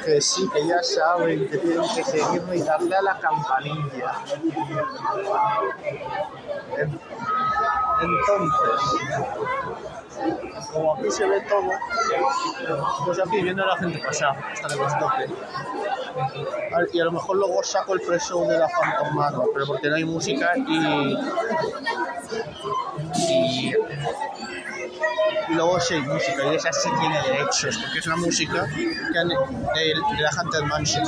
Que 0.06 0.20
sí, 0.22 0.50
que 0.52 0.68
ya 0.68 0.82
saben 0.82 1.48
que 1.50 1.58
tienen 1.58 1.84
que 1.96 2.04
seguirme 2.04 2.58
y 2.58 2.62
darle 2.64 2.96
a 2.96 3.02
la 3.04 3.20
campanilla. 3.20 4.14
En- 6.78 7.00
Entonces, 8.02 9.28
como 10.74 10.96
aquí 10.96 11.12
se 11.12 11.26
ve 11.28 11.42
todo, 11.42 11.70
pues 13.06 13.20
aquí 13.20 13.42
viendo 13.44 13.64
a 13.64 13.68
la 13.68 13.78
gente 13.78 14.00
pasar 14.00 14.36
hasta 14.54 14.68
que 14.70 14.76
nos 14.76 15.00
toque. 15.00 15.30
Y 16.94 17.00
a 17.00 17.06
lo 17.06 17.12
mejor 17.12 17.36
luego 17.38 17.62
saco 17.64 17.94
el 17.94 18.02
pre-show 18.02 18.48
de 18.48 18.58
la 18.58 18.68
Phantom 18.68 19.46
pero 19.54 19.66
porque 19.68 19.90
no 19.90 19.96
hay 19.98 20.06
música 20.06 20.54
y. 20.58 21.18
Y, 23.30 23.74
y 25.52 25.56
luego 25.56 25.80
sí 25.80 25.96
música, 26.00 26.52
y 26.52 26.56
esa 26.56 26.72
sí 26.72 26.90
tiene 27.00 27.22
derechos, 27.24 27.78
porque 27.78 28.00
es 28.00 28.06
la 28.06 28.16
música 28.16 28.68
que 28.74 29.20
han, 29.20 29.28
de, 29.28 29.36
de 29.36 30.22
la 30.22 30.30
Haunted 30.38 30.62
Mansion. 30.64 31.04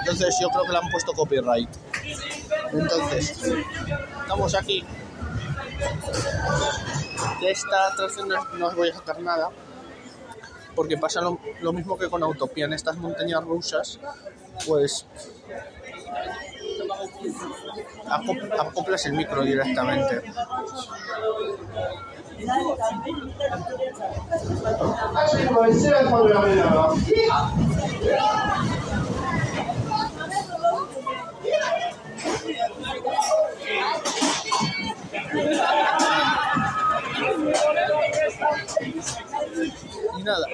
Entonces 0.00 0.36
yo 0.40 0.48
creo 0.50 0.64
que 0.64 0.72
le 0.72 0.78
han 0.78 0.90
puesto 0.90 1.12
copyright. 1.12 1.68
Entonces, 2.72 3.42
estamos 4.22 4.54
aquí. 4.54 4.84
De 7.40 7.50
esta 7.50 7.88
atracción 7.88 8.28
no, 8.28 8.44
no 8.54 8.66
os 8.68 8.74
voy 8.76 8.88
a 8.90 8.94
sacar 8.94 9.20
nada, 9.20 9.50
porque 10.74 10.96
pasa 10.96 11.20
lo, 11.20 11.72
mismo 11.72 11.98
que 11.98 12.08
con 12.08 12.22
Autopia 12.22 12.64
en 12.66 12.72
estas 12.72 12.96
montañas 12.96 13.42
rusas, 13.44 13.98
pues 14.66 15.06
acop- 18.06 18.60
acoplas 18.60 19.06
el 19.06 19.12
micro 19.14 19.42
directamente. 19.42 20.22
Y 40.18 40.22
nada, 40.22 40.46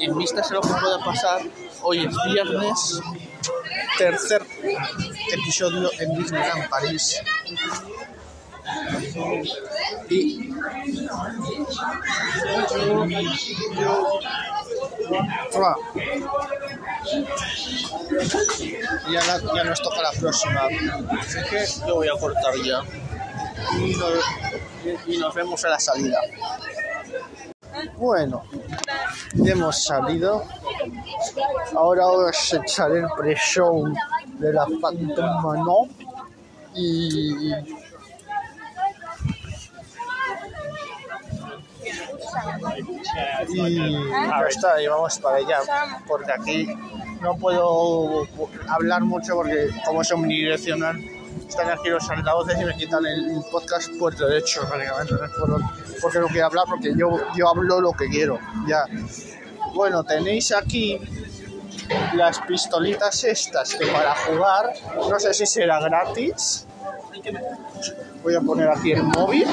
en 0.00 0.18
vistas 0.18 0.50
a 0.50 0.54
lo 0.54 0.60
que 0.60 0.68
pueda 0.68 1.04
pasar, 1.04 1.42
hoy 1.82 2.06
es 2.06 2.14
viernes, 2.32 3.00
tercer 3.98 4.42
episodio 5.32 5.90
en 5.98 6.18
Disneyland 6.18 6.68
París. 6.68 7.22
Y. 10.08 10.50
Ya, 19.10 19.20
la- 19.26 19.54
ya 19.54 19.64
nos 19.64 19.82
toca 19.82 20.02
la 20.02 20.10
próxima. 20.18 20.60
Así 21.20 21.38
que 21.50 21.64
yo 21.86 21.94
voy 21.96 22.08
a 22.08 22.18
cortar 22.18 22.54
ya. 22.64 22.80
Y 23.78 23.94
nos, 23.96 25.06
y 25.06 25.18
nos 25.18 25.34
vemos 25.34 25.64
a 25.64 25.68
la 25.70 25.80
salida. 25.80 26.18
Bueno, 27.96 28.44
hemos 29.44 29.84
salido. 29.84 30.44
Ahora 31.74 32.06
os 32.06 32.52
echaré 32.52 33.00
el 33.00 33.06
pre-show 33.16 33.84
de 34.38 34.52
la 34.52 34.66
Phantom 34.80 35.42
Manor 35.42 35.88
y 36.74 37.52
y 43.48 43.92
ya 44.12 44.46
está, 44.48 44.82
y 44.82 44.86
vamos 44.86 45.18
para 45.18 45.36
allá, 45.36 45.58
porque 46.06 46.32
aquí 46.32 46.68
no 47.20 47.36
puedo 47.36 48.26
hablar 48.68 49.02
mucho 49.02 49.34
porque 49.34 49.68
como 49.84 50.02
es 50.02 50.12
omnidireccional, 50.12 50.98
están 51.48 51.70
aquí 51.70 51.88
los 51.88 52.08
altavoces 52.08 52.60
y 52.60 52.64
me 52.64 52.76
quitan 52.76 53.04
el 53.04 53.42
podcast 53.50 53.90
por 53.98 54.16
derecho, 54.16 54.62
prácticamente, 54.68 55.14
porque 56.00 56.18
no 56.18 56.26
quiero 56.28 56.46
hablar, 56.46 56.64
porque 56.68 56.92
yo, 56.96 57.18
yo 57.36 57.48
hablo 57.48 57.80
lo 57.80 57.92
que 57.92 58.08
quiero, 58.08 58.38
ya. 58.66 58.84
Bueno, 59.74 60.02
tenéis 60.02 60.52
aquí 60.52 61.00
las 62.14 62.40
pistolitas 62.40 63.24
estas 63.24 63.74
que 63.74 63.86
para 63.86 64.14
jugar, 64.14 64.72
no 65.08 65.18
sé 65.18 65.34
si 65.34 65.46
será 65.46 65.80
gratis. 65.80 66.66
Voy 68.22 68.34
a 68.34 68.40
poner 68.40 68.68
aquí 68.68 68.92
el 68.92 69.02
móvil. 69.02 69.46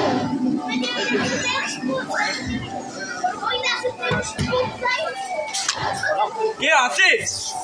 ¿Qué 6.58 6.70
haces? 6.70 7.54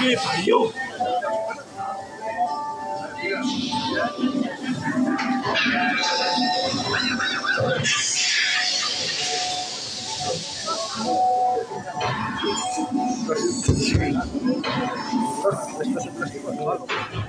¿Qué 0.00 0.16
parió? 0.16 0.72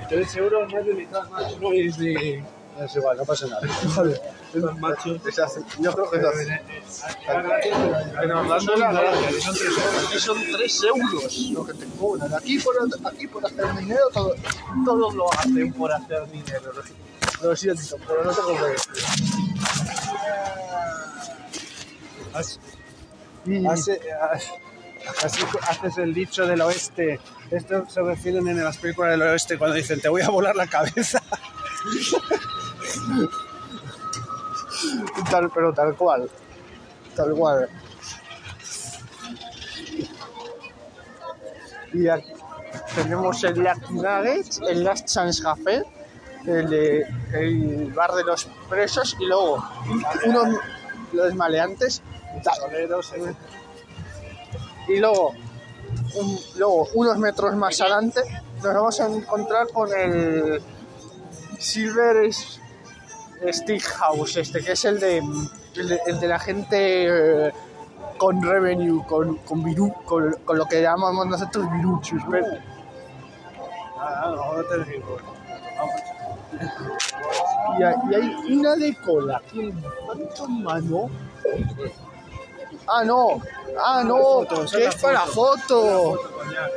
Tres 0.08 0.36
euros 0.36 0.72
más 0.72 0.84
de 0.84 0.94
mitad 0.94 1.28
más. 1.30 1.58
No 1.60 1.72
es 1.72 1.96
de. 1.98 2.42
Es 2.80 2.96
igual, 2.96 3.16
no 3.18 3.24
pasa 3.24 3.46
nada. 3.46 3.60
Vale. 3.96 4.20
Los 4.54 4.78
machos. 4.78 5.20
Yo 5.80 5.92
creo 5.92 6.10
que 6.10 6.16
es 6.18 6.24
así. 6.24 6.46
Pero 7.26 8.60
son 8.60 8.78
era 8.82 8.92
gratis, 8.92 9.44
gratis. 9.44 10.20
son 10.20 10.20
son 10.20 10.38
3 10.52 10.82
euros 10.84 11.38
lo 11.52 11.66
que 11.66 11.74
te 11.74 11.86
cobran. 11.98 12.34
Aquí 12.34 12.58
por, 12.58 12.74
aquí 13.06 13.26
por 13.26 13.44
hacer 13.44 13.76
dinero, 13.76 14.00
todo, 14.14 14.34
todos 14.84 15.14
lo 15.14 15.32
hacen 15.34 15.72
por 15.74 15.92
hacer 15.92 16.26
dinero. 16.30 16.72
Lo, 17.42 17.54
siento, 17.56 17.96
pero 18.06 18.24
no. 18.24 18.30
Has- 22.34 22.58
Y- 23.46 23.66
Hace- 23.66 24.00
Así 25.24 25.42
haces 25.68 25.98
el 25.98 26.12
dicho 26.14 26.46
del 26.46 26.60
oeste. 26.60 27.18
Esto 27.50 27.84
se 27.88 28.02
refieren 28.02 28.46
en 28.48 28.62
las 28.62 28.76
películas 28.78 29.10
del 29.12 29.22
oeste 29.22 29.58
cuando 29.58 29.76
dicen 29.76 30.00
te 30.00 30.08
voy 30.08 30.22
a 30.22 30.30
volar 30.30 30.54
la 30.56 30.66
cabeza. 30.66 31.22
Tal, 35.30 35.50
pero 35.50 35.74
tal 35.74 35.94
cual. 35.94 36.30
Tal 37.14 37.34
cual. 37.34 37.68
Y 41.92 42.08
aquí 42.08 42.32
tenemos 42.94 43.44
el 43.44 43.54
Black 43.54 43.90
Nuggets, 43.90 44.60
el 44.66 44.84
Last 44.84 45.06
Chance 45.06 45.42
Café, 45.42 45.82
el, 46.46 46.72
el 47.34 47.92
bar 47.92 48.12
de 48.12 48.24
los 48.24 48.48
presos 48.68 49.16
y 49.20 49.26
luego 49.26 49.62
unos 50.24 50.58
los 51.12 51.34
maleantes. 51.34 52.02
Eh. 53.16 53.34
Y 54.88 54.98
luego, 54.98 55.34
un- 56.16 56.38
luego 56.56 56.88
unos 56.94 57.18
metros 57.18 57.54
más 57.56 57.80
adelante 57.80 58.20
nos 58.62 58.74
vamos 58.74 59.00
a 59.00 59.06
encontrar 59.06 59.68
con 59.72 59.88
el 59.96 60.60
Silver 61.58 62.30
Stick 62.32 63.82
House, 63.82 64.36
este 64.36 64.60
que 64.60 64.72
es 64.72 64.84
el 64.84 65.00
de, 65.00 65.18
el 65.76 65.88
de, 65.88 66.00
el 66.06 66.20
de 66.20 66.28
la 66.28 66.38
gente 66.38 67.46
eh, 67.48 67.52
con 68.18 68.42
revenue, 68.42 69.02
con, 69.06 69.36
con, 69.38 69.62
viru- 69.64 69.94
con, 70.04 70.32
con 70.44 70.58
lo 70.58 70.66
que 70.66 70.82
llamamos 70.82 71.26
nosotros 71.26 71.70
viruchos. 71.72 72.20
pero- 72.30 72.46
Ah, 73.98 74.32
no, 74.34 74.56
no 74.56 74.64
te 74.64 74.90
digo. 74.90 75.16
Y, 77.78 77.82
hay- 77.82 77.94
y 78.10 78.14
hay 78.14 78.52
una 78.58 78.74
de 78.76 78.94
cola. 78.96 79.40
Phantom 80.06 80.62
Mano? 80.62 81.10
Ah, 82.92 83.04
no. 83.04 83.40
Ah, 83.78 84.02
no. 84.04 84.46
Que 84.70 84.86
es 84.86 84.96
para 84.96 85.20
foto. 85.20 86.16
foto. 86.16 86.30
Coñac. 86.34 86.70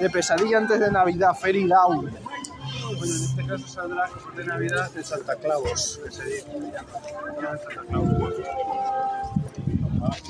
De 0.00 0.10
pesadilla 0.10 0.58
antes 0.58 0.80
de 0.80 0.90
Navidad, 0.90 1.34
Fairy 1.38 1.66
Down. 1.68 2.10
Bueno, 2.10 3.14
en 3.14 3.24
este 3.24 3.46
caso 3.46 3.68
saldrá 3.68 4.10
de 4.36 4.44
Navidad 4.44 4.90
de 4.90 5.04
Santa 5.04 5.36
Claus, 5.36 6.00
que 6.04 6.10
sería 6.10 6.40
ya 7.40 7.56
Santa 7.58 7.82
Claus. 7.88 8.34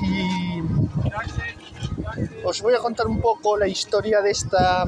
Y 0.02 0.62
os 2.44 2.62
voy 2.62 2.74
a 2.74 2.78
contar 2.78 3.06
un 3.06 3.20
poco 3.20 3.56
la 3.56 3.66
historia 3.66 4.20
de 4.20 4.30
esta 4.30 4.84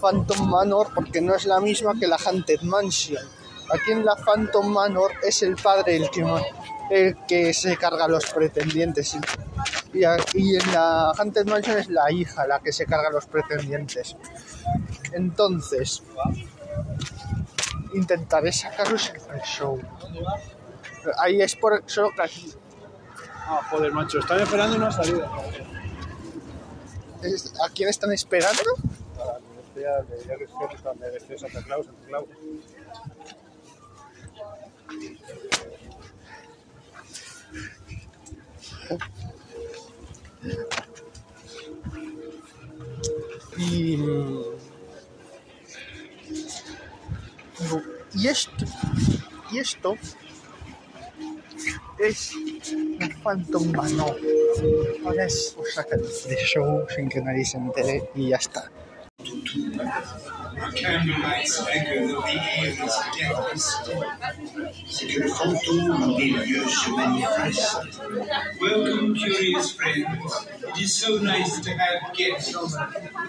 Phantom 0.00 0.48
Manor 0.48 0.88
porque 0.94 1.20
no 1.20 1.34
es 1.34 1.44
la 1.46 1.60
misma 1.60 1.94
que 1.98 2.06
la 2.06 2.16
Haunted 2.16 2.60
Mansion. 2.62 3.22
Aquí 3.74 3.90
en 3.92 4.04
la 4.04 4.14
Phantom 4.16 4.66
Manor 4.68 5.12
es 5.22 5.42
el 5.42 5.56
padre 5.56 5.96
el 5.96 6.10
que, 6.10 6.24
ma- 6.24 6.40
el 6.90 7.16
que 7.26 7.52
se 7.52 7.76
carga 7.76 8.04
a 8.04 8.08
los 8.08 8.26
pretendientes 8.26 9.16
y, 9.92 10.04
a- 10.04 10.16
y 10.34 10.56
en 10.56 10.72
la 10.72 11.10
Haunted 11.16 11.46
Mansion 11.46 11.78
es 11.78 11.88
la 11.88 12.10
hija 12.12 12.46
la 12.46 12.60
que 12.60 12.72
se 12.72 12.86
carga 12.86 13.08
a 13.08 13.12
los 13.12 13.26
pretendientes. 13.26 14.16
Entonces, 15.12 16.02
intentaré 17.94 18.52
sacaros 18.52 19.12
el 19.34 19.40
show. 19.42 19.80
Ahí 21.18 21.40
es 21.40 21.56
por 21.56 21.82
solo 21.86 22.10
aquí 22.22 22.52
Ah, 23.50 23.62
joder, 23.70 23.90
macho, 23.92 24.18
están 24.18 24.40
esperando 24.40 24.76
una 24.76 24.92
salida. 24.92 25.26
¿A 27.64 27.70
quién 27.74 27.88
están 27.88 28.12
esperando? 28.12 28.62
Santa 31.38 31.62
Claus, 31.62 31.86
Santa 31.86 32.06
Claus. 32.06 32.26
Y, 43.56 43.98
y 48.14 48.28
esto, 49.58 49.96
es 51.98 52.32
un 52.34 53.14
Phantom 53.22 53.72
Mano. 53.72 54.14
Ahora 55.04 55.24
es 55.24 55.56
os 55.58 55.74
sacar 55.74 55.98
de 56.00 56.36
show 56.36 56.86
sin 56.94 57.08
que 57.08 57.20
nadie 57.20 57.44
se 57.44 57.58
entere 57.58 58.08
y 58.14 58.28
ya 58.28 58.36
está. 58.36 58.70
Candlelights 60.74 61.60
echo 61.68 62.22
the 62.22 62.38
ears 62.62 62.98
C'est 64.86 65.06
que 65.06 65.28
fantôme 65.28 66.16
des 66.16 66.30
lieux 66.30 66.68
se 66.68 66.90
manifeste. 66.90 67.78
Welcome, 68.60 69.14
curious 69.14 69.72
friends. 69.72 70.48
It 70.74 70.80
is 70.80 70.94
so 70.94 71.18
nice 71.18 71.60
to 71.60 71.70
have 71.70 72.12
guests. 72.14 72.56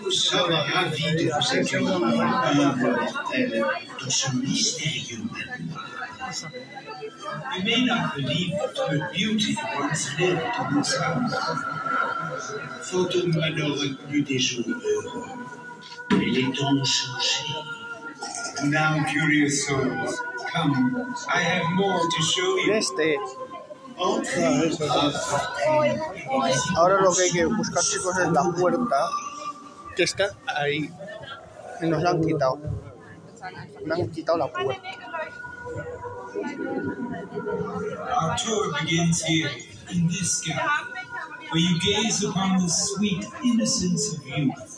Nous 0.02 0.12
sommes 0.12 0.54
ravis 0.54 1.16
de 1.16 1.30
vous 1.30 1.54
accueillir, 1.54 1.96
humbles 1.96 3.00
mortels, 3.00 3.54
euh, 3.54 3.64
dans 4.04 4.10
ce 4.10 4.36
mystérieux. 4.36 5.24
You 7.56 7.64
may 7.64 7.86
not 7.86 8.16
believe 8.16 8.54
it, 8.54 8.76
but 8.76 9.12
beauty 9.14 9.58
once 9.80 10.10
lived 10.20 10.42
in 10.60 10.78
this 10.78 10.96
house. 10.98 11.36
Fantôme 12.82 13.34
Manor 13.36 13.82
inclut 13.82 14.22
des 14.24 14.40
jours 14.40 14.66
heureux. 14.68 15.59
Mais 16.30 16.42
les 16.42 16.52
temps 16.52 16.72
ont. 16.72 18.66
Now, 18.66 19.04
curious 19.06 19.66
souls, 19.66 20.22
come. 20.54 21.16
I 21.28 21.42
have 21.42 21.72
more 21.74 22.00
to 22.00 22.22
show 22.22 22.58
you. 22.58 22.74
este, 22.74 23.18
ahora 26.76 27.02
lo 27.02 27.12
que 27.14 27.22
hay 27.24 27.32
que 27.32 27.46
buscar 27.46 27.84
chicos 27.84 28.18
es 28.20 28.32
la 28.32 28.44
puerta 28.52 29.10
que 29.96 30.04
está 30.04 30.30
ahí. 30.56 30.90
Nos 31.82 32.04
la 32.04 32.12
han 32.12 32.22
quitado. 32.22 32.60
Me 33.86 33.94
han 33.96 34.10
quitado 34.10 34.38
la 34.38 34.52
puerta. 34.52 34.82
Our 38.22 38.36
tour 38.38 38.74
begins 38.80 39.24
here, 39.24 39.50
in 39.92 40.08
this 40.08 40.42
gallery, 40.42 41.06
where 41.50 41.62
you 41.62 41.80
gaze 41.80 42.24
upon 42.24 42.62
the 42.62 42.68
sweet 42.70 43.26
innocence 43.44 44.14
of 44.14 44.28
youth. 44.28 44.69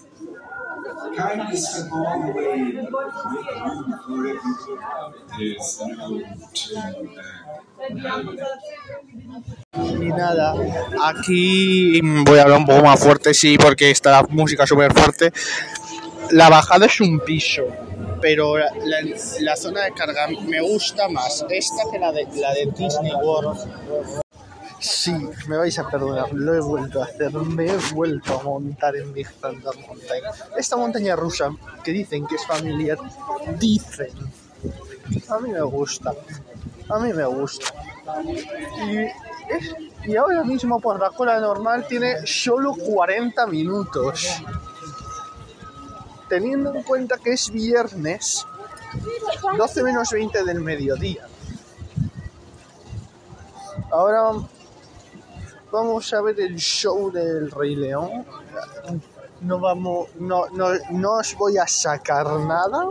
Kindly 1.18 1.58
step 1.58 1.92
all 1.92 2.22
the 2.22 2.32
way 2.32 2.62
with 2.62 2.90
room 2.92 4.00
for 4.06 4.20
everyone. 4.28 5.14
There's 5.38 5.82
no 5.82 6.22
turning 6.54 7.16
back. 7.16 7.48
Y 9.74 10.06
nada, 10.10 10.54
aquí 11.04 12.00
voy 12.02 12.38
a 12.40 12.44
hablar 12.44 12.60
un 12.60 12.66
poco 12.66 12.84
más 12.84 13.00
fuerte, 13.00 13.34
sí, 13.34 13.58
porque 13.58 13.90
está 13.90 14.12
la 14.12 14.24
música 14.30 14.68
súper 14.68 14.94
fuerte. 14.94 15.32
La 16.32 16.50
bajada 16.50 16.86
es 16.86 17.00
un 17.02 17.20
piso, 17.20 17.64
pero 18.22 18.58
la, 18.58 18.68
la- 18.84 19.16
la 19.40 19.56
zona 19.56 19.82
de 19.84 19.92
carga 19.94 20.28
me 20.46 20.62
gusta 20.62 21.10
más 21.10 21.44
esta 21.50 21.84
que 21.92 21.98
la 22.00 22.12
de, 22.12 22.28
la 22.36 22.54
de 22.54 22.68
Disney 22.78 23.14
World. 23.14 23.58
Sí, 24.82 25.14
me 25.48 25.58
vais 25.58 25.78
a 25.78 25.88
perdonar, 25.88 26.34
lo 26.34 26.56
he 26.56 26.60
vuelto 26.60 27.02
a 27.02 27.06
hacer, 27.06 27.32
me 27.34 27.68
he 27.68 27.78
vuelto 27.94 28.40
a 28.40 28.44
montar 28.44 28.96
en 28.96 29.14
Big 29.14 29.30
Thunder 29.40 29.76
Mountain. 29.88 30.24
Esta 30.58 30.76
montaña 30.76 31.16
rusa, 31.16 31.52
que 31.84 31.92
dicen 31.92 32.26
que 32.26 32.36
es 32.36 32.46
familiar, 32.48 32.98
dicen. 33.60 34.10
A 35.30 35.38
mí 35.40 35.50
me 35.52 35.62
gusta, 35.62 36.14
a 36.90 37.00
mí 37.00 37.14
me 37.14 37.26
gusta. 37.26 37.66
Y, 38.88 38.98
es- 39.54 39.76
y 40.04 40.16
ahora 40.16 40.44
mismo 40.44 40.80
por 40.80 41.00
la 41.00 41.12
cola 41.12 41.40
normal 41.40 41.86
tiene 41.88 42.26
solo 42.26 42.74
40 42.74 43.46
minutos. 43.46 44.42
Teniendo 46.28 46.74
en 46.74 46.82
cuenta 46.84 47.18
que 47.20 47.34
es 47.34 47.52
viernes, 47.52 48.48
12 49.58 49.84
menos 49.84 50.10
20 50.10 50.44
del 50.44 50.62
mediodía. 50.62 51.28
Ahora 53.92 54.32
vamos 55.72 56.14
a 56.14 56.22
ver 56.22 56.40
el 56.40 56.56
show 56.58 57.12
del 57.12 57.50
Rey 57.52 57.76
León. 57.76 58.26
No 59.42 59.60
vamos, 59.60 60.10
no, 60.20 60.46
no, 60.50 60.68
no 60.92 61.14
os 61.14 61.34
voy 61.36 61.58
a 61.58 61.66
sacar 61.66 62.28
nada 62.42 62.88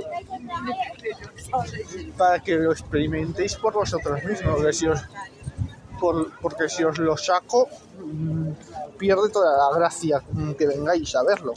para 2.19 2.41
que 2.41 2.57
lo 2.57 2.73
experimentéis 2.73 3.55
por 3.57 3.73
vosotros 3.75 4.23
mismos. 4.25 4.57
Porque 4.57 4.73
si 4.73 4.87
os, 4.89 5.01
por- 6.01 6.33
porque 6.41 6.69
si 6.69 6.83
os 6.83 6.99
lo 6.99 7.17
saco, 7.17 7.69
mm, 8.05 8.51
pierde 8.99 9.29
toda 9.31 9.57
la 9.71 9.79
gracia 9.79 10.23
que 10.59 10.67
vengáis 10.67 11.15
a 11.15 11.23
verlo. 11.23 11.55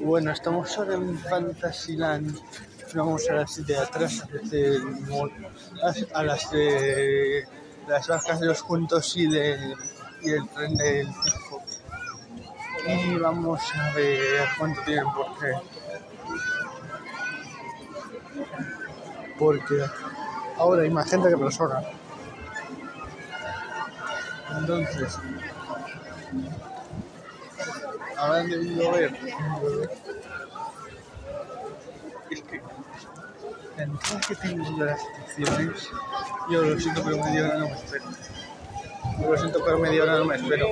Bueno, 0.00 0.30
estamos 0.32 0.76
ahora 0.78 0.94
en 0.94 1.18
Fantasyland. 1.18 2.38
Vamos 2.94 3.28
a 3.28 3.34
las 3.34 3.66
de 3.66 3.76
atrás, 3.76 4.24
de, 4.50 4.80
a 6.14 6.22
las 6.22 6.50
de 6.50 7.44
las 7.86 8.08
barcas 8.08 8.40
de 8.40 8.46
los 8.46 8.62
cuentos 8.62 9.16
y, 9.16 9.28
de, 9.28 9.74
y 10.22 10.30
el 10.30 10.48
tren 10.48 10.76
del 10.76 11.06
circo. 11.06 11.62
Y 12.86 13.16
vamos 13.16 13.60
a 13.74 13.92
ver 13.94 14.48
cuánto 14.58 14.80
tienen 14.82 15.04
porque 15.12 15.52
porque 19.38 19.84
ahora 20.56 20.82
hay 20.82 20.90
más 20.90 21.08
gente 21.10 21.28
que 21.28 21.36
personas. 21.36 21.84
Entonces, 24.58 25.18
habrán 28.16 28.48
debido 28.48 28.92
ver. 28.92 29.16
Es 32.30 32.42
que 32.42 32.60
la 33.78 33.84
entrada 33.84 34.20
que 34.26 34.34
tengo 34.36 34.78
de 34.78 34.84
las 34.86 35.00
estaciones, 35.00 35.88
yo 36.50 36.62
lo 36.62 36.78
siento, 36.80 37.02
pero 37.04 37.18
media 37.18 37.44
hora 37.46 37.58
no 37.58 37.66
me 37.68 37.74
espero. 37.74 38.04
Yo 39.20 39.30
lo 39.32 39.38
siento, 39.38 39.60
pero 39.64 39.78
media 39.78 40.02
hora 40.02 40.18
no 40.18 40.24
me 40.24 40.36
espero. 40.36 40.66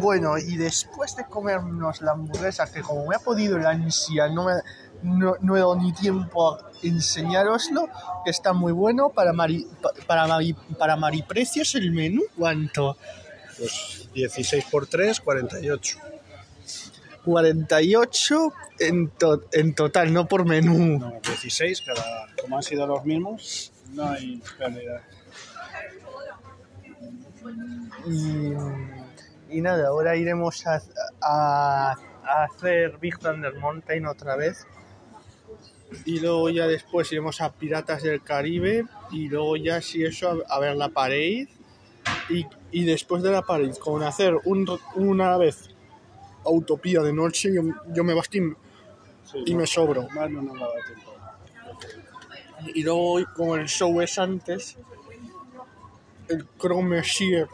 Bueno, 0.00 0.36
y 0.38 0.56
después 0.56 1.14
de 1.16 1.24
comernos 1.26 2.00
la 2.00 2.12
hamburguesa, 2.12 2.70
que 2.72 2.80
como 2.82 3.06
me 3.06 3.14
ha 3.14 3.20
podido 3.20 3.58
la 3.58 3.70
ansia, 3.70 4.28
no, 4.28 4.44
me, 4.46 4.52
no, 5.02 5.36
no 5.40 5.56
he 5.56 5.60
dado 5.60 5.76
ni 5.76 5.92
tiempo 5.92 6.54
a 6.54 6.70
enseñároslo, 6.82 7.88
que 8.24 8.30
está 8.30 8.52
muy 8.52 8.72
bueno 8.72 9.10
para 9.10 9.32
Mari, 9.32 9.66
pa- 9.80 9.92
para 10.06 10.26
Mari, 10.26 10.54
para 10.78 10.96
Mariprecios 10.96 11.74
el 11.76 11.92
menú, 11.92 12.22
¿cuánto? 12.36 12.96
Pues 13.58 14.08
16 14.14 14.64
por 14.70 14.86
3, 14.88 15.20
48. 15.20 15.98
48 17.24 18.52
en, 18.80 19.08
to- 19.10 19.44
en 19.52 19.74
total, 19.74 20.12
no 20.12 20.26
por 20.28 20.44
menú. 20.46 20.98
No, 20.98 21.20
16, 21.22 21.82
cada, 21.82 22.26
como 22.40 22.56
han 22.56 22.62
sido 22.62 22.86
los 22.86 23.04
mismos, 23.04 23.72
no 23.92 24.04
hay 24.06 24.42
pérdida. 24.58 25.02
Y, 28.06 28.52
y 29.56 29.60
nada, 29.60 29.88
ahora 29.88 30.16
iremos 30.16 30.66
a, 30.66 30.82
a- 31.20 31.94
a 32.24 32.44
hacer 32.44 32.98
Big 32.98 33.18
Thunder 33.18 33.54
Mountain 33.54 34.06
otra 34.06 34.36
vez. 34.36 34.66
Y 36.06 36.20
luego 36.20 36.48
ya 36.48 36.66
después 36.66 37.10
iremos 37.12 37.40
a 37.40 37.52
Piratas 37.52 38.02
del 38.02 38.22
Caribe. 38.22 38.84
Y 39.10 39.28
luego 39.28 39.56
ya 39.56 39.80
si 39.82 40.04
eso 40.04 40.30
a, 40.48 40.54
a 40.56 40.58
ver 40.60 40.76
la 40.76 40.88
parade. 40.88 41.48
Y, 42.30 42.46
y 42.70 42.84
después 42.84 43.22
de 43.22 43.30
la 43.30 43.42
parade, 43.42 43.78
con 43.78 44.02
hacer 44.02 44.34
un, 44.44 44.66
una 44.94 45.36
vez 45.36 45.68
Utopía 46.44 47.00
de 47.00 47.12
noche, 47.12 47.52
yo, 47.54 47.62
yo 47.88 48.04
me 48.04 48.14
bastí 48.14 48.40
Sí, 49.24 49.42
y 49.46 49.52
no, 49.52 49.60
me 49.60 49.66
sobro. 49.66 50.08
Más 50.10 50.30
no 50.30 50.42
nos 50.42 50.60
va 50.60 50.66
a 50.66 50.68
dar 50.68 50.84
tiempo. 50.84 51.12
Y 52.74 52.82
luego, 52.82 53.18
como 53.34 53.56
el 53.56 53.66
show 53.66 54.00
es 54.00 54.18
antes, 54.18 54.76
el 56.28 56.46
Chrome 56.58 56.96
Messier 56.96 57.48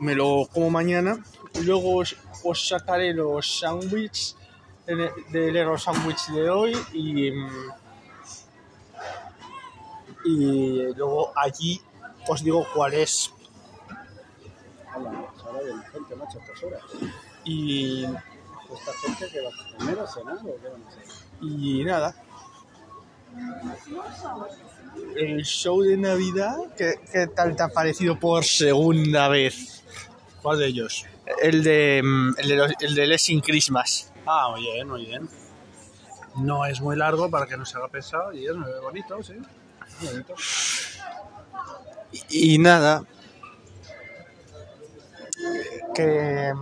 me 0.00 0.14
lo 0.14 0.46
como 0.52 0.70
mañana. 0.70 1.22
Y 1.54 1.62
luego 1.62 1.96
os, 1.96 2.16
os 2.44 2.68
sacaré 2.68 3.12
los 3.14 3.60
sándwiches 3.60 4.36
del 4.86 5.56
Hero 5.56 5.78
Sandwich 5.78 6.28
de 6.28 6.50
hoy. 6.50 6.76
Y, 6.92 7.30
mm, 7.30 7.70
y 10.24 10.94
luego 10.94 11.32
allí 11.36 11.80
os 12.28 12.42
digo 12.42 12.66
cuál 12.74 12.94
es. 12.94 13.32
Hola, 14.94 15.26
ahora 15.44 15.60
viene 15.62 15.82
gente, 15.92 16.16
macho, 16.16 16.38
a 16.38 16.42
estas 16.42 16.62
horas. 16.62 16.82
Y, 17.46 18.04
¿Esta 18.04 18.92
gente 19.00 19.28
que 19.30 19.40
va 19.40 19.48
a 19.50 19.78
comer 19.78 19.98
a 20.00 20.06
cenar 20.06 20.36
o 20.38 20.60
qué 20.60 20.68
van 20.68 20.82
a 20.82 20.88
hacer? 20.88 21.04
y 21.40 21.84
nada. 21.84 22.14
El 25.14 25.44
show 25.44 25.82
de 25.82 25.96
Navidad, 25.96 26.56
¿qué, 26.76 26.94
qué 27.12 27.26
tal 27.28 27.54
te 27.54 27.62
ha 27.62 27.68
parecido 27.68 28.18
por 28.18 28.44
segunda 28.44 29.28
vez? 29.28 29.82
¿Cuál 30.42 30.58
de 30.58 30.66
ellos? 30.66 31.04
El 31.42 31.62
de, 31.62 32.00
mm, 32.02 32.34
el 32.38 32.48
de, 32.48 32.56
los- 32.56 32.72
el 32.80 32.94
de 32.94 33.06
Lessing 33.06 33.40
Christmas. 33.40 34.12
Ah, 34.26 34.48
muy 34.50 34.62
bien, 34.62 34.88
muy 34.88 35.04
bien. 35.06 35.28
No 36.36 36.64
es 36.66 36.80
muy 36.80 36.96
largo 36.96 37.30
para 37.30 37.46
que 37.46 37.56
no 37.56 37.64
se 37.64 37.76
haga 37.78 37.88
pesado 37.88 38.32
y 38.32 38.46
es 38.46 38.54
muy 38.54 38.70
bonito, 38.82 39.22
sí. 39.22 39.34
Muy 40.00 40.08
bonito. 40.10 40.34
Y, 42.30 42.54
y 42.54 42.58
nada. 42.58 43.04
Que. 45.94 46.52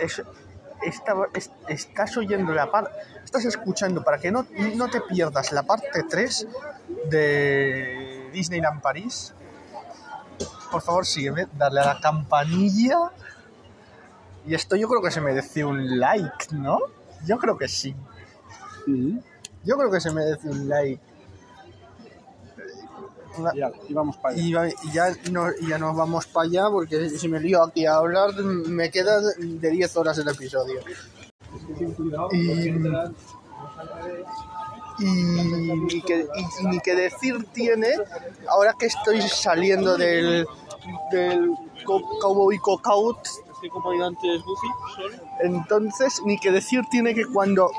Mm, 0.00 0.04
es- 0.04 0.22
esta- 0.82 1.14
es- 1.34 1.50
estás 1.68 2.16
oyendo 2.16 2.52
la 2.54 2.70
parte. 2.70 2.90
Estás 3.24 3.44
escuchando 3.44 4.02
para 4.02 4.18
que 4.18 4.30
no, 4.30 4.46
no 4.76 4.88
te 4.88 5.00
pierdas 5.02 5.52
la 5.52 5.62
parte 5.62 6.02
3 6.08 6.46
de 7.06 8.30
Disneyland 8.32 8.80
París. 8.80 9.34
Por 10.70 10.82
favor, 10.82 11.04
sígueme, 11.06 11.46
darle 11.56 11.80
a 11.80 11.94
la 11.94 12.00
campanilla. 12.00 12.96
Y 14.46 14.54
esto 14.54 14.74
yo 14.76 14.88
creo 14.88 15.02
que 15.02 15.10
se 15.10 15.20
merece 15.20 15.64
un 15.64 15.98
like, 15.98 16.46
¿no? 16.52 16.78
Yo 17.26 17.38
creo 17.38 17.58
que 17.58 17.68
sí. 17.68 17.94
Yo 19.64 19.76
creo 19.76 19.90
que 19.90 20.00
se 20.00 20.10
merece 20.10 20.48
un 20.48 20.68
like. 20.68 21.00
Ya, 23.54 23.70
y 23.88 23.92
vamos 23.94 24.16
para 24.18 24.34
allá. 24.34 24.42
Y, 24.42 24.52
va- 24.52 24.68
y 24.68 24.92
ya, 24.92 25.16
no, 25.30 25.46
ya 25.68 25.78
nos 25.78 25.96
vamos 25.96 26.26
para 26.26 26.46
allá 26.48 26.68
porque 26.70 27.08
si 27.10 27.28
me 27.28 27.38
lío 27.40 27.62
aquí 27.62 27.86
a 27.86 27.96
hablar 27.96 28.34
me 28.42 28.90
queda 28.90 29.20
de 29.38 29.70
10 29.70 29.96
horas 29.96 30.18
el 30.18 30.28
episodio. 30.28 30.80
Y, 32.32 32.68
y, 34.98 35.06
ni 35.80 36.02
que, 36.02 36.26
y- 36.34 36.62
y 36.62 36.66
ni 36.66 36.80
que 36.80 36.94
decir 36.94 37.46
tiene, 37.52 37.88
ahora 38.48 38.74
que 38.78 38.86
estoy 38.86 39.22
saliendo 39.22 39.96
del, 39.96 40.46
del 41.10 41.50
co- 41.84 42.02
Cowboy 42.20 42.58
Cookout, 42.58 43.18
Goofy, 43.68 44.68
entonces 45.40 46.20
ni 46.24 46.38
que 46.38 46.50
decir 46.50 46.82
tiene 46.90 47.14
que 47.14 47.26
cuando, 47.26 47.70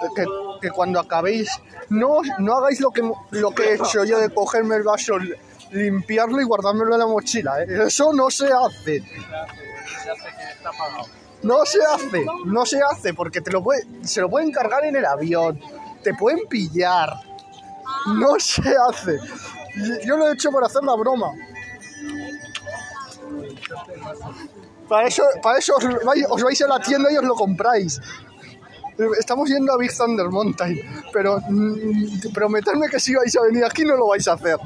que, 0.61 0.69
cuando 0.69 0.99
acabéis, 0.99 1.49
no, 1.89 2.21
no 2.39 2.57
hagáis 2.57 2.79
lo 2.79 2.91
que, 2.91 3.09
lo 3.31 3.51
que 3.51 3.63
he 3.63 3.73
hecho 3.75 4.03
yo 4.03 4.19
de 4.19 4.33
cogerme 4.33 4.75
el 4.75 4.83
vaso, 4.83 5.17
limpiarlo 5.71 6.39
y 6.41 6.43
guardármelo 6.43 6.93
en 6.93 6.99
la 6.99 7.07
mochila. 7.07 7.63
¿eh? 7.63 7.85
Eso 7.87 8.13
no 8.13 8.29
se 8.29 8.47
hace. 8.47 9.03
No 11.43 11.65
se 11.65 11.79
hace, 11.83 12.25
no 12.45 12.65
se 12.65 12.79
hace 12.81 13.13
porque 13.13 13.41
te 13.41 13.51
lo 13.51 13.63
puede, 13.63 13.83
se 14.03 14.21
lo 14.21 14.29
pueden 14.29 14.51
cargar 14.51 14.85
en 14.85 14.95
el 14.95 15.05
avión, 15.05 15.59
te 16.03 16.13
pueden 16.13 16.47
pillar. 16.47 17.15
No 18.15 18.39
se 18.39 18.75
hace. 18.89 19.17
Yo 20.05 20.17
lo 20.17 20.27
he 20.27 20.33
hecho 20.33 20.51
por 20.51 20.63
hacer 20.63 20.83
la 20.83 20.95
broma. 20.95 21.31
Para 24.91 25.07
eso, 25.07 25.23
para 25.41 25.57
eso 25.57 25.73
os, 25.77 25.85
vais, 26.03 26.25
os 26.29 26.43
vais 26.43 26.61
a 26.61 26.67
la 26.67 26.79
tienda 26.81 27.09
y 27.09 27.15
os 27.15 27.23
lo 27.23 27.33
compráis. 27.35 28.01
Estamos 29.17 29.47
yendo 29.49 29.71
a 29.71 29.77
Big 29.77 29.95
Thunder 29.95 30.27
Mountain, 30.27 30.77
pero 31.13 31.39
mm, 31.47 32.33
prometedme 32.33 32.89
que 32.89 32.99
si 32.99 33.15
vais 33.15 33.33
a 33.37 33.41
venir 33.43 33.63
aquí 33.63 33.85
no 33.85 33.95
lo 33.95 34.07
vais 34.09 34.27
a 34.27 34.33
hacer. 34.33 34.57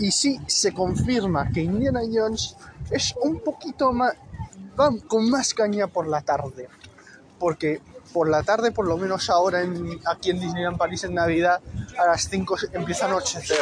Y 0.00 0.10
sí, 0.10 0.40
se 0.48 0.74
confirma 0.74 1.48
que 1.52 1.60
Indiana 1.60 2.00
Jones 2.12 2.56
es 2.90 3.14
un 3.22 3.38
poquito 3.38 3.92
más, 3.92 4.14
va 4.78 4.90
con 5.06 5.30
más 5.30 5.54
caña 5.54 5.86
por 5.86 6.08
la 6.08 6.22
tarde. 6.22 6.68
Porque 7.38 7.80
por 8.12 8.28
la 8.28 8.42
tarde, 8.42 8.72
por 8.72 8.88
lo 8.88 8.96
menos 8.96 9.30
ahora 9.30 9.62
en- 9.62 10.00
aquí 10.06 10.30
en 10.30 10.40
Disneyland 10.40 10.76
París 10.76 11.04
en 11.04 11.14
Navidad, 11.14 11.60
a 11.98 12.06
las 12.06 12.28
5 12.28 12.58
se- 12.58 12.68
empieza 12.76 13.04
a 13.06 13.08
anochecer. 13.10 13.58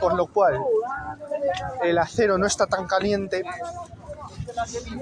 Por 0.00 0.14
lo 0.14 0.26
cual, 0.28 0.60
el 1.82 1.98
acero 1.98 2.38
no 2.38 2.46
está 2.46 2.66
tan 2.66 2.86
caliente 2.86 3.42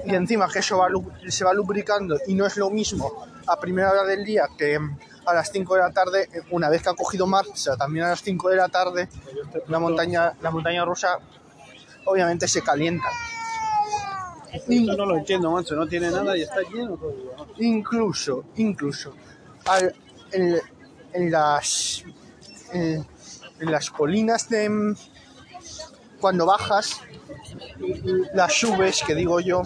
y 0.05 0.15
encima 0.15 0.47
que 0.49 0.59
eso 0.59 0.77
va 0.77 0.87
se 1.27 1.43
va 1.43 1.53
lubricando 1.53 2.17
y 2.27 2.33
no 2.35 2.45
es 2.45 2.57
lo 2.57 2.69
mismo 2.69 3.25
a 3.47 3.59
primera 3.59 3.91
hora 3.91 4.03
del 4.03 4.23
día 4.23 4.43
que 4.57 4.79
a 5.25 5.33
las 5.33 5.51
5 5.51 5.75
de 5.75 5.81
la 5.81 5.91
tarde, 5.91 6.29
eh, 6.33 6.41
una 6.51 6.69
vez 6.69 6.83
que 6.83 6.89
ha 6.89 6.93
cogido 6.93 7.25
marcha, 7.25 7.77
también 7.77 8.05
a 8.05 8.09
las 8.09 8.21
5 8.21 8.49
de 8.49 8.55
la 8.57 8.67
tarde, 8.67 9.07
la 9.67 9.79
montaña, 9.79 10.33
la 10.41 10.51
montaña 10.51 10.83
rusa 10.83 11.17
obviamente 12.05 12.47
se 12.47 12.61
calienta. 12.61 13.07
Esto 14.53 14.97
no 14.97 15.05
lo 15.05 15.17
entiendo, 15.17 15.49
macho. 15.51 15.75
No 15.75 15.87
tiene 15.87 16.11
nada 16.11 16.37
y 16.37 16.41
está 16.43 16.61
lleno 16.71 16.95
todo. 16.97 17.13
Incluso, 17.57 18.43
incluso, 18.57 19.15
al- 19.65 19.95
en, 20.31 20.59
en 21.13 21.31
las 21.31 22.03
en, 22.71 23.05
en 23.59 23.71
las 23.71 23.89
colinas 23.89 24.49
de 24.49 24.69
mm, 24.69 24.95
cuando 26.19 26.45
bajas, 26.45 26.99
las 28.33 28.53
subes, 28.53 29.03
que 29.05 29.15
digo 29.15 29.39
yo, 29.39 29.63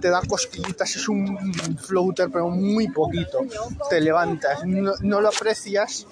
te 0.00 0.10
da 0.10 0.20
cosquillitas, 0.22 0.96
es 0.96 1.08
un 1.08 1.78
floater, 1.78 2.30
pero 2.30 2.48
muy 2.48 2.88
poquito. 2.88 3.40
Te 3.88 4.00
levantas, 4.00 4.64
no, 4.64 5.20
lo 5.20 5.28
aprecias, 5.28 6.06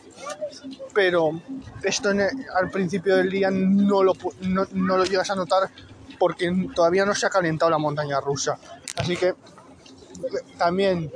pero 0.94 1.40
esto 1.82 2.10
al 2.10 2.70
principio 2.70 3.16
del 3.16 3.30
día 3.30 3.50
no 3.50 4.02
lo, 4.02 4.14
no 4.40 4.96
lo 4.96 5.04
llegas 5.04 5.30
a 5.30 5.34
notar 5.34 5.70
porque 6.18 6.52
todavía 6.74 7.04
no 7.04 7.14
se 7.14 7.26
ha 7.26 7.30
calentado 7.30 7.70
la 7.70 7.78
montaña 7.78 8.20
rusa. 8.20 8.58
Así 8.96 9.16
que 9.16 9.34
también 10.58 11.10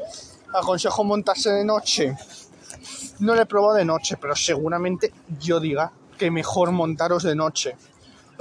aconsejo 0.54 1.04
montarse 1.04 1.50
de 1.50 1.64
noche. 1.64 2.16
No 3.18 3.34
lo 3.34 3.42
he 3.42 3.46
probado 3.46 3.74
de 3.74 3.84
noche, 3.84 4.16
pero 4.20 4.34
seguramente 4.34 5.12
yo 5.38 5.60
diga 5.60 5.92
que 6.18 6.30
mejor 6.30 6.70
montaros 6.72 7.22
de 7.24 7.34
noche. 7.34 7.76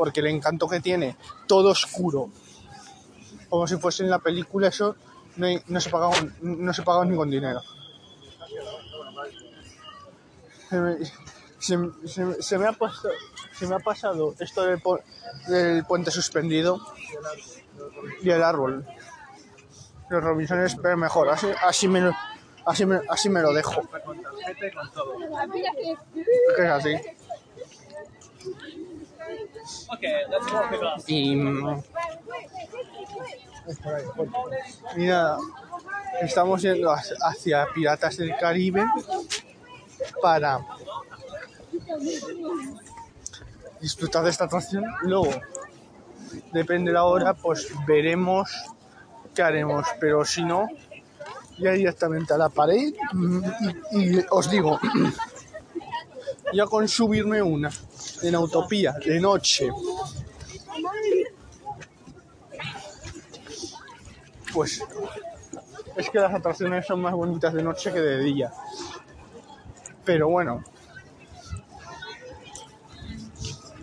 Porque 0.01 0.19
el 0.19 0.25
encanto 0.27 0.67
que 0.67 0.79
tiene, 0.79 1.15
todo 1.45 1.69
oscuro, 1.69 2.31
como 3.51 3.67
si 3.67 3.77
fuese 3.77 4.01
en 4.01 4.09
la 4.09 4.17
película, 4.17 4.67
eso 4.69 4.95
no, 5.35 5.45
hay- 5.45 5.61
no 5.67 5.79
se 5.79 5.91
paga 5.91 6.09
no 6.41 6.73
se 6.73 6.81
paga 6.81 7.05
ni 7.05 7.15
con 7.15 7.29
dinero. 7.29 7.61
Se 10.71 10.79
me, 10.79 10.97
se- 11.59 12.07
se- 12.07 12.41
se 12.41 12.57
me 12.57 12.65
ha 12.67 12.71
pasado, 12.71 13.13
se 13.53 13.67
me 13.67 13.75
ha 13.75 13.79
pasado 13.79 14.33
esto 14.39 14.63
del, 14.63 14.81
pu- 14.81 15.03
del 15.47 15.85
puente 15.85 16.09
suspendido 16.09 16.81
y 18.23 18.29
el 18.31 18.41
árbol. 18.41 18.83
Los 20.09 20.23
Robinsones, 20.23 20.75
pero 20.81 20.97
mejor, 20.97 21.29
así, 21.29 21.47
así, 21.63 21.87
me, 21.87 22.01
lo- 22.01 22.15
así, 22.65 22.87
me, 22.87 23.01
así 23.07 23.29
me 23.29 23.41
lo 23.43 23.53
dejo. 23.53 23.87
Que 26.55 26.63
es 26.65 26.71
así. 26.71 26.95
Y, 31.07 31.31
y 34.97 35.05
nada, 35.05 35.37
estamos 36.21 36.61
yendo 36.61 36.91
hacia- 36.91 37.65
Piratas 37.73 38.17
del 38.17 38.35
Caribe 38.37 38.85
para 40.21 40.59
disfrutar 43.79 44.23
de 44.23 44.29
esta 44.29 44.45
atracción. 44.45 44.85
Luego, 45.03 45.29
depende 46.51 46.91
de 46.91 46.95
la 46.95 47.03
hora, 47.05 47.33
pues 47.33 47.67
veremos 47.87 48.51
qué 49.33 49.41
haremos. 49.43 49.87
Pero 49.99 50.25
si 50.25 50.43
no, 50.43 50.67
ya 51.57 51.71
directamente 51.71 52.33
a 52.33 52.37
la 52.37 52.49
pared. 52.49 52.93
mm, 53.13 53.43
Y, 53.91 54.19
y 54.19 54.25
os 54.29 54.49
digo, 54.49 54.79
ya 56.53 56.65
con 56.65 56.87
subirme 56.87 57.41
una 57.41 57.71
en 58.21 58.35
Autopía 58.35 58.93
de 58.93 59.19
noche 59.19 59.69
pues 64.53 64.83
es 65.95 66.09
que 66.09 66.19
las 66.19 66.33
atracciones 66.33 66.85
son 66.85 67.01
más 67.01 67.13
bonitas 67.13 67.53
de 67.53 67.63
noche 67.63 67.91
que 67.91 67.99
de 67.99 68.19
día. 68.19 68.51
Pero 70.05 70.29
bueno, 70.29 70.63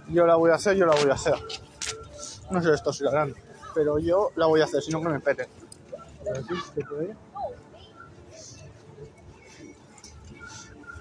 yo 0.08 0.26
la 0.26 0.36
voy 0.36 0.50
a 0.50 0.54
hacer, 0.54 0.76
yo 0.76 0.86
la 0.86 0.94
voy 0.94 1.10
a 1.10 1.14
hacer. 1.14 1.34
No 2.50 2.62
sé 2.62 2.72
esto 2.72 2.92
si 2.92 3.04
lo 3.04 3.10
harán, 3.10 3.34
pero 3.74 3.98
yo 3.98 4.32
la 4.36 4.46
voy 4.46 4.60
a 4.60 4.64
hacer, 4.64 4.82
sino 4.82 5.00
que 5.00 5.08
me 5.08 5.20
peten. 5.20 5.48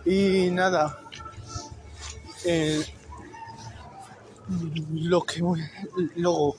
Y 0.05 0.49
nada, 0.51 0.99
eh, 2.47 2.83
lo 4.93 5.21
que 5.23 5.41
luego 6.15 6.55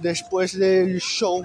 después 0.00 0.58
del 0.58 0.98
show 1.00 1.42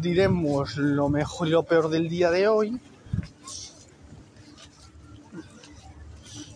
diremos 0.00 0.76
lo 0.76 1.08
mejor 1.08 1.48
y 1.48 1.50
lo 1.50 1.62
peor 1.62 1.88
del 1.88 2.08
día 2.08 2.30
de 2.30 2.48
hoy. 2.48 2.80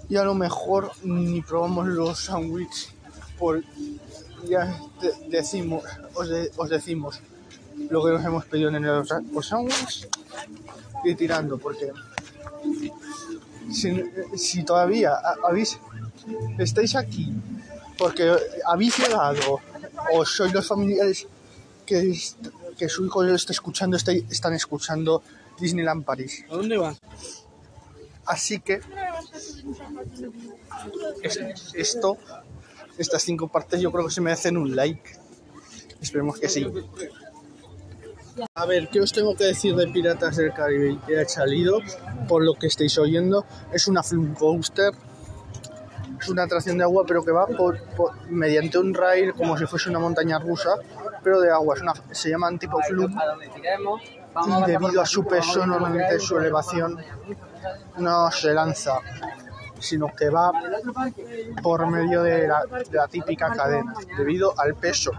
Y 0.08 0.16
a 0.16 0.24
lo 0.24 0.34
mejor 0.34 0.92
ni 1.02 1.40
probamos 1.40 1.86
los 1.88 2.18
sándwiches 2.20 2.92
por 3.38 3.62
ya 4.48 4.78
de- 5.00 5.28
decimos 5.30 5.82
os, 6.14 6.28
de- 6.28 6.50
os 6.56 6.68
decimos 6.68 7.20
lo 7.90 8.04
que 8.04 8.12
nos 8.12 8.24
hemos 8.24 8.44
pedido 8.44 8.68
en 8.68 8.76
el 8.76 8.82
los 9.32 9.46
sándwiches. 9.48 10.08
Y 11.04 11.14
tirando 11.14 11.58
porque 11.58 11.90
si, 13.72 14.04
si 14.36 14.62
todavía 14.64 15.12
ha- 15.12 15.36
habéis 15.48 15.78
estáis 16.58 16.94
aquí 16.96 17.32
porque 17.98 18.32
habéis 18.66 18.98
llegado 18.98 19.60
o 20.12 20.24
sois 20.24 20.52
los 20.52 20.66
familiares 20.66 21.26
que, 21.86 22.16
que 22.78 22.88
su 22.88 23.04
hijo 23.06 23.22
lo 23.22 23.34
está 23.34 23.52
escuchando, 23.52 23.96
está- 23.96 24.12
están 24.12 24.54
escuchando 24.54 25.22
Disneyland 25.60 26.04
París. 26.04 26.44
¿A 26.50 26.54
dónde 26.56 26.76
vas? 26.76 26.98
Así 28.26 28.58
que 28.60 28.80
es- 31.22 31.40
esto, 31.74 32.16
estas 32.98 33.22
cinco 33.22 33.48
partes 33.48 33.80
yo 33.80 33.90
creo 33.92 34.06
que 34.06 34.12
se 34.12 34.20
merecen 34.20 34.56
un 34.56 34.74
like. 34.74 35.18
Esperemos 36.00 36.38
que 36.38 36.48
sí. 36.48 36.66
A 38.54 38.66
ver, 38.66 38.88
¿qué 38.88 39.00
os 39.00 39.12
tengo 39.12 39.34
que 39.36 39.44
decir 39.44 39.74
de 39.76 39.86
Piratas 39.88 40.36
del 40.36 40.52
Caribe? 40.52 40.98
Que 41.06 41.20
ha 41.20 41.28
salido, 41.28 41.78
por 42.28 42.44
lo 42.44 42.54
que 42.54 42.66
estáis 42.66 42.96
oyendo, 42.98 43.44
es 43.72 43.86
una 43.86 44.02
flume 44.02 44.34
coaster. 44.34 44.92
Es 46.20 46.28
una 46.28 46.44
atracción 46.44 46.78
de 46.78 46.84
agua, 46.84 47.04
pero 47.06 47.22
que 47.24 47.32
va 47.32 47.46
por, 47.46 47.78
por- 47.96 48.12
mediante 48.30 48.78
un 48.78 48.94
rail 48.94 49.34
como 49.34 49.56
si 49.58 49.66
fuese 49.66 49.90
una 49.90 49.98
montaña 49.98 50.38
rusa, 50.38 50.70
pero 51.22 51.40
de 51.40 51.50
agua. 51.50 51.74
Es 51.76 51.82
una, 51.82 51.92
se 52.12 52.30
llaman 52.30 52.58
tipo 52.58 52.78
flume 52.82 53.14
y 54.46 54.50
debido 54.66 55.00
a 55.02 55.06
su 55.06 55.24
peso, 55.26 55.66
normalmente 55.66 56.18
su 56.18 56.38
elevación 56.38 56.98
no 57.98 58.30
se 58.30 58.52
lanza, 58.54 58.98
sino 59.78 60.08
que 60.08 60.30
va 60.30 60.50
por 61.62 61.86
medio 61.88 62.22
de 62.22 62.48
la, 62.48 62.62
de 62.64 62.96
la 62.96 63.06
típica 63.06 63.50
cadena, 63.52 63.94
debido 64.16 64.58
al 64.58 64.74
peso. 64.74 65.12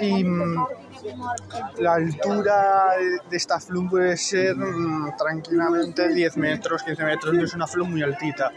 Y 0.00 0.24
mm, 0.24 0.66
la 1.78 1.94
altura 1.94 2.90
de 3.28 3.36
esta 3.36 3.60
flume 3.60 3.90
puede 3.90 4.16
ser 4.16 4.56
mm, 4.56 5.16
tranquilamente 5.16 6.08
10 6.08 6.36
metros, 6.36 6.82
15 6.82 7.04
metros, 7.04 7.36
es 7.36 7.54
una 7.54 7.66
flume 7.66 7.90
muy 7.92 8.02
altita, 8.02 8.52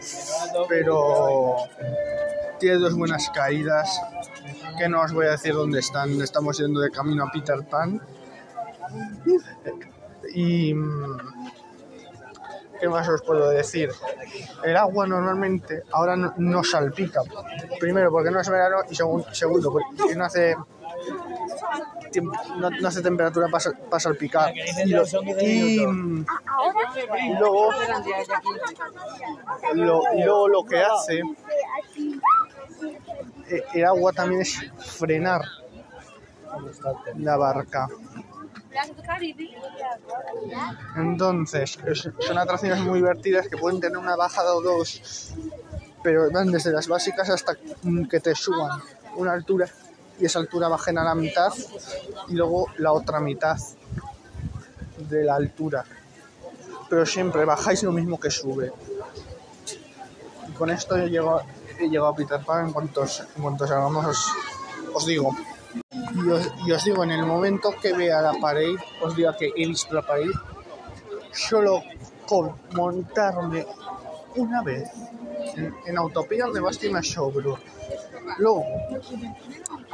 pero 0.68 1.56
tiene 2.58 2.76
dos 2.76 2.94
buenas 2.94 3.30
caídas 3.30 4.00
que 4.78 4.88
no 4.88 5.02
os 5.02 5.12
voy 5.12 5.26
a 5.26 5.32
decir 5.32 5.52
dónde 5.52 5.80
están, 5.80 6.20
estamos 6.20 6.58
yendo 6.58 6.80
de 6.80 6.90
camino 6.90 7.24
a 7.24 7.30
Peter 7.30 7.62
Pan. 7.68 8.00
Y. 10.34 10.74
¿Qué 12.80 12.88
más 12.88 13.08
os 13.08 13.22
puedo 13.22 13.50
decir? 13.50 13.90
El 14.64 14.76
agua 14.76 15.06
normalmente 15.06 15.82
ahora 15.92 16.16
no, 16.16 16.64
salpica. 16.64 17.20
Primero, 17.78 18.10
porque 18.10 18.30
no 18.30 18.40
es 18.40 18.48
verano, 18.48 18.78
y 18.88 18.94
segun- 18.94 19.24
segundo, 19.32 19.70
porque 19.72 20.14
no 20.16 20.24
hace. 20.24 20.56
no, 22.58 22.88
hace 22.88 23.02
temperatura 23.02 23.48
para, 23.48 23.70
para 23.88 24.00
salpicar. 24.00 24.52
Y, 24.84 24.90
lo- 24.90 25.04
luego, 29.74 30.04
luego 30.14 30.48
lo 30.48 30.64
que 30.64 30.80
hace 30.82 31.20
eh, 33.50 33.64
el 33.74 33.84
agua 33.84 34.12
también 34.12 34.40
es 34.42 34.58
frenar 34.78 35.42
la 37.16 37.36
barca. 37.36 37.88
Entonces, 40.96 41.78
es- 41.86 42.08
son 42.20 42.38
atracciones 42.38 42.80
muy 42.80 42.98
divertidas 43.00 43.48
que 43.48 43.56
pueden 43.56 43.80
tener 43.80 43.98
una 43.98 44.16
bajada 44.16 44.54
o 44.54 44.60
dos, 44.62 45.32
pero 46.02 46.30
van 46.30 46.50
desde 46.50 46.70
las 46.72 46.86
básicas 46.88 47.28
hasta 47.30 47.56
que 48.10 48.20
te 48.20 48.34
suban 48.34 48.80
una 49.16 49.32
altura 49.32 49.66
y 50.18 50.26
esa 50.26 50.38
altura 50.38 50.68
bajen 50.68 50.98
a 50.98 51.04
la 51.04 51.14
mitad 51.14 51.52
y 52.28 52.34
luego 52.34 52.66
la 52.78 52.92
otra 52.92 53.20
mitad 53.20 53.56
de 54.98 55.24
la 55.24 55.34
altura. 55.34 55.84
Pero 56.88 57.06
siempre 57.06 57.44
bajáis 57.44 57.82
lo 57.82 57.92
mismo 57.92 58.18
que 58.20 58.30
sube. 58.30 58.72
Con 60.58 60.70
esto 60.70 60.96
yo 60.98 61.06
llego, 61.06 61.40
he 61.78 61.88
llegado 61.88 62.08
a 62.08 62.14
Peter 62.14 62.40
Pan 62.44 62.66
en 62.66 62.72
cuanto, 62.72 63.04
en 63.04 63.42
cuanto 63.42 63.66
salgamos 63.66 64.04
os, 64.06 64.26
os 64.94 65.06
digo. 65.06 65.34
Y 66.64 66.72
os, 66.72 66.84
digo, 66.84 67.04
en 67.04 67.12
el 67.12 67.24
momento 67.24 67.74
que 67.80 67.92
vea 67.92 68.20
la 68.20 68.34
pared, 68.34 68.74
os 69.02 69.14
diga 69.16 69.36
que 69.36 69.52
he 69.56 69.66
visto 69.66 69.94
la 69.94 70.02
pared, 70.02 70.30
solo 71.32 71.82
con 72.26 72.54
montarme 72.72 73.66
una 74.36 74.62
vez 74.62 74.90
en, 75.56 75.74
en 75.86 75.98
Autopía 75.98 76.46
de 76.46 76.60
Basti 76.60 76.88
me 76.90 77.02
sobro. 77.02 77.58
Luego, 78.38 78.64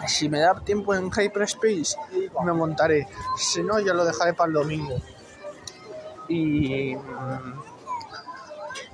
si 0.07 0.29
me 0.29 0.41
da 0.41 0.61
tiempo 0.61 0.95
en 0.95 1.11
Hyperspace, 1.11 1.97
me 2.45 2.53
montaré. 2.53 3.09
Si 3.37 3.63
no, 3.63 3.79
ya 3.81 3.95
lo 3.95 4.05
dejaré 4.05 4.35
para 4.35 4.49
el 4.49 4.55
domingo. 4.55 4.97
Y, 6.29 6.97
mm, 6.97 7.61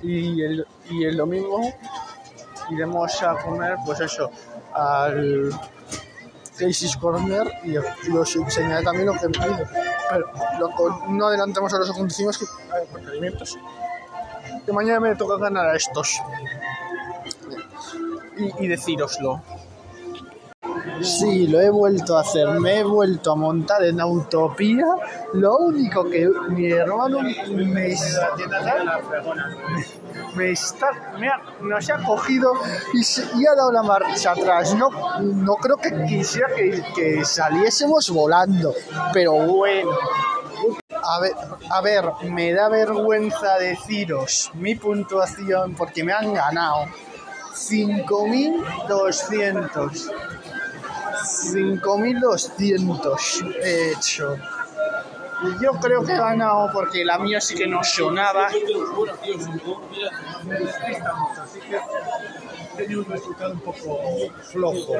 y, 0.03 0.41
el, 0.43 0.67
y 0.89 1.03
el 1.05 1.17
domingo 1.17 1.61
iremos 2.69 3.21
a 3.23 3.35
comer, 3.35 3.75
pues 3.85 3.99
eso, 4.01 4.31
al 4.73 5.49
Casey's 6.63 6.95
Corner 6.97 7.47
y, 7.63 7.77
os 7.77 8.35
enseñaré 8.35 8.83
también 8.83 9.07
lo 9.07 9.13
que 9.13 9.25
he 9.25 9.29
pedido. 9.29 9.67
Pero 10.09 10.31
no 11.09 11.27
adelantemos 11.27 11.73
a 11.73 11.79
los 11.79 11.89
acontecimientos 11.89 12.37
que, 12.39 12.71
a 12.71 12.75
ver, 12.75 12.87
acontecimientos, 12.89 13.57
que 14.65 14.71
mañana 14.71 14.99
me 14.99 15.15
toca 15.15 15.37
ganar 15.37 15.67
a 15.67 15.75
estos. 15.75 16.21
Y, 18.37 18.65
y 18.65 18.67
decíroslo. 18.67 19.41
Sí, 21.03 21.47
lo 21.47 21.59
he 21.59 21.69
vuelto 21.69 22.17
a 22.17 22.21
hacer, 22.21 22.47
me 22.61 22.79
he 22.79 22.83
vuelto 22.83 23.33
a 23.33 23.35
montar 23.35 23.83
en 23.83 23.99
Autopía. 23.99 24.85
Lo 25.33 25.57
único 25.57 26.05
que 26.05 26.29
mi 26.49 26.71
hermano 26.71 27.19
me 27.21 27.87
está, 27.87 28.29
me 30.35 30.51
está, 30.51 31.13
me 31.19 31.27
ha, 31.27 31.41
nos 31.61 31.89
ha 31.89 32.01
cogido 32.03 32.53
y, 32.93 33.03
ha 33.45 33.55
dado 33.55 33.73
la 33.73 33.83
marcha 33.83 34.31
atrás. 34.31 34.73
No, 34.75 34.89
no 35.19 35.55
creo 35.55 35.75
que 35.77 36.05
quisiera 36.05 36.47
que, 36.55 36.81
que 36.95 37.25
saliésemos 37.25 38.09
volando, 38.09 38.73
pero 39.11 39.33
bueno. 39.33 39.91
A 41.03 41.19
ver, 41.19 41.33
a 41.69 41.81
ver, 41.81 42.05
me 42.29 42.53
da 42.53 42.69
vergüenza 42.69 43.57
deciros 43.57 44.51
mi 44.53 44.75
puntuación 44.75 45.75
porque 45.75 46.05
me 46.05 46.13
han 46.13 46.33
ganado 46.33 46.85
5200. 47.53 50.09
5200 51.23 53.43
he 53.61 53.91
hecho. 53.91 54.37
Yo 55.61 55.73
creo 55.73 56.03
que 56.03 56.13
he 56.13 56.17
ganado 56.17 56.71
porque 56.71 57.03
la 57.03 57.19
mía 57.19 57.41
sí 57.41 57.53
que 57.55 57.67
no 57.67 57.83
sonaba. 57.83 58.47
Tenía 62.77 62.97
un 62.97 63.05
resultado 63.05 63.53
un 63.53 63.59
poco 63.59 63.99
flojo. 64.43 64.93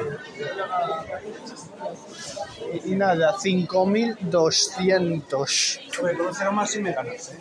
Y, 2.84 2.94
nada, 2.94 3.34
5200. 3.38 5.80
Oye, 6.02 6.16
con 6.16 6.34
cero 6.34 6.52
más 6.52 6.70
si 6.70 6.82
me 6.82 6.92
ganas, 6.92 7.32
¿eh? 7.32 7.40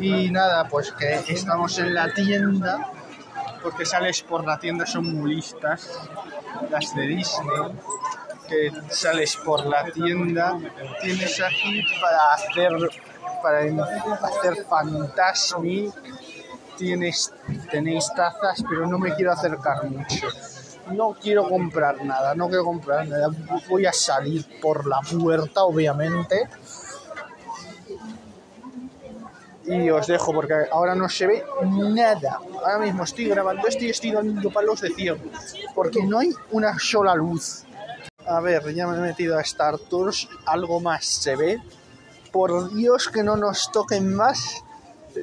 Y 0.00 0.30
nada, 0.30 0.68
pues 0.68 0.92
que 0.92 1.24
estamos 1.28 1.78
en 1.78 1.94
la 1.94 2.12
tienda. 2.12 2.92
Porque 3.62 3.84
sales 3.84 4.22
por 4.22 4.44
la 4.44 4.58
tienda, 4.58 4.86
son 4.86 5.04
muy 5.04 5.34
listas. 5.34 5.88
Las 6.70 6.94
de 6.94 7.02
Disney. 7.02 7.78
Que 8.48 8.72
sales 8.90 9.36
por 9.36 9.66
la 9.66 9.84
tienda. 9.90 10.58
Tienes 11.02 11.40
aquí 11.40 11.82
para 12.00 12.34
hacer. 12.34 12.72
Para 13.42 13.60
hacer 14.22 14.64
Fantasmic. 14.64 15.92
Tienes, 16.76 17.34
tenéis 17.70 18.08
tazas, 18.14 18.62
pero 18.68 18.86
no 18.86 18.98
me 18.98 19.14
quiero 19.14 19.32
acercar 19.32 19.84
mucho. 19.84 20.28
No 20.92 21.14
quiero 21.20 21.48
comprar 21.48 22.04
nada, 22.04 22.34
no 22.34 22.46
quiero 22.48 22.64
comprar 22.64 23.06
nada. 23.06 23.28
Voy 23.68 23.84
a 23.84 23.92
salir 23.92 24.46
por 24.62 24.86
la 24.86 25.00
puerta, 25.00 25.64
obviamente. 25.64 26.48
Y 29.68 29.90
os 29.90 30.06
dejo 30.06 30.32
porque 30.32 30.54
ahora 30.70 30.94
no 30.94 31.08
se 31.08 31.26
ve 31.26 31.44
nada. 31.62 32.40
Ahora 32.64 32.78
mismo 32.78 33.04
estoy 33.04 33.28
grabando 33.28 33.66
esto 33.68 33.84
y 33.84 33.90
estoy 33.90 34.12
dando 34.12 34.50
palos 34.50 34.80
de 34.80 34.90
ciego 34.90 35.18
porque 35.74 36.02
no 36.04 36.18
hay 36.18 36.30
una 36.50 36.78
sola 36.78 37.14
luz. 37.14 37.64
A 38.26 38.40
ver, 38.40 38.74
ya 38.74 38.86
me 38.86 38.96
he 38.98 39.00
metido 39.00 39.38
a 39.38 39.42
Star 39.42 39.78
Tours, 39.78 40.28
algo 40.46 40.80
más 40.80 41.04
se 41.04 41.36
ve. 41.36 41.62
Por 42.32 42.74
Dios 42.74 43.08
que 43.08 43.22
no 43.22 43.36
nos 43.36 43.70
toquen 43.72 44.14
más 44.14 44.62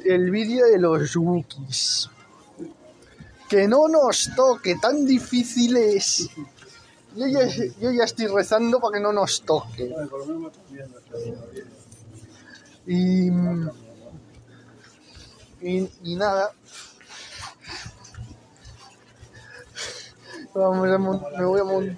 el 0.04 0.30
vídeo 0.30 0.66
de 0.66 0.78
los 0.78 1.14
Wookiees. 1.16 2.10
Que 3.48 3.68
no 3.68 3.86
nos 3.88 4.30
toque, 4.34 4.74
tan 4.76 5.06
difícil 5.06 5.76
es. 5.76 6.28
Yo 7.14 7.26
ya, 7.28 7.46
yo 7.80 7.92
ya 7.92 8.04
estoy 8.04 8.26
rezando 8.26 8.80
para 8.80 8.98
que 8.98 9.00
no 9.00 9.12
nos 9.12 9.42
toque. 9.42 9.94
Y, 12.86 13.30
y, 15.66 16.16
nada. 16.16 16.52
Vamos 20.54 20.88
a 20.88 20.98
me 20.98 21.44
voy 21.44 21.60
a 21.60 21.64
montar. 21.64 21.96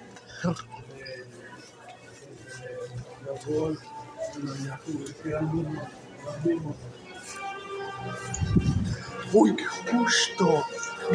Uy, 9.31 9.55
qué 9.55 9.65
justo. 9.65 10.65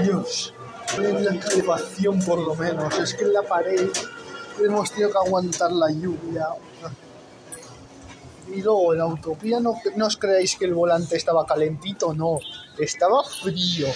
Dios. 0.03 0.55
La 0.99 1.39
calefacción 1.39 2.21
por 2.21 2.39
lo 2.39 2.55
menos. 2.55 2.99
Es 2.99 3.15
que 3.15 3.25
en 3.25 3.33
la 3.33 3.43
pared 3.43 3.91
hemos 4.61 4.91
tenido 4.91 5.11
que 5.11 5.19
aguantar 5.19 5.73
la 5.73 5.91
lluvia. 5.91 6.49
Y 8.49 8.63
luego 8.63 8.93
en 8.93 8.99
la 8.99 9.07
utopía 9.07 9.61
no, 9.61 9.75
no 9.97 10.07
os 10.07 10.17
creáis 10.17 10.57
que 10.57 10.67
el 10.67 10.75
volante 10.75 11.17
estaba 11.17 11.47
calentito, 11.47 12.13
no. 12.13 12.39
Estaba 12.79 13.25
frío. 13.25 13.89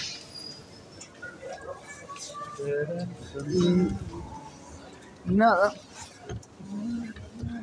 Y 3.47 5.31
nada. 5.31 5.73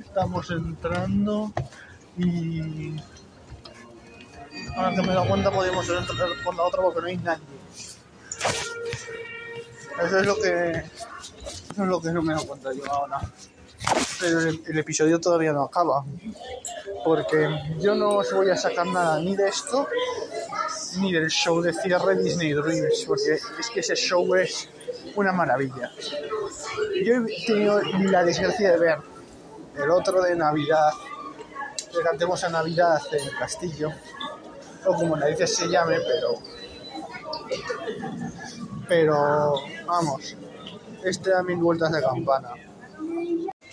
Estamos 0.00 0.50
entrando 0.50 1.52
y 2.16 2.96
ahora 4.74 4.94
que 4.94 5.02
me 5.02 5.14
da 5.14 5.28
cuenta 5.28 5.50
podemos 5.50 5.86
entrar 5.88 6.30
por 6.42 6.54
la 6.54 6.62
otra 6.62 6.82
porque 6.82 7.00
no 7.02 7.06
hay 7.08 7.16
nadie. 7.18 7.44
Eso 10.02 10.18
es 10.18 10.26
lo 10.26 10.36
que 10.36 10.70
eso 10.70 11.82
es 11.82 11.88
lo 11.88 12.00
que 12.00 12.10
no 12.12 12.22
me 12.22 12.34
da 12.34 12.40
cuenta 12.40 12.72
yo 12.72 12.90
ahora. 12.90 13.20
El, 14.22 14.62
el 14.66 14.78
episodio 14.78 15.20
todavía 15.20 15.52
no 15.52 15.62
acaba. 15.62 16.04
Porque 17.04 17.48
yo 17.78 17.94
no 17.94 18.16
os 18.16 18.32
voy 18.32 18.50
a 18.50 18.56
sacar 18.56 18.86
nada 18.86 19.20
ni 19.20 19.36
de 19.36 19.48
esto 19.48 19.86
ni 20.98 21.12
del 21.12 21.28
show 21.28 21.60
de 21.60 21.72
cierre 21.72 22.16
Disney 22.16 22.52
Dreams, 22.52 23.04
porque 23.06 23.34
es 23.34 23.70
que 23.72 23.80
ese 23.80 23.94
show 23.94 24.34
es 24.34 24.68
una 25.14 25.32
maravilla. 25.32 25.90
Yo 27.04 27.14
he 27.16 27.46
tenido 27.46 27.80
la 27.82 28.24
desgracia 28.24 28.72
de 28.72 28.78
ver 28.78 28.98
el 29.76 29.90
otro 29.90 30.22
de 30.22 30.34
Navidad, 30.36 30.90
que 31.76 32.02
cantemos 32.02 32.42
a 32.44 32.48
Navidad 32.48 33.00
en 33.12 33.24
el 33.24 33.36
castillo, 33.36 33.90
o 34.86 34.94
como 34.94 35.16
narices 35.16 35.54
se 35.54 35.68
llame, 35.68 35.96
pero. 36.00 36.34
Pero, 38.88 39.54
vamos, 39.86 40.36
este 41.04 41.30
da 41.30 41.42
mil 41.42 41.56
vueltas 41.56 41.92
de 41.92 42.00
campana. 42.00 42.50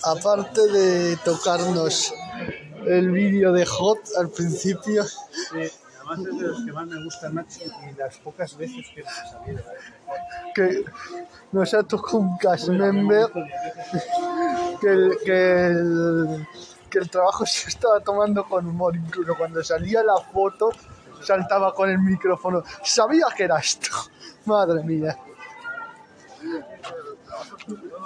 Aparte 0.06 0.62
de 0.68 1.18
tocarnos 1.18 2.14
el 2.86 3.12
vídeo 3.12 3.52
de 3.54 3.66
Hot 3.66 4.00
al 4.18 4.30
principio, 4.30 5.04
Además 6.06 6.20
es 6.20 6.38
de 6.38 6.48
los 6.48 6.66
que 6.66 6.72
más 6.74 6.88
me 6.88 7.04
gustan, 7.04 7.34
macho, 7.34 7.62
y 7.64 7.98
las 7.98 8.18
pocas 8.18 8.58
veces 8.58 8.86
que 8.94 9.02
los 9.02 9.10
he 9.10 9.32
salido. 9.32 9.60
¿eh? 9.60 10.52
que 10.54 10.86
nos 11.52 11.74
ha 11.74 11.84
tocado 11.84 12.18
un 12.18 12.38
cast 12.38 12.68
member 12.68 13.28
que 14.82 14.88
el, 14.88 15.18
que 15.24 15.66
el, 15.68 16.48
que 16.90 17.00
el 17.00 17.10
trabajo 17.10 17.46
se 17.46 17.70
estaba 17.70 18.02
tomando 18.02 18.44
con 18.44 18.68
humor, 18.68 18.96
incluso 18.96 19.36
cuando 19.38 19.64
salía 19.64 20.04
la 20.04 20.18
foto 20.18 20.72
saltaba 21.24 21.74
con 21.74 21.90
el 21.90 22.00
micrófono. 22.00 22.64
Sabía 22.84 23.28
que 23.36 23.44
eras 23.44 23.80
tú. 23.80 23.90
Madre 24.46 24.84
mía. 24.84 25.18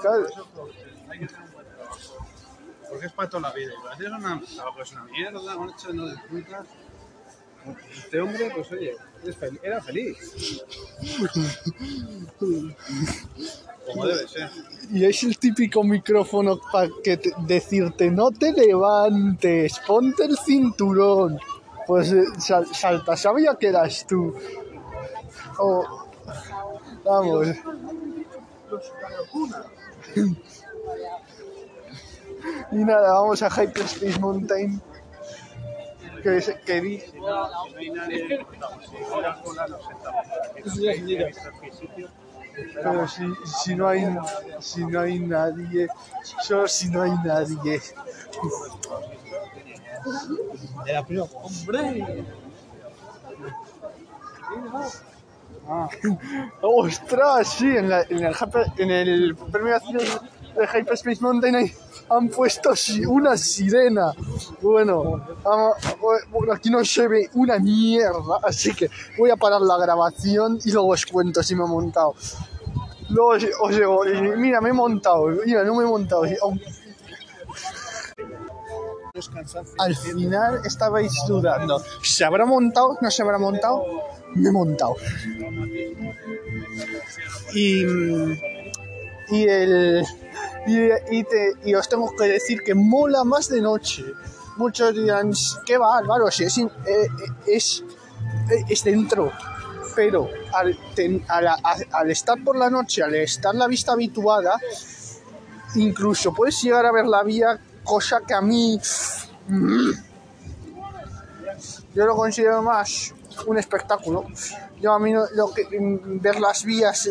Claro, 0.01 0.27
Porque 2.97 3.05
es 3.05 3.13
para 3.13 3.29
toda 3.29 3.49
la 3.49 3.53
vida. 3.53 3.71
Y 3.83 3.93
hacer 3.93 4.11
una, 4.11 4.41
es 4.81 4.91
una 4.91 5.03
mierda, 5.03 5.57
macho, 5.57 5.93
no 5.93 6.09
disfrutas. 6.09 6.65
Este 7.95 8.19
hombre, 8.21 8.51
pues 8.55 8.71
oye, 8.71 8.95
es 9.23 9.37
fel- 9.39 9.59
era 9.61 9.79
feliz. 9.81 10.17
Como 13.85 14.05
debe 14.07 14.27
ser. 14.27 14.49
Y 14.91 15.05
es 15.05 15.21
el 15.23 15.37
típico 15.37 15.83
micrófono 15.83 16.59
para 16.71 16.89
que 17.03 17.17
te- 17.17 17.33
decirte 17.39 18.09
no 18.09 18.31
te 18.31 18.51
levantes, 18.51 19.79
ponte 19.85 20.25
el 20.25 20.37
cinturón. 20.39 21.39
Pues 21.85 22.11
eh, 22.13 22.23
sal- 22.39 22.73
salta, 22.73 23.15
sabía 23.15 23.55
que 23.59 23.67
eras 23.67 24.07
tú. 24.07 24.33
Oh, 25.59 26.07
vamos. 27.05 27.47
Y 32.71 32.75
nada, 32.83 33.13
vamos 33.13 33.41
a 33.43 33.49
Hyperspace 33.49 34.19
Mountain. 34.19 34.81
Que, 36.23 36.37
es- 36.37 36.55
que 36.65 36.81
di- 36.81 37.03
pero 42.73 43.07
si, 43.07 43.23
si 43.45 43.75
no 43.75 43.87
hay 43.87 44.03
si 44.59 44.83
no 44.85 44.99
hay 45.01 45.19
nadie, 45.19 45.87
solo 46.41 46.67
si 46.67 46.89
no 46.89 47.03
hay 47.03 47.11
nadie. 47.23 47.79
De 50.85 50.93
la 50.93 51.05
prima. 51.05 51.25
¡Hombre! 51.43 52.25
Ah, 55.69 55.89
¡Ostras! 56.61 57.47
Sí, 57.53 57.65
en, 57.75 57.89
la- 57.89 58.03
en 58.03 58.23
el, 58.25 58.35
en 58.77 58.91
el 58.91 59.35
premio 59.35 59.77
de 59.79 60.67
Hyperspace 60.79 61.21
Mountain 61.21 61.55
hay- 61.55 61.73
han 62.10 62.30
puesto 62.30 62.72
una 63.10 63.38
sirena. 63.38 64.14
Bueno, 64.62 65.26
aquí 66.53 66.70
no 66.70 66.84
se 66.84 67.08
ve 67.08 67.30
una 67.34 67.60
mierda, 67.60 68.39
así 68.43 68.74
que 68.74 68.89
voy 69.18 69.30
a 69.30 69.36
parar 69.36 69.62
la 69.62 69.78
grabación 69.78 70.60
y 70.64 70.72
luego 70.72 70.89
os 70.89 71.05
cuento 71.05 71.43
si 71.43 71.55
me 71.55 71.64
he 71.64 71.68
montado. 71.68 72.16
Luego 73.10 73.30
os, 73.30 73.45
os 73.62 73.76
digo, 73.76 74.03
mira, 74.38 74.62
me 74.62 74.70
he 74.70 74.74
montado, 74.74 75.28
mira, 75.45 75.64
no 75.64 75.76
me 75.76 75.84
he 75.84 75.88
montado. 75.88 76.24
Al 79.80 79.95
final 79.95 80.62
estabais 80.66 81.14
dudando, 81.28 81.82
¿se 82.03 82.24
habrá 82.24 82.45
montado? 82.45 82.97
¿No 83.01 83.10
se 83.10 83.24
habrá 83.24 83.38
montado? 83.38 83.84
Me 84.36 84.49
he 84.49 84.51
montado. 84.51 84.95
Y, 87.53 87.84
y 89.30 89.43
el 89.47 90.05
y, 90.68 91.24
te- 91.24 91.53
y 91.63 91.74
os 91.76 91.88
tengo 91.88 92.11
que 92.18 92.26
decir 92.26 92.61
que 92.63 92.76
mola 92.76 93.24
más 93.24 93.49
de 93.49 93.61
noche. 93.61 94.03
Muchos 94.57 94.93
dirán, 94.93 95.32
qué 95.65 95.78
va, 95.78 96.01
si 96.32 96.43
es, 96.43 96.57
eh, 96.57 96.68
eh, 96.88 97.07
es, 97.47 97.84
eh, 98.49 98.65
es 98.68 98.84
dentro. 98.84 99.32
Pero 99.95 100.30
al, 100.53 100.78
ten- 100.95 101.24
estar 102.09 102.43
por 102.43 102.55
la 102.57 102.70
noche, 102.70 103.01
al 103.03 103.15
estar 103.15 103.55
la 103.55 103.68
vista 103.68 103.93
habituada, 103.93 104.59
incluso 105.76 106.34
puedes 106.34 106.61
llegar 106.61 106.86
a 106.86 106.91
ver 106.91 107.05
la 107.05 107.24
vía, 107.24 107.59
cosa 107.84 108.22
que 108.28 108.34
a 108.34 108.41
mí 108.41 108.80
mm, 109.47 109.91
yo 111.93 112.05
lo 112.05 112.15
considero 112.15 112.61
más 112.61 113.13
un 113.47 113.57
espectáculo. 113.57 114.26
Yo 114.80 114.93
a 114.93 114.99
mí 114.99 115.13
lo 115.13 115.53
que, 115.53 115.63
mm, 115.80 116.20
ver 116.22 116.39
las 116.39 116.63
vías 116.63 117.09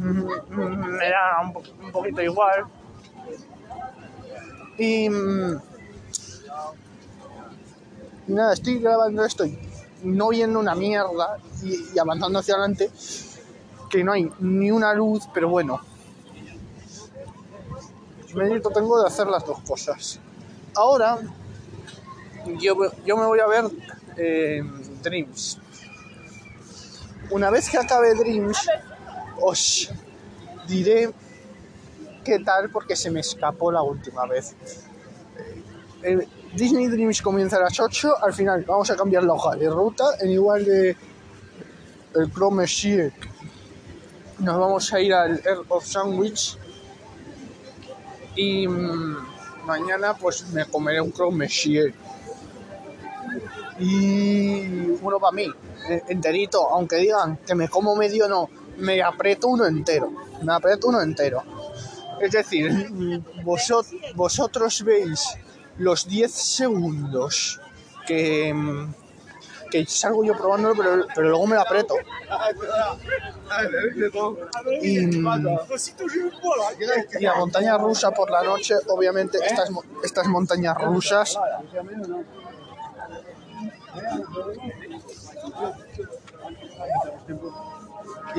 me 0.00 1.10
da 1.10 1.40
un, 1.42 1.52
po- 1.52 1.62
un 1.82 1.92
poquito 1.92 2.22
igual. 2.22 2.64
Y, 4.78 5.08
mm, 5.10 5.60
nada, 8.28 8.54
estoy 8.54 8.78
grabando 8.78 9.24
esto 9.24 9.44
y 9.44 9.58
no 10.02 10.28
viendo 10.28 10.58
una 10.58 10.74
mierda 10.74 11.36
y, 11.62 11.98
avanzando 11.98 12.38
hacia 12.38 12.54
adelante, 12.54 12.90
que 13.90 14.02
no 14.04 14.12
hay 14.12 14.30
ni 14.40 14.70
una 14.70 14.94
luz, 14.94 15.24
pero 15.34 15.48
bueno. 15.48 15.80
Mérito 18.34 18.70
tengo 18.70 19.00
de 19.00 19.08
hacer 19.08 19.26
las 19.26 19.44
dos 19.44 19.60
cosas. 19.62 20.20
Ahora, 20.76 21.18
yo, 22.58 22.76
yo 23.04 23.16
me 23.16 23.26
voy 23.26 23.40
a 23.40 23.46
ver 23.48 23.64
eh, 24.16 24.62
Dreams. 25.02 25.58
Una 27.32 27.50
vez 27.50 27.68
que 27.68 27.76
acabe 27.78 28.14
Dreams, 28.14 28.56
os 29.40 29.90
diré 30.66 31.10
qué 32.24 32.38
tal 32.40 32.70
porque 32.70 32.96
se 32.96 33.10
me 33.10 33.20
escapó 33.20 33.72
la 33.72 33.82
última 33.82 34.26
vez. 34.26 34.54
Eh, 36.02 36.26
Disney 36.54 36.88
Dreams 36.88 37.22
comienza 37.22 37.56
a 37.56 37.60
las 37.60 37.78
8, 37.78 38.22
al 38.22 38.32
final 38.32 38.64
vamos 38.66 38.90
a 38.90 38.96
cambiar 38.96 39.22
la 39.22 39.34
hoja 39.34 39.56
de 39.56 39.70
ruta, 39.70 40.04
en 40.20 40.30
igual 40.30 40.64
de 40.64 40.96
el 42.14 42.32
Chrome. 42.32 42.66
Nos 44.38 44.58
vamos 44.58 44.92
a 44.92 45.00
ir 45.00 45.14
al 45.14 45.40
Earth 45.44 45.66
of 45.68 45.84
Sandwich 45.84 46.58
y 48.34 48.66
mm, 48.66 49.16
mañana 49.66 50.14
pues 50.14 50.48
me 50.48 50.64
comeré 50.64 51.00
un 51.00 51.12
Chrome. 51.12 51.46
Y 53.78 54.66
uno 55.00 55.18
para 55.18 55.32
mí, 55.32 55.46
eh, 55.88 56.02
enterito, 56.08 56.68
aunque 56.68 56.96
digan 56.96 57.38
que 57.46 57.54
me 57.54 57.68
como 57.68 57.96
medio 57.96 58.28
no, 58.28 58.48
me 58.80 59.02
aprieto 59.02 59.48
uno 59.48 59.66
entero, 59.66 60.10
me 60.42 60.52
aprieto 60.52 60.88
uno 60.88 61.00
entero. 61.00 61.42
Es 62.20 62.32
decir, 62.32 62.70
vosot- 63.44 64.14
vosotros 64.14 64.82
veis 64.84 65.24
los 65.78 66.06
10 66.06 66.30
segundos 66.30 67.60
que, 68.06 68.54
que 69.70 69.86
salgo 69.86 70.22
yo 70.24 70.36
probándolo, 70.36 70.74
pero, 70.76 71.06
pero 71.14 71.28
luego 71.30 71.46
me 71.46 71.54
lo 71.54 71.62
aprieto. 71.62 71.94
Y, 74.82 74.98
y 77.18 77.22
la 77.24 77.34
montaña 77.36 77.78
rusa 77.78 78.10
por 78.10 78.30
la 78.30 78.42
noche, 78.42 78.74
obviamente 78.88 79.38
estas, 79.42 79.70
estas 80.04 80.26
montañas 80.26 80.76
rusas 80.78 81.38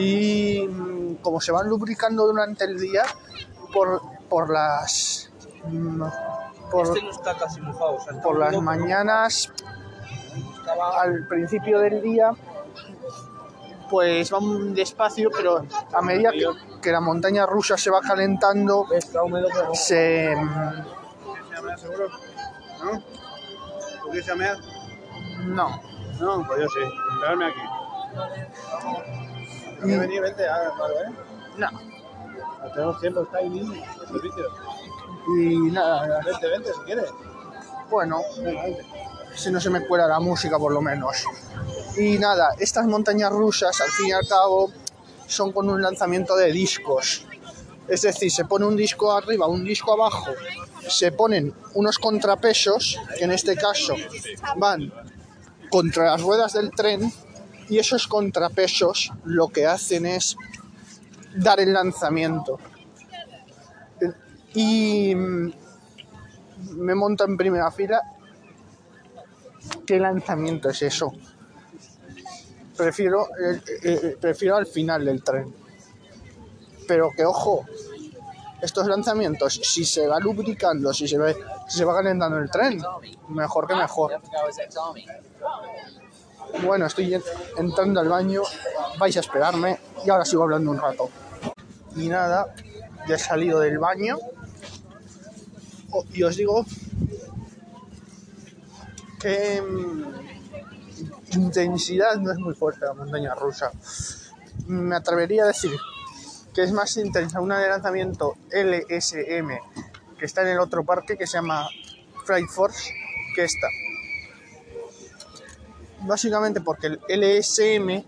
y 0.02 0.68
mm, 0.68 1.16
como 1.22 1.40
se 1.40 1.52
van 1.52 1.68
lubricando 1.68 2.26
durante 2.26 2.66
el 2.66 2.80
día 2.80 3.04
por, 3.74 4.02
por 4.30 4.50
las 4.50 5.32
mm, 5.66 6.02
por, 6.72 6.88
Este 6.88 7.02
no 7.02 7.12
está 7.12 7.38
casi 7.38 7.62
mojado. 7.62 7.96
o 7.96 8.00
sea, 8.00 8.12
está 8.14 8.24
por 8.24 8.40
las 8.40 8.50
pero 8.50 8.62
mañanas 8.62 9.52
al 11.00 11.28
principio 11.28 11.80
del 11.80 12.02
día 12.02 12.32
pues 13.90 14.32
van 14.32 14.74
despacio 14.74 15.30
pero 15.32 15.66
a 15.94 16.02
medida 16.02 16.32
que, 16.32 16.46
que 16.82 16.92
la 16.92 17.02
montaña 17.02 17.46
rusa 17.46 17.78
se 17.78 17.90
va 17.90 18.00
calentando 18.00 18.86
Está 18.92 19.24
húmedo, 19.24 19.48
pero 19.54 19.76
se 19.76 20.34
mm, 20.36 21.02
¿Se 21.50 21.56
llama 21.56 21.78
seguro? 21.78 22.08
¿No? 22.84 23.00
¿Tú 24.02 24.10
quieres 24.10 24.28
no 25.46 25.80
No, 26.20 26.48
pues 26.48 26.62
yo 26.62 26.68
sí. 26.70 26.80
Esperadme 27.14 27.46
aquí. 27.46 27.62
Y- 29.84 29.98
Vení, 29.98 30.20
vente, 30.20 30.48
ah, 30.48 30.72
claro, 30.76 30.94
¿eh? 31.02 31.12
no 31.58 31.72
No 31.72 32.72
tenemos 32.74 33.00
tiempo, 33.02 33.24
está 33.24 33.38
ahí 33.40 33.50
mismo, 33.50 33.74
el 33.74 34.08
servicio. 34.08 34.46
y 35.40 35.56
nada 35.72 36.20
Vente, 36.26 36.48
vente, 36.48 36.74
si 36.74 36.80
quieres. 36.82 37.10
bueno 37.90 38.22
si 39.36 39.50
no 39.50 39.60
se 39.62 39.70
me 39.70 39.86
cuela 39.88 40.08
la 40.08 40.20
música 40.20 40.60
por 40.60 40.74
lo 40.74 40.82
menos. 40.82 41.24
Y 41.98 42.18
nada, 42.20 42.50
estas 42.60 42.86
montañas 42.86 43.32
rusas 43.32 43.80
al 43.80 43.90
fin 43.90 44.08
y 44.08 44.12
al 44.12 44.28
cabo 44.28 44.72
son 45.26 45.54
con 45.54 45.70
un 45.70 45.82
lanzamiento 45.82 46.36
de 46.36 46.52
discos. 46.52 47.26
Es 47.88 48.02
decir, 48.02 48.30
se 48.30 48.44
pone 48.46 48.66
un 48.66 48.76
disco 48.76 49.12
arriba, 49.14 49.48
un 49.48 49.64
disco 49.64 49.94
abajo, 49.94 50.32
se 50.88 51.12
ponen 51.14 51.54
unos 51.74 51.98
contrapesos, 51.98 53.00
que 53.18 53.24
en 53.24 53.32
este 53.32 53.56
caso 53.56 53.96
van 54.58 54.92
contra 55.70 56.06
las 56.12 56.22
ruedas 56.22 56.52
del 56.54 56.72
tren, 56.72 57.12
y 57.72 57.80
esos 57.80 58.06
contrapesos 58.06 59.14
lo 59.24 59.48
que 59.48 59.66
hacen 59.66 60.06
es 60.06 60.36
dar 61.34 61.62
el 61.62 61.72
lanzamiento. 61.72 62.60
Y 64.54 65.16
mm, 65.16 65.54
me 66.76 66.96
monto 66.96 67.24
en 67.24 67.38
primera 67.38 67.72
fila 67.72 68.02
¿qué 69.88 70.00
lanzamiento 70.00 70.70
es 70.70 70.82
eso? 70.82 71.14
Prefiero, 72.76 73.28
eh, 73.42 73.62
eh, 73.84 74.18
prefiero 74.20 74.58
al 74.58 74.66
final 74.66 75.06
del 75.06 75.24
tren. 75.24 75.56
Pero 76.86 77.10
que 77.16 77.24
ojo, 77.24 77.66
estos 78.62 78.86
lanzamientos, 78.88 79.62
si 79.64 79.86
se 79.86 80.08
va 80.08 80.20
lubricando, 80.20 80.94
si 80.94 81.08
se, 81.08 81.18
ve, 81.18 81.38
si 81.70 81.78
se 81.78 81.86
va 81.86 81.96
calentando 81.96 82.38
el 82.38 82.52
tren, 82.52 82.82
mejor 83.30 83.66
que 83.66 83.76
mejor. 83.76 84.22
Bueno, 86.64 86.86
estoy 86.86 87.14
en- 87.14 87.24
entrando 87.58 88.00
al 88.00 88.10
baño, 88.10 88.42
vais 89.00 89.16
a 89.18 89.22
esperarme 89.22 89.80
y 90.06 90.10
ahora 90.10 90.26
sigo 90.26 90.44
hablando 90.44 90.72
un 90.72 90.80
rato. 90.80 91.10
Y 91.96 92.08
nada, 92.08 92.54
ya 93.08 93.16
he 93.16 93.20
salido 93.20 93.60
del 93.60 93.78
baño 93.80 94.18
O- 95.94 96.06
y 96.14 96.24
os 96.24 96.38
digo 96.38 96.66
que 99.20 99.62
mm, 99.62 100.04
intensidad 101.34 102.16
no 102.16 102.32
es 102.32 102.38
muy 102.38 102.54
fuerte 102.56 102.86
la 102.86 102.94
montaña 102.94 103.36
rusa. 103.36 103.72
Me 104.68 104.96
atrevería 104.96 105.44
a 105.44 105.48
decir 105.48 105.72
que 106.54 106.64
es 106.64 106.72
más 106.72 106.96
intensa 106.98 107.42
una 107.42 107.60
de 107.60 107.68
lanzamiento 107.70 108.36
LSM 108.52 109.50
que 110.18 110.26
está 110.26 110.44
en 110.44 110.50
el 110.50 110.60
otro 110.60 110.84
parque 110.86 111.18
que 111.18 111.28
se 111.28 111.34
llama 111.38 111.68
Flight 112.26 112.48
Force 112.50 112.94
que 113.36 113.44
esta. 113.44 113.68
Básicamente 116.02 116.62
porque 116.62 116.88
el 117.08 117.22
LSM 117.22 118.04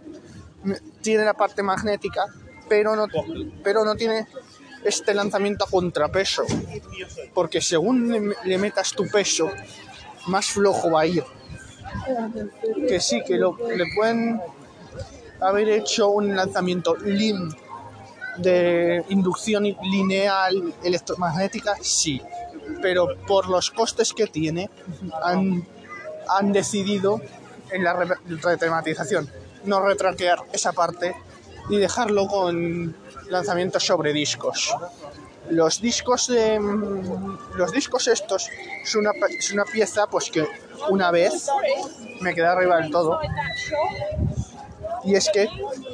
tiene 1.01 1.25
la 1.25 1.33
parte 1.33 1.61
magnética, 1.63 2.25
pero 2.67 2.95
no, 2.95 3.07
pero 3.63 3.83
no 3.83 3.95
tiene 3.95 4.27
este 4.83 5.13
lanzamiento 5.13 5.65
a 5.65 5.69
contrapeso. 5.69 6.43
Porque 7.33 7.61
según 7.61 8.35
le, 8.43 8.57
metas 8.57 8.91
tu 8.91 9.07
peso, 9.07 9.49
más 10.27 10.47
flojo 10.47 10.91
va 10.91 11.01
a 11.01 11.05
ir. 11.05 11.23
Que 12.87 12.99
sí, 12.99 13.21
que 13.25 13.37
lo, 13.37 13.57
le 13.69 13.85
pueden 13.95 14.41
haber 15.39 15.69
hecho 15.69 16.09
un 16.09 16.35
lanzamiento 16.35 16.95
LIM 16.95 17.53
de 18.37 19.05
inducción 19.09 19.63
lineal 19.63 20.73
electromagnética, 20.83 21.75
sí. 21.81 22.21
Pero 22.81 23.07
por 23.27 23.49
los 23.49 23.69
costes 23.71 24.13
que 24.13 24.27
tiene, 24.27 24.69
han, 25.21 25.67
han 26.27 26.51
decidido 26.53 27.21
en 27.73 27.83
la 27.83 27.93
re- 27.93 28.15
retematización 28.25 29.29
no 29.65 29.81
retraquear 29.85 30.39
esa 30.51 30.71
parte 30.73 31.15
y 31.69 31.77
dejarlo 31.77 32.27
con 32.27 32.95
lanzamientos 33.29 33.85
sobre 33.85 34.11
discos. 34.13 34.75
Los 35.49 35.81
discos 35.81 36.27
de, 36.27 36.59
mm, 36.59 37.37
los 37.55 37.71
discos 37.71 38.07
estos 38.07 38.49
es 38.83 38.95
una, 38.95 39.11
es 39.37 39.51
una 39.51 39.65
pieza 39.65 40.07
pues 40.07 40.29
que 40.29 40.45
una 40.89 41.11
vez 41.11 41.47
me 42.21 42.33
quedé 42.33 42.47
arriba 42.47 42.77
del 42.77 42.91
todo 42.91 43.19
y 45.05 45.15
es 45.15 45.29
que 45.33 45.47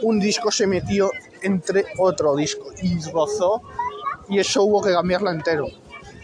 un 0.04 0.20
disco 0.20 0.52
se 0.52 0.68
metió 0.68 1.12
entre 1.42 1.86
otro 1.98 2.36
disco 2.36 2.72
y 2.82 3.00
rozó 3.12 3.62
y 4.28 4.40
eso 4.40 4.64
hubo 4.64 4.82
que 4.82 4.92
cambiarlo 4.92 5.32
entero. 5.32 5.68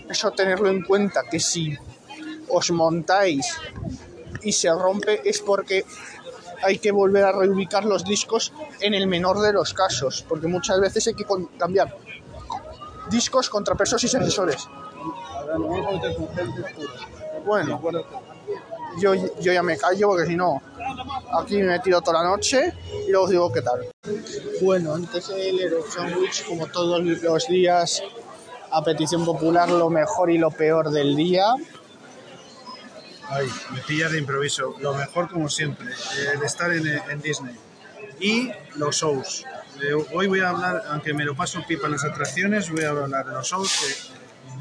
Eso 0.09 0.31
tenerlo 0.31 0.69
en 0.69 0.83
cuenta 0.83 1.21
que 1.29 1.39
si 1.39 1.75
os 2.47 2.69
montáis 2.71 3.57
y 4.45 4.53
se 4.53 4.69
rompe 4.69 5.27
es 5.27 5.41
porque 5.41 5.83
hay 6.63 6.77
que 6.77 6.91
volver 6.91 7.25
a 7.25 7.31
reubicar 7.31 7.83
los 7.83 8.05
discos 8.05 8.53
en 8.79 8.93
el 8.93 9.07
menor 9.07 9.41
de 9.41 9.51
los 9.51 9.73
casos, 9.73 10.25
porque 10.27 10.47
muchas 10.47 10.79
veces 10.79 11.07
hay 11.07 11.15
que 11.15 11.25
cambiar 11.57 11.95
discos, 13.09 13.49
contrapesos 13.49 14.03
y 14.03 14.07
sensores. 14.07 14.67
Bueno, 17.45 17.81
yo, 18.99 19.13
yo 19.13 19.53
ya 19.53 19.61
me 19.61 19.77
callo 19.77 20.09
porque 20.09 20.25
si 20.27 20.35
no, 20.35 20.61
aquí 21.37 21.57
me 21.57 21.65
metido 21.65 22.01
toda 22.01 22.23
la 22.23 22.29
noche 22.29 22.73
y 23.07 23.11
luego 23.11 23.25
os 23.25 23.31
digo 23.31 23.51
qué 23.51 23.61
tal. 23.61 23.87
Bueno, 24.61 24.93
antes 24.93 25.29
el 25.29 25.59
Aero 25.59 25.83
Sandwich, 25.89 26.45
como 26.47 26.67
todos 26.67 27.03
los 27.03 27.47
días, 27.47 28.01
a 28.71 28.83
petición 28.83 29.25
popular, 29.25 29.69
lo 29.69 29.89
mejor 29.89 30.31
y 30.31 30.37
lo 30.37 30.51
peor 30.51 30.89
del 30.91 31.15
día. 31.15 31.45
Ay, 33.29 33.47
me 33.71 33.79
pillas 33.81 34.11
de 34.11 34.19
improviso. 34.19 34.75
Lo 34.79 34.93
mejor, 34.93 35.29
como 35.29 35.49
siempre, 35.49 35.87
el 36.33 36.43
estar 36.43 36.71
en, 36.71 36.87
en 36.87 37.21
Disney. 37.21 37.55
Y 38.19 38.51
los 38.75 38.95
shows. 38.97 39.43
Eh, 39.81 39.93
hoy 40.13 40.27
voy 40.27 40.39
a 40.39 40.49
hablar, 40.49 40.83
aunque 40.89 41.13
me 41.13 41.25
lo 41.25 41.35
paso 41.35 41.61
pipa 41.67 41.87
en 41.87 41.93
las 41.93 42.05
atracciones, 42.05 42.69
voy 42.71 42.83
a 42.85 42.89
hablar 42.89 43.25
de 43.25 43.33
los 43.33 43.47
shows, 43.47 44.11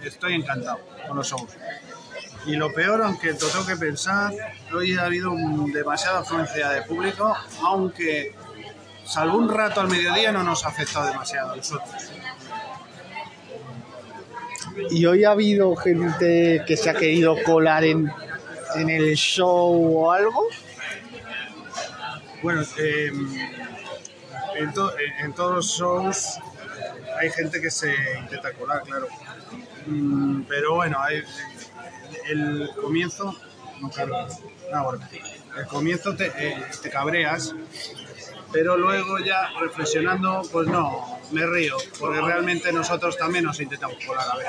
que 0.01 0.09
estoy 0.09 0.35
encantado 0.35 0.81
con 1.07 1.17
los 1.17 1.29
shows. 1.29 1.51
Y 2.47 2.57
lo 2.57 2.73
peor, 2.73 3.03
aunque 3.03 3.33
lo 3.33 3.39
tengo 3.39 3.65
que 3.67 3.77
pensar, 3.77 4.33
hoy 4.73 4.97
ha 4.97 5.05
habido 5.05 5.31
un- 5.31 5.73
demasiada 5.73 6.21
afluencia 6.21 6.69
de 6.71 6.83
público, 6.83 7.35
aunque 7.63 8.35
salvo 9.07 9.39
un 9.39 9.49
rato 9.49 9.81
al 9.81 9.89
mediodía 9.89 10.33
no 10.33 10.43
nos 10.43 10.65
ha 10.65 10.69
afectado 10.69 11.07
demasiado 11.07 11.53
a 11.53 11.57
nosotros. 11.57 11.91
Y 14.91 15.07
hoy 15.07 15.25
ha 15.25 15.31
habido 15.31 15.77
gente 15.77 16.63
que 16.67 16.77
se 16.77 16.91
ha 16.91 16.95
querido 16.95 17.37
colar 17.45 17.85
en, 17.85 18.11
en 18.75 18.91
el 18.91 19.15
show 19.17 19.99
o 20.05 20.13
algo. 20.13 20.49
Bueno, 22.43 22.63
eh, 22.79 23.11
en, 24.57 24.73
to- 24.75 24.93
en 24.99 25.33
todos 25.35 25.55
los 25.55 25.67
shows 25.67 26.39
hay 27.19 27.31
gente 27.31 27.61
que 27.61 27.71
se 27.71 27.95
intenta 28.21 28.53
colar, 28.53 28.83
claro. 28.83 29.07
Mm, 29.87 30.43
pero 30.49 30.75
bueno, 30.75 30.99
el 32.29 32.71
comienzo. 32.81 33.35
No, 33.81 33.91
claro. 33.91 34.27
Ah, 34.73 34.83
bueno. 34.83 35.07
El 35.57 35.67
comienzo 35.67 36.17
te, 36.17 36.27
eh, 36.37 36.65
te 36.83 36.91
cabreas, 36.91 37.55
pero 38.53 38.77
luego 38.77 39.19
ya 39.21 39.51
reflexionando, 39.61 40.43
pues 40.51 40.67
no, 40.67 41.21
me 41.31 41.47
río, 41.47 41.77
porque 42.01 42.21
realmente 42.21 42.73
nosotros 42.73 43.17
también 43.17 43.45
nos 43.45 43.61
intentamos 43.61 43.97
colar 44.05 44.27
a 44.33 44.37
ver. 44.37 44.47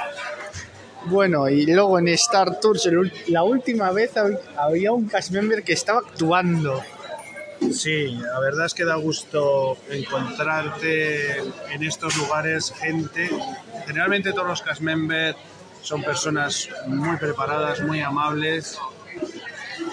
Bueno, 1.06 1.48
y 1.50 1.66
luego 1.66 2.00
en 2.00 2.08
Star 2.10 2.60
Tours, 2.60 2.90
la 3.28 3.44
última 3.44 3.92
vez 3.92 4.16
hab- 4.16 4.40
había 4.58 4.92
un 4.92 5.08
cast 5.08 5.32
member 5.32 5.64
que 5.64 5.74
estaba 5.74 6.00
actuando. 6.00 6.82
Sí, 7.72 8.08
la 8.08 8.40
verdad 8.40 8.66
es 8.66 8.74
que 8.74 8.86
da 8.86 8.96
gusto 8.96 9.78
encontrarte 9.90 11.40
en 11.40 11.84
estos 11.84 12.16
lugares 12.18 12.74
gente. 12.78 13.30
Generalmente 13.86 14.34
todos 14.34 14.48
los 14.48 14.62
cast 14.62 14.82
members 14.82 15.38
son 15.82 16.04
personas 16.04 16.70
muy 16.88 17.18
preparadas, 17.18 17.82
muy 17.82 18.02
amables, 18.02 18.78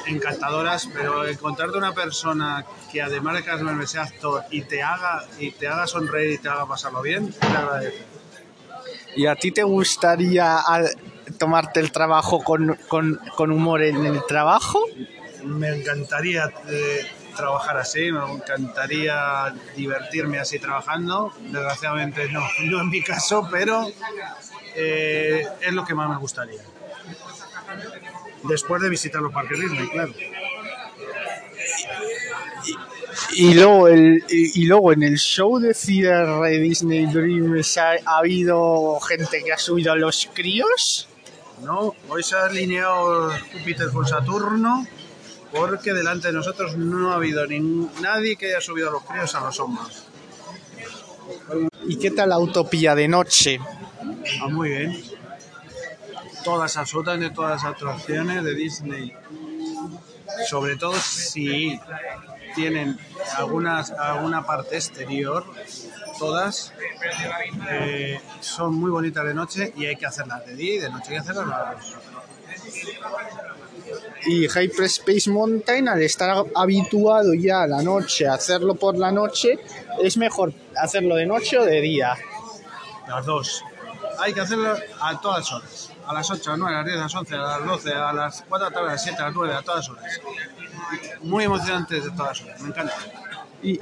encantadoras, 0.07 0.89
pero 0.93 1.27
encontrarte 1.27 1.77
una 1.79 1.93
persona 1.93 2.65
que 2.91 3.03
además 3.03 3.37
de 3.37 3.45
cast 3.45 3.63
member 3.63 3.87
sea 3.87 4.03
actor 4.03 4.43
y 4.51 4.63
te 4.63 4.83
haga 4.83 5.25
y 5.39 5.51
te 5.53 5.69
haga 5.69 5.87
sonreír 5.87 6.33
y 6.33 6.39
te 6.39 6.49
haga 6.49 6.67
pasarlo 6.67 7.03
bien, 7.03 7.31
te 7.33 7.47
agradece. 7.47 8.12
¿Y 9.17 9.27
a 9.27 9.35
ti 9.37 9.51
te 9.53 9.63
gustaría 9.63 10.59
tomarte 11.39 11.81
el 11.81 11.93
trabajo 11.93 12.43
con, 12.43 12.79
con- 12.89 13.21
con 13.37 13.51
humor 13.53 13.83
en 13.83 14.05
el 14.07 14.25
trabajo? 14.27 14.81
Me 15.45 15.69
encantaría 15.81 16.51
eh, 16.69 17.07
trabajar 17.37 17.77
así, 17.77 18.11
me 18.13 18.33
encantaría 18.33 19.53
divertirme 19.77 20.39
así 20.39 20.59
trabajando. 20.59 21.33
Desgraciadamente 21.41 22.29
no, 22.31 22.41
no 22.65 22.81
en 22.81 22.89
mi 22.89 23.03
caso, 23.03 23.49
pero 23.51 23.87
eh, 24.77 25.47
es 25.61 25.73
lo 25.73 25.85
que 25.85 25.95
más 25.95 26.09
me 26.09 26.17
gustaría. 26.17 26.63
Después 28.45 28.83
de 28.83 28.89
visitar 28.89 29.21
los 29.23 29.33
parques 29.33 29.61
Disney, 29.61 29.89
claro. 29.89 30.13
Y 33.33 33.55
luego, 33.55 33.89
el, 33.89 34.25
y, 34.29 34.67
luego 34.67 34.93
en 34.93 35.03
el 35.03 35.17
show 35.19 35.59
de 35.59 35.75
cierre 35.75 36.51
de 36.51 36.59
Disney 36.59 37.07
Dreams 37.07 37.79
ha, 37.79 37.93
ha 38.05 38.19
habido 38.19 39.01
gente 39.01 39.43
que 39.43 39.53
ha 39.53 39.59
subido 39.59 39.93
a 39.93 39.97
los 39.97 40.29
críos. 40.35 41.09
No, 41.63 41.95
hoy 42.09 42.23
se 42.23 42.37
ha 42.37 42.47
alineado 42.47 43.31
Júpiter 43.53 43.91
con 43.91 44.07
Saturno 44.07 44.87
porque 45.53 45.93
delante 45.93 46.29
de 46.29 46.35
nosotros 46.35 46.77
no 46.77 47.13
ha 47.13 47.17
habido 47.17 47.47
ni 47.47 47.61
nadie 48.01 48.37
que 48.37 48.47
haya 48.47 48.61
subido 48.61 48.89
a 48.89 48.93
los 48.93 49.05
críos 49.05 49.35
a 49.35 49.41
los 49.41 49.61
hombros. 49.61 50.07
¿Y 51.87 51.97
qué 51.97 52.11
tal 52.11 52.31
la 52.31 52.39
utopía 52.39 52.95
de 52.95 53.09
noche? 53.09 53.61
Ah, 54.41 54.49
muy 54.49 54.71
bien. 54.71 55.03
Todas, 56.45 56.77
absolutamente 56.77 57.35
todas 57.35 57.63
las 57.63 57.73
atracciones 57.73 58.43
de 58.43 58.55
Disney. 58.55 59.13
Sobre 60.49 60.77
todo 60.77 60.95
si 60.95 61.79
tienen 62.55 62.99
algunas, 63.37 63.91
alguna 63.91 64.45
parte 64.45 64.77
exterior, 64.77 65.45
todas 66.19 66.73
eh, 67.71 68.21
son 68.41 68.75
muy 68.75 68.91
bonitas 68.91 69.25
de 69.25 69.35
noche 69.35 69.73
y 69.77 69.87
hay 69.87 69.97
que 69.97 70.07
hacerlas 70.07 70.47
de 70.47 70.55
día 70.55 70.75
y 70.75 70.79
de 70.79 70.91
noche 70.91 71.09
hay 71.09 71.15
que 71.15 71.21
hacerlas 71.21 71.47
las 71.47 71.71
dos. 71.77 71.97
Y 74.25 74.49
Hyperspace 74.49 75.31
Mountain, 75.31 75.89
al 75.89 76.03
estar 76.03 76.45
habituado 76.55 77.35
ya 77.35 77.63
a 77.63 77.67
la 77.67 77.83
noche 77.83 78.27
a 78.27 78.35
hacerlo 78.35 78.75
por 78.77 78.97
la 78.97 79.11
noche, 79.11 79.59
es 80.01 80.17
mejor 80.17 80.53
hacerlo 80.77 81.17
de 81.17 81.27
noche 81.27 81.59
o 81.59 81.65
de 81.65 81.81
día. 81.81 82.17
Las 83.09 83.27
dos. 83.27 83.65
Hay 84.19 84.33
que 84.33 84.41
hacerlo 84.41 84.77
a 85.01 85.21
todas 85.21 85.53
horas. 85.53 85.91
a 86.07 86.15
las 86.15 86.31
8, 86.31 86.53
a 86.53 86.57
las 86.57 86.59
9, 86.59 86.75
a 86.75 86.79
las 86.79 86.87
10, 86.87 86.97
a 86.97 87.03
las 87.03 87.15
11, 87.15 87.35
a 87.35 87.39
las 87.39 87.65
12, 87.67 87.95
a 87.95 88.13
las 88.13 88.45
4 88.49 88.65
de 88.65 88.71
la 88.71 88.75
tarde, 88.75 88.89
a 88.89 88.93
las 88.93 89.03
7, 89.03 89.23
a 89.23 89.25
las 89.27 89.35
9, 89.35 89.55
a 89.55 89.63
todas 89.63 89.89
horas. 89.89 90.21
Muy 91.23 91.45
emocionante 91.45 92.01
de 92.01 92.11
todas 92.11 92.43
me 92.61 92.69
encanta. 92.69 92.95
Y, 93.63 93.79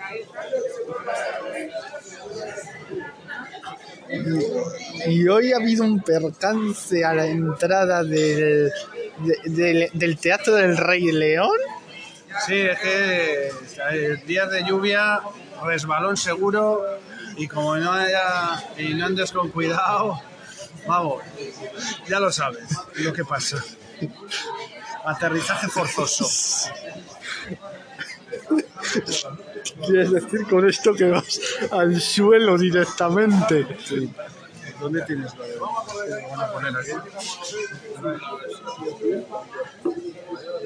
y 5.07 5.29
hoy 5.29 5.53
ha 5.53 5.57
habido 5.57 5.85
un 5.85 6.01
percance 6.01 7.05
a 7.05 7.15
la 7.15 7.27
entrada 7.27 8.03
del, 8.03 8.71
de- 9.19 9.39
del- 9.51 9.91
del 9.93 10.19
Teatro 10.19 10.55
del 10.55 10.77
Rey 10.77 11.11
León. 11.13 11.57
Sí, 12.47 12.55
es 12.57 12.79
que 12.81 13.51
días 14.27 14.51
de 14.51 14.65
lluvia, 14.65 15.21
resbalón 15.65 16.17
seguro 16.17 16.83
y 17.37 17.47
como 17.49 17.77
no 17.77 17.93
haya 17.93 18.63
y 18.79 18.95
no 18.95 19.07
andes 19.07 19.33
con 19.33 19.51
cuidado, 19.51 20.21
vamos, 20.87 21.23
ya 22.09 22.21
lo 22.21 22.31
sabes 22.33 22.65
lo 22.97 23.13
que 23.13 23.25
pasa. 23.25 23.63
Aterrizaje 25.05 25.69
forzoso. 25.69 26.27
¿Quieres 29.87 30.11
decir 30.11 30.47
con 30.49 30.69
esto 30.69 30.95
que 30.95 31.05
vas 31.11 31.41
al 31.71 32.01
suelo 32.01 32.59
directamente? 32.59 33.67
¿Dónde 34.81 35.03
tienes 35.03 35.35
lo 35.37 35.45
de- 35.45 35.57
lo 35.57 35.67
van 36.31 36.41
a 36.41 36.53
poner 36.53 36.73
aquí? 36.77 36.91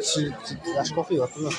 Sí, 0.00 0.28
sí, 0.44 0.56
te 0.56 0.78
has 0.78 0.92
cogido 0.92 1.26
tú, 1.28 1.40
no. 1.42 1.50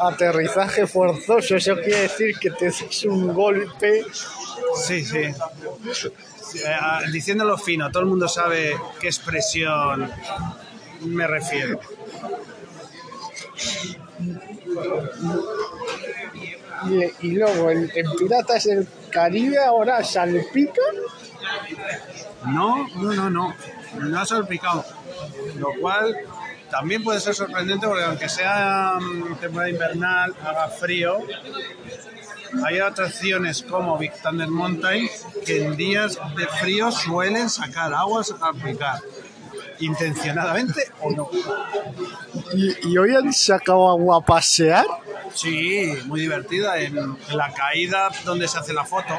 Aterrizaje 0.00 0.86
forzoso, 0.86 1.56
eso 1.56 1.74
quiere 1.76 2.02
decir 2.02 2.38
que 2.38 2.50
te 2.50 2.66
das 2.66 3.04
un 3.04 3.32
golpe. 3.34 4.04
Sí, 4.86 5.04
sí. 5.04 5.22
Eh, 6.54 7.10
diciéndolo 7.10 7.56
fino, 7.58 7.90
todo 7.90 8.02
el 8.02 8.08
mundo 8.08 8.28
sabe 8.28 8.76
qué 9.00 9.06
expresión 9.06 10.10
me 11.00 11.26
refiero. 11.26 11.80
Y, 16.88 17.26
y 17.26 17.30
luego 17.32 17.70
en, 17.70 17.90
en 17.94 18.16
Piratas 18.16 18.64
del 18.64 18.86
Caribe 19.10 19.58
ahora 19.58 20.02
salpica. 20.02 20.82
No, 22.46 22.88
no, 22.96 23.12
no, 23.12 23.30
no. 23.30 23.54
No 23.98 24.20
ha 24.20 24.26
salpicado. 24.26 24.84
Lo 25.56 25.68
cual 25.80 26.16
también 26.70 27.04
puede 27.04 27.20
ser 27.20 27.34
sorprendente 27.34 27.86
porque 27.86 28.04
aunque 28.04 28.28
sea 28.28 28.94
mm, 29.00 29.36
temporada 29.36 29.70
invernal, 29.70 30.34
haga 30.42 30.68
frío, 30.68 31.18
hay 32.64 32.78
atracciones 32.78 33.62
como 33.62 33.96
Big 33.98 34.12
Thunder 34.22 34.48
Mountain 34.48 35.08
que 35.46 35.64
en 35.64 35.76
días 35.76 36.18
de 36.36 36.46
frío 36.46 36.90
suelen 36.92 37.48
sacar 37.50 37.92
aguas 37.94 38.34
a 38.40 38.52
picar. 38.52 39.00
Intencionadamente 39.78 40.92
o 41.00 41.10
no. 41.10 41.28
Y, 42.54 42.88
y 42.92 42.98
hoy 42.98 43.14
han 43.14 43.32
sacado 43.32 43.88
agua 43.90 44.18
a 44.18 44.20
pasear. 44.20 44.86
Sí, 45.34 45.92
muy 46.06 46.20
divertida. 46.20 46.78
En, 46.78 46.96
en 46.96 47.36
la 47.36 47.52
caída 47.52 48.10
donde 48.24 48.46
se 48.48 48.58
hace 48.58 48.72
la 48.72 48.84
foto. 48.84 49.14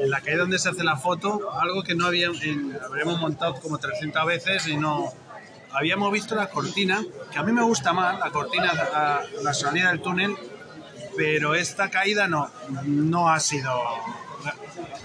En 0.00 0.10
la 0.10 0.20
caída 0.20 0.40
donde 0.40 0.58
se 0.58 0.68
hace 0.68 0.84
la 0.84 0.96
foto, 0.96 1.50
algo 1.60 1.82
que 1.82 1.94
no 1.94 2.06
había, 2.06 2.26
en- 2.26 2.78
habríamos 2.84 3.18
montado 3.20 3.54
como 3.60 3.78
300 3.78 4.24
veces 4.26 4.66
y 4.68 4.76
no. 4.76 5.12
Habíamos 5.72 6.12
visto 6.12 6.36
la 6.36 6.48
cortina, 6.48 7.02
que 7.32 7.38
a 7.38 7.42
mí 7.42 7.50
me 7.50 7.62
gusta 7.62 7.92
más, 7.92 8.18
la 8.20 8.30
cortina, 8.30 8.72
la, 8.72 9.22
la 9.42 9.54
salida 9.54 9.88
del 9.90 10.00
túnel, 10.00 10.36
pero 11.16 11.54
esta 11.54 11.90
caída 11.90 12.26
no, 12.28 12.50
no 12.84 13.28
ha 13.30 13.40
sido. 13.40 13.70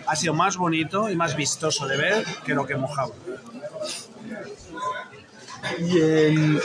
Ha 0.07 0.15
sido 0.15 0.33
más 0.33 0.57
bonito 0.57 1.09
y 1.09 1.15
más 1.15 1.35
vistoso 1.35 1.87
de 1.87 1.95
ver 1.97 2.25
que 2.43 2.53
lo 2.53 2.65
que 2.65 2.75
mojaba. 2.75 3.11
Y 5.79 6.01
en, 6.01 6.59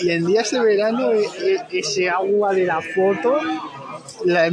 y 0.00 0.10
en 0.10 0.26
días 0.26 0.50
de 0.52 0.60
verano 0.60 1.12
e- 1.12 1.24
e- 1.24 1.66
ese 1.78 2.08
agua 2.08 2.52
de 2.54 2.64
la 2.64 2.80
foto, 2.80 3.38
la- 4.24 4.50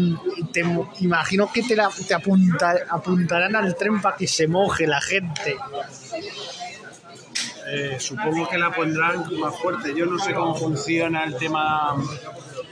te 0.52 0.64
imagino 1.00 1.52
que 1.52 1.64
te, 1.64 1.76
la, 1.76 1.90
te 2.08 2.14
apunta- 2.14 2.86
apuntarán 2.90 3.56
al 3.56 3.76
tren 3.76 4.02
para 4.02 4.18
que 4.18 4.28
se 4.28 4.48
moje 4.48 4.86
la 4.86 5.00
gente. 5.02 5.56
Eh, 7.68 7.98
supongo 8.00 8.48
que 8.50 8.58
la 8.58 8.72
pondrán 8.72 9.24
más 9.40 9.56
fuerte. 9.58 9.94
Yo 9.96 10.06
no 10.06 10.20
sé 10.20 10.34
cómo 10.34 10.54
funciona 10.56 11.24
el 11.24 11.38
tema 11.38 11.96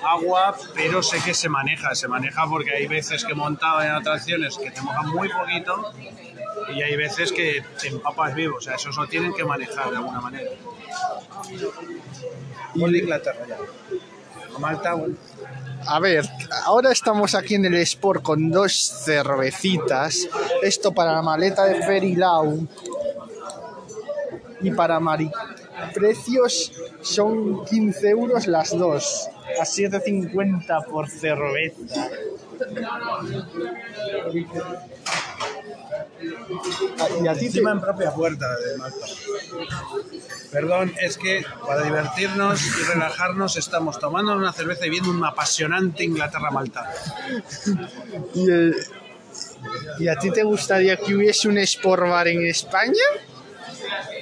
agua, 0.04 0.56
pero 0.74 1.02
sé 1.04 1.22
que 1.24 1.34
se 1.34 1.50
maneja. 1.50 1.96
Se 1.96 2.08
maneja 2.08 2.48
porque 2.48 2.72
hay 2.72 2.88
veces 2.88 3.24
que 3.24 3.34
he 3.34 3.36
montado 3.36 3.82
en 3.82 3.92
atracciones 3.92 4.58
que 4.58 4.72
te 4.72 4.82
mojan 4.82 5.10
muy 5.10 5.30
poquito 5.30 5.94
y 6.74 6.82
hay 6.82 6.96
veces 6.96 7.32
que 7.32 7.64
te 7.80 7.90
empapas 7.90 8.34
vivo. 8.36 8.58
O 8.58 8.62
sea, 8.62 8.76
eso 8.76 8.90
lo 8.90 9.08
tienen 9.08 9.34
que 9.34 9.44
manejar 9.44 9.92
de 9.92 9.98
alguna 9.98 10.22
manera. 10.22 10.52
De 12.74 12.98
Inglaterra 12.98 13.46
ya. 13.48 13.58
Malta, 14.60 14.94
bueno. 14.94 15.16
A 15.88 16.00
ver, 16.00 16.28
ahora 16.66 16.92
estamos 16.92 17.34
aquí 17.34 17.56
en 17.56 17.66
el 17.66 17.76
Sport 17.76 18.22
con 18.22 18.52
dos 18.52 19.02
cervecitas. 19.04 20.28
Esto 20.62 20.92
para 20.94 21.14
la 21.14 21.22
maleta 21.22 21.66
de 21.66 21.82
Ferilau. 21.84 22.68
Y 24.62 24.72
para 24.72 25.00
Mari. 25.00 25.32
Precios 25.94 26.72
son 27.02 27.66
15 27.66 28.10
euros 28.10 28.48
las 28.48 28.78
dos. 28.78 29.28
A 29.60 29.64
7,50 29.64 30.86
por 30.86 31.10
cerveza. 31.10 32.10
Y 37.24 37.28
a 37.28 37.34
ti 37.34 37.40
te, 37.40 37.46
Encima 37.46 37.72
en 37.72 37.82
propia 37.82 38.12
puerta 38.14 38.48
de 38.58 38.78
Malta. 38.78 39.06
Perdón, 40.52 40.94
es 41.02 41.18
que 41.18 41.44
para 41.66 41.84
divertirnos 41.84 42.62
y 42.66 42.84
relajarnos 42.94 43.58
estamos 43.58 44.00
tomando 44.00 44.36
una 44.36 44.54
cerveza 44.54 44.86
y 44.86 44.90
viendo 44.90 45.10
un 45.10 45.24
apasionante 45.24 46.04
Inglaterra-Malta. 46.04 46.92
y, 48.36 48.44
el- 48.50 48.76
¿Y 50.00 50.08
a 50.08 50.16
ti 50.16 50.32
te 50.32 50.44
gustaría 50.44 50.98
que 50.98 51.16
hubiese 51.16 51.48
un 51.48 51.58
Sport 51.60 52.04
Bar 52.04 52.28
en 52.28 52.46
España? 52.46 53.04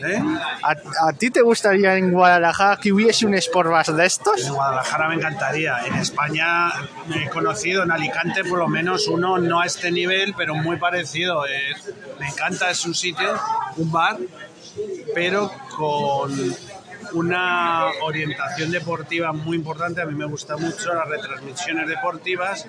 ¿Eh? 0.03 0.21
¿A, 0.63 1.13
ti 1.13 1.29
te 1.29 1.41
gustaría 1.41 1.95
en 1.95 2.11
Guadalajara 2.11 2.77
que 2.81 2.91
hubiese 2.93 3.25
un 3.25 3.33
Sport 3.35 3.69
Bar 3.69 3.85
de 3.87 4.05
estos? 4.05 4.45
En 4.45 4.53
Guadalajara 4.53 5.09
me 5.09 5.15
encantaría. 5.15 5.77
En 5.85 5.95
España 5.95 6.71
he 7.13 7.29
conocido, 7.29 7.83
en 7.83 7.91
Alicante 7.91 8.43
por 8.43 8.59
lo 8.59 8.67
menos 8.67 9.07
uno, 9.07 9.37
no 9.37 9.59
a 9.61 9.65
este 9.65 9.91
nivel, 9.91 10.33
pero 10.37 10.55
muy 10.55 10.77
parecido. 10.77 11.45
Es- 11.45 11.93
me 12.19 12.27
encanta, 12.27 12.69
es 12.69 12.85
un 12.85 12.93
sitio, 12.93 13.39
un 13.77 13.91
bar, 13.91 14.17
pero 15.15 15.51
con 15.75 16.31
una 17.13 17.85
orientación 18.01 18.71
deportiva 18.71 19.31
muy 19.31 19.57
importante. 19.57 20.01
A 20.01 20.05
mí 20.05 20.13
me 20.13 20.25
gusta 20.25 20.57
mucho 20.57 20.93
las 20.93 21.07
retransmisiones 21.07 21.87
deportivas. 21.87 22.67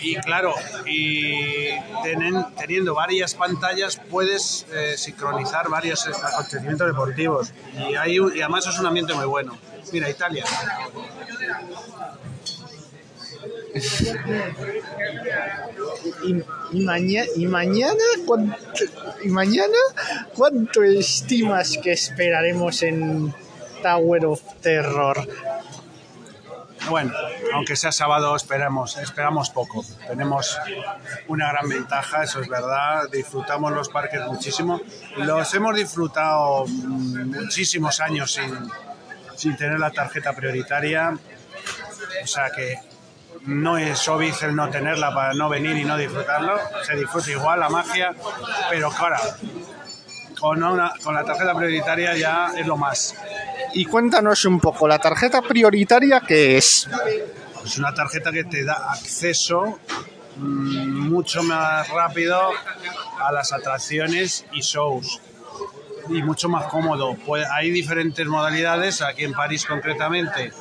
Y 0.00 0.16
claro, 0.16 0.54
y 0.86 1.70
teniendo 2.56 2.94
varias 2.94 3.34
pantallas 3.34 4.00
puedes 4.10 4.66
eh, 4.72 4.96
sincronizar 4.96 5.68
varios 5.68 6.06
acontecimientos 6.06 6.86
deportivos. 6.86 7.52
Y, 7.88 7.94
hay 7.94 8.16
y 8.16 8.40
además 8.40 8.66
es 8.66 8.78
un 8.78 8.86
ambiente 8.86 9.14
muy 9.14 9.26
bueno. 9.26 9.56
Mira, 9.92 10.10
Italia. 10.10 10.44
Y, 16.24 16.32
y, 16.72 16.82
y 17.36 17.46
mañana, 17.46 18.04
¿cuánto, 18.26 18.56
y 19.22 19.28
mañana, 19.28 19.78
¿cuánto 20.34 20.82
estimas 20.82 21.78
que 21.82 21.92
esperaremos 21.92 22.82
en 22.82 23.34
Tower 23.82 24.26
of 24.26 24.42
Terror? 24.60 25.26
Bueno, 26.88 27.12
aunque 27.52 27.74
sea 27.74 27.90
sábado, 27.90 28.36
esperamos, 28.36 28.96
esperamos 28.98 29.50
poco. 29.50 29.84
Tenemos 30.06 30.56
una 31.26 31.50
gran 31.50 31.68
ventaja, 31.68 32.22
eso 32.22 32.40
es 32.40 32.48
verdad. 32.48 33.08
Disfrutamos 33.10 33.72
los 33.72 33.88
parques 33.88 34.20
muchísimo. 34.26 34.80
Los 35.16 35.52
hemos 35.54 35.74
disfrutado 35.74 36.64
mm, 36.66 37.40
muchísimos 37.40 37.98
años 38.00 38.32
sin, 38.32 38.70
sin 39.34 39.56
tener 39.56 39.80
la 39.80 39.90
tarjeta 39.90 40.32
prioritaria. 40.32 41.18
O 42.22 42.26
sea 42.26 42.50
que 42.50 42.78
no 43.46 43.78
es 43.78 44.06
obvio 44.08 44.34
el 44.42 44.54
no 44.54 44.68
tenerla 44.70 45.14
para 45.14 45.34
no 45.34 45.48
venir 45.48 45.76
y 45.76 45.84
no 45.84 45.96
disfrutarlo. 45.96 46.58
Se 46.84 46.94
disfruta 46.96 47.30
igual 47.30 47.60
la 47.60 47.68
magia, 47.68 48.12
pero 48.70 48.90
claro, 48.90 49.16
con, 50.38 50.62
una- 50.62 50.92
con 51.02 51.14
la 51.14 51.24
tarjeta 51.24 51.54
prioritaria 51.54 52.16
ya 52.16 52.52
es 52.56 52.66
lo 52.66 52.76
más. 52.76 53.14
Y 53.74 53.84
cuéntanos 53.84 54.44
un 54.44 54.60
poco, 54.60 54.86
¿la 54.88 54.98
tarjeta 54.98 55.42
prioritaria 55.42 56.20
qué 56.20 56.56
es? 56.56 56.88
Es 57.64 57.78
una 57.78 57.92
tarjeta 57.94 58.30
que 58.32 58.44
te 58.44 58.64
da 58.64 58.90
acceso 58.92 59.78
mm, 60.36 61.08
mucho 61.08 61.42
más 61.42 61.88
rápido 61.88 62.40
a 63.20 63.32
las 63.32 63.52
atracciones 63.52 64.44
y 64.52 64.60
shows. 64.60 65.20
Y 66.08 66.22
mucho 66.22 66.48
más 66.48 66.66
cómodo. 66.66 67.16
Pues 67.26 67.46
hay 67.50 67.70
diferentes 67.70 68.26
modalidades, 68.26 69.02
aquí 69.02 69.24
en 69.24 69.32
París 69.32 69.64
concretamente, 69.66 70.52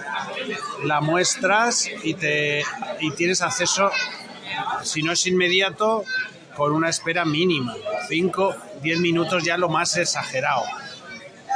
la 0.84 1.02
muestras 1.02 1.90
y, 2.04 2.14
te, 2.16 2.64
y 3.00 3.12
tienes 3.12 3.42
acceso, 3.42 3.92
si 4.84 5.02
no 5.04 5.12
es 5.12 5.26
inmediato, 5.28 6.04
con 6.56 6.72
una 6.72 6.90
espera 6.90 7.26
mínima, 7.26 7.74
5, 8.08 8.56
10 8.82 9.00
minutos 9.00 9.44
ya 9.44 9.58
lo 9.58 9.68
más 9.70 9.98
exagerado. 9.98 10.64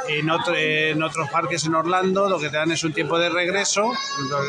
En, 0.07 0.29
otro- 0.29 0.55
en 0.55 1.03
otros 1.03 1.29
parques 1.29 1.65
en 1.65 1.75
Orlando 1.75 2.29
lo 2.29 2.39
que 2.39 2.49
te 2.49 2.57
dan 2.57 2.71
es 2.71 2.83
un 2.83 2.93
tiempo 2.93 3.19
de 3.19 3.29
regreso 3.29 3.91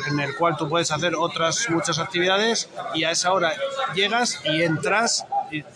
en 0.09 0.21
el 0.21 0.35
cual 0.37 0.57
tú 0.57 0.69
puedes 0.69 0.91
hacer 0.91 1.15
otras 1.17 1.69
muchas 1.71 1.99
actividades 1.99 2.71
y 2.95 3.05
a 3.05 3.11
esa 3.11 3.33
hora 3.33 3.53
llegas 3.95 4.41
y 4.45 4.63
entras 4.63 5.27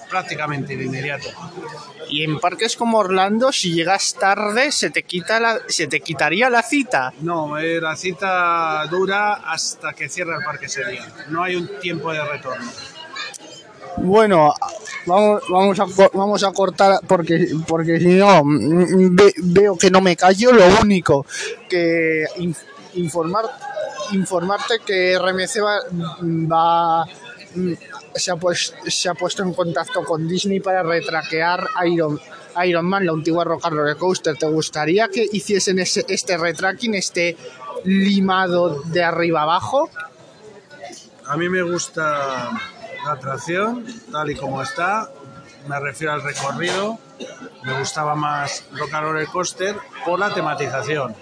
prácticamente 0.09 0.77
de 0.77 0.85
inmediato. 0.85 1.29
Y 2.09 2.23
en 2.25 2.39
parques 2.39 2.77
como 2.77 2.99
Orlando, 2.99 3.53
si 3.53 3.73
llegas 3.73 4.15
tarde, 4.19 4.71
se 4.73 4.91
te 4.91 5.03
quita 5.03 5.41
la, 5.41 5.59
se 5.69 5.87
te 5.87 6.01
quitaría 6.01 6.51
la 6.51 6.63
cita. 6.63 7.13
No, 7.21 7.59
eh, 7.59 7.81
la 7.81 7.97
cita 7.97 8.87
dura 8.91 9.35
hasta 9.35 9.93
que 9.93 10.09
cierra 10.09 10.37
el 10.39 10.45
parque 10.45 10.67
ese 10.67 10.85
día. 10.85 11.07
No 11.29 11.43
hay 11.43 11.57
un 11.57 11.69
tiempo 11.81 12.13
de 12.13 12.25
retorno. 12.25 12.71
Bueno, 13.99 14.53
vamos, 15.07 15.43
vamos, 15.49 15.79
a, 15.81 15.85
vamos 16.13 16.43
a 16.45 16.53
cortar 16.53 16.99
porque, 17.07 17.49
porque 17.67 18.01
si 18.01 18.15
no 18.15 18.43
mm, 18.45 19.15
ve- 19.15 19.35
veo 19.45 19.77
que 19.77 19.91
no 19.91 20.01
me 20.01 20.17
callo. 20.17 20.53
Lo 20.53 20.67
único 20.81 21.25
que 21.69 22.25
in- 22.39 22.57
informar, 22.95 23.45
informarte 24.13 24.81
que 24.85 25.17
RMC 25.17 25.61
va, 25.63 25.79
va- 26.51 27.07
mm, 27.55 27.73
se, 28.15 28.31
ha 28.31 28.37
pues- 28.37 28.75
se 28.87 29.09
ha 29.09 29.15
puesto 29.15 29.43
en 29.43 29.53
contacto 29.55 30.05
con 30.05 30.27
Disney 30.29 30.61
para 30.61 30.83
retraquear 30.83 31.67
Iron, 31.87 32.21
Iron 32.65 32.85
Man, 32.87 33.07
la 33.07 33.13
antigua 33.13 33.45
Rock 33.45 33.67
Roller 33.69 33.97
Coaster. 33.97 34.37
¿Te 34.37 34.47
gustaría 34.47 35.09
que 35.09 35.27
hiciesen 35.33 35.79
ese, 35.79 36.05
este 36.09 36.37
retracking, 36.37 36.95
este 36.95 37.37
limado 37.85 38.83
de 38.85 39.03
arriba 39.05 39.43
abajo? 39.43 39.91
A 41.27 41.37
mí 41.37 41.49
me 41.49 41.63
gusta 41.63 42.51
la 43.05 43.13
atracción 43.13 43.85
tal 44.13 44.31
y 44.31 44.35
como 44.37 44.63
está. 44.63 45.11
Me 45.69 45.81
refiero 45.81 46.13
al 46.13 46.23
recorrido. 46.23 46.99
Me 47.65 47.79
gustaba 47.79 48.15
más 48.15 48.65
Rock 48.73 48.93
and 48.95 49.07
Roller 49.07 49.27
Coaster 49.29 49.77
por 50.05 50.19
la 50.19 50.33
tematización. 50.35 51.15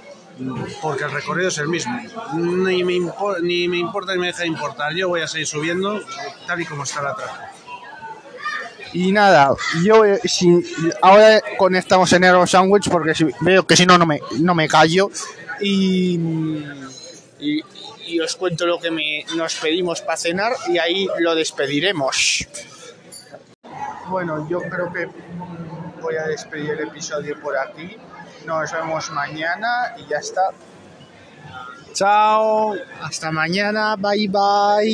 Porque 0.81 1.05
el 1.05 1.13
recorrido 1.13 1.49
es 1.49 1.59
el 1.59 1.69
mismo. 1.69 1.99
Ni 2.35 2.83
me, 2.85 2.95
impo- 2.95 3.41
ni 3.41 3.69
me 3.69 3.77
importa 3.79 4.13
ni 4.15 4.19
me 4.21 4.27
deja 4.29 4.43
de 4.43 4.49
importar. 4.49 4.93
Yo 4.95 5.09
voy 5.09 5.21
a 5.21 5.29
seguir 5.29 5.47
subiendo 5.47 6.01
tal 6.47 6.61
y 6.61 6.65
como 6.65 6.85
está 6.85 7.03
la 7.03 7.11
atracción. 7.11 7.47
Y 8.95 9.11
nada, 9.13 9.55
yo 9.85 10.05
eh, 10.05 10.21
si, 10.25 10.49
ahora 11.01 11.41
conectamos 11.57 12.13
en 12.13 12.25
Aero 12.25 12.47
Sandwich 12.47 12.91
porque 12.91 13.15
si, 13.15 13.27
veo 13.41 13.67
que 13.67 13.75
si 13.77 13.87
no, 13.87 13.97
no 13.97 14.05
me, 14.05 14.21
no 14.41 14.55
me 14.55 14.69
callo. 14.69 15.11
Y, 15.61 16.19
y, 17.39 17.63
y 18.07 18.21
os 18.21 18.37
cuento 18.37 18.67
lo 18.67 18.79
que 18.79 18.91
me, 18.91 19.25
nos 19.37 19.55
pedimos 19.55 20.03
para 20.03 20.17
cenar 20.19 20.53
y 20.69 20.77
ahí 20.79 21.09
lo 21.21 21.35
despediremos. 21.35 22.47
Bueno, 24.09 24.47
yo 24.51 24.61
creo 24.61 24.93
que 24.93 25.09
voy 26.03 26.17
a 26.17 26.25
despedir 26.27 26.71
el 26.73 26.81
episodio 26.81 27.41
por 27.41 27.57
aquí. 27.57 27.97
Nos 28.47 28.73
vemos 28.73 29.11
mañana 29.11 29.95
y 29.99 30.07
ya 30.09 30.19
está. 30.19 30.43
Chao. 31.93 32.75
Hasta 33.03 33.31
mañana, 33.31 33.97
bye 33.97 34.29
bye. 34.29 34.93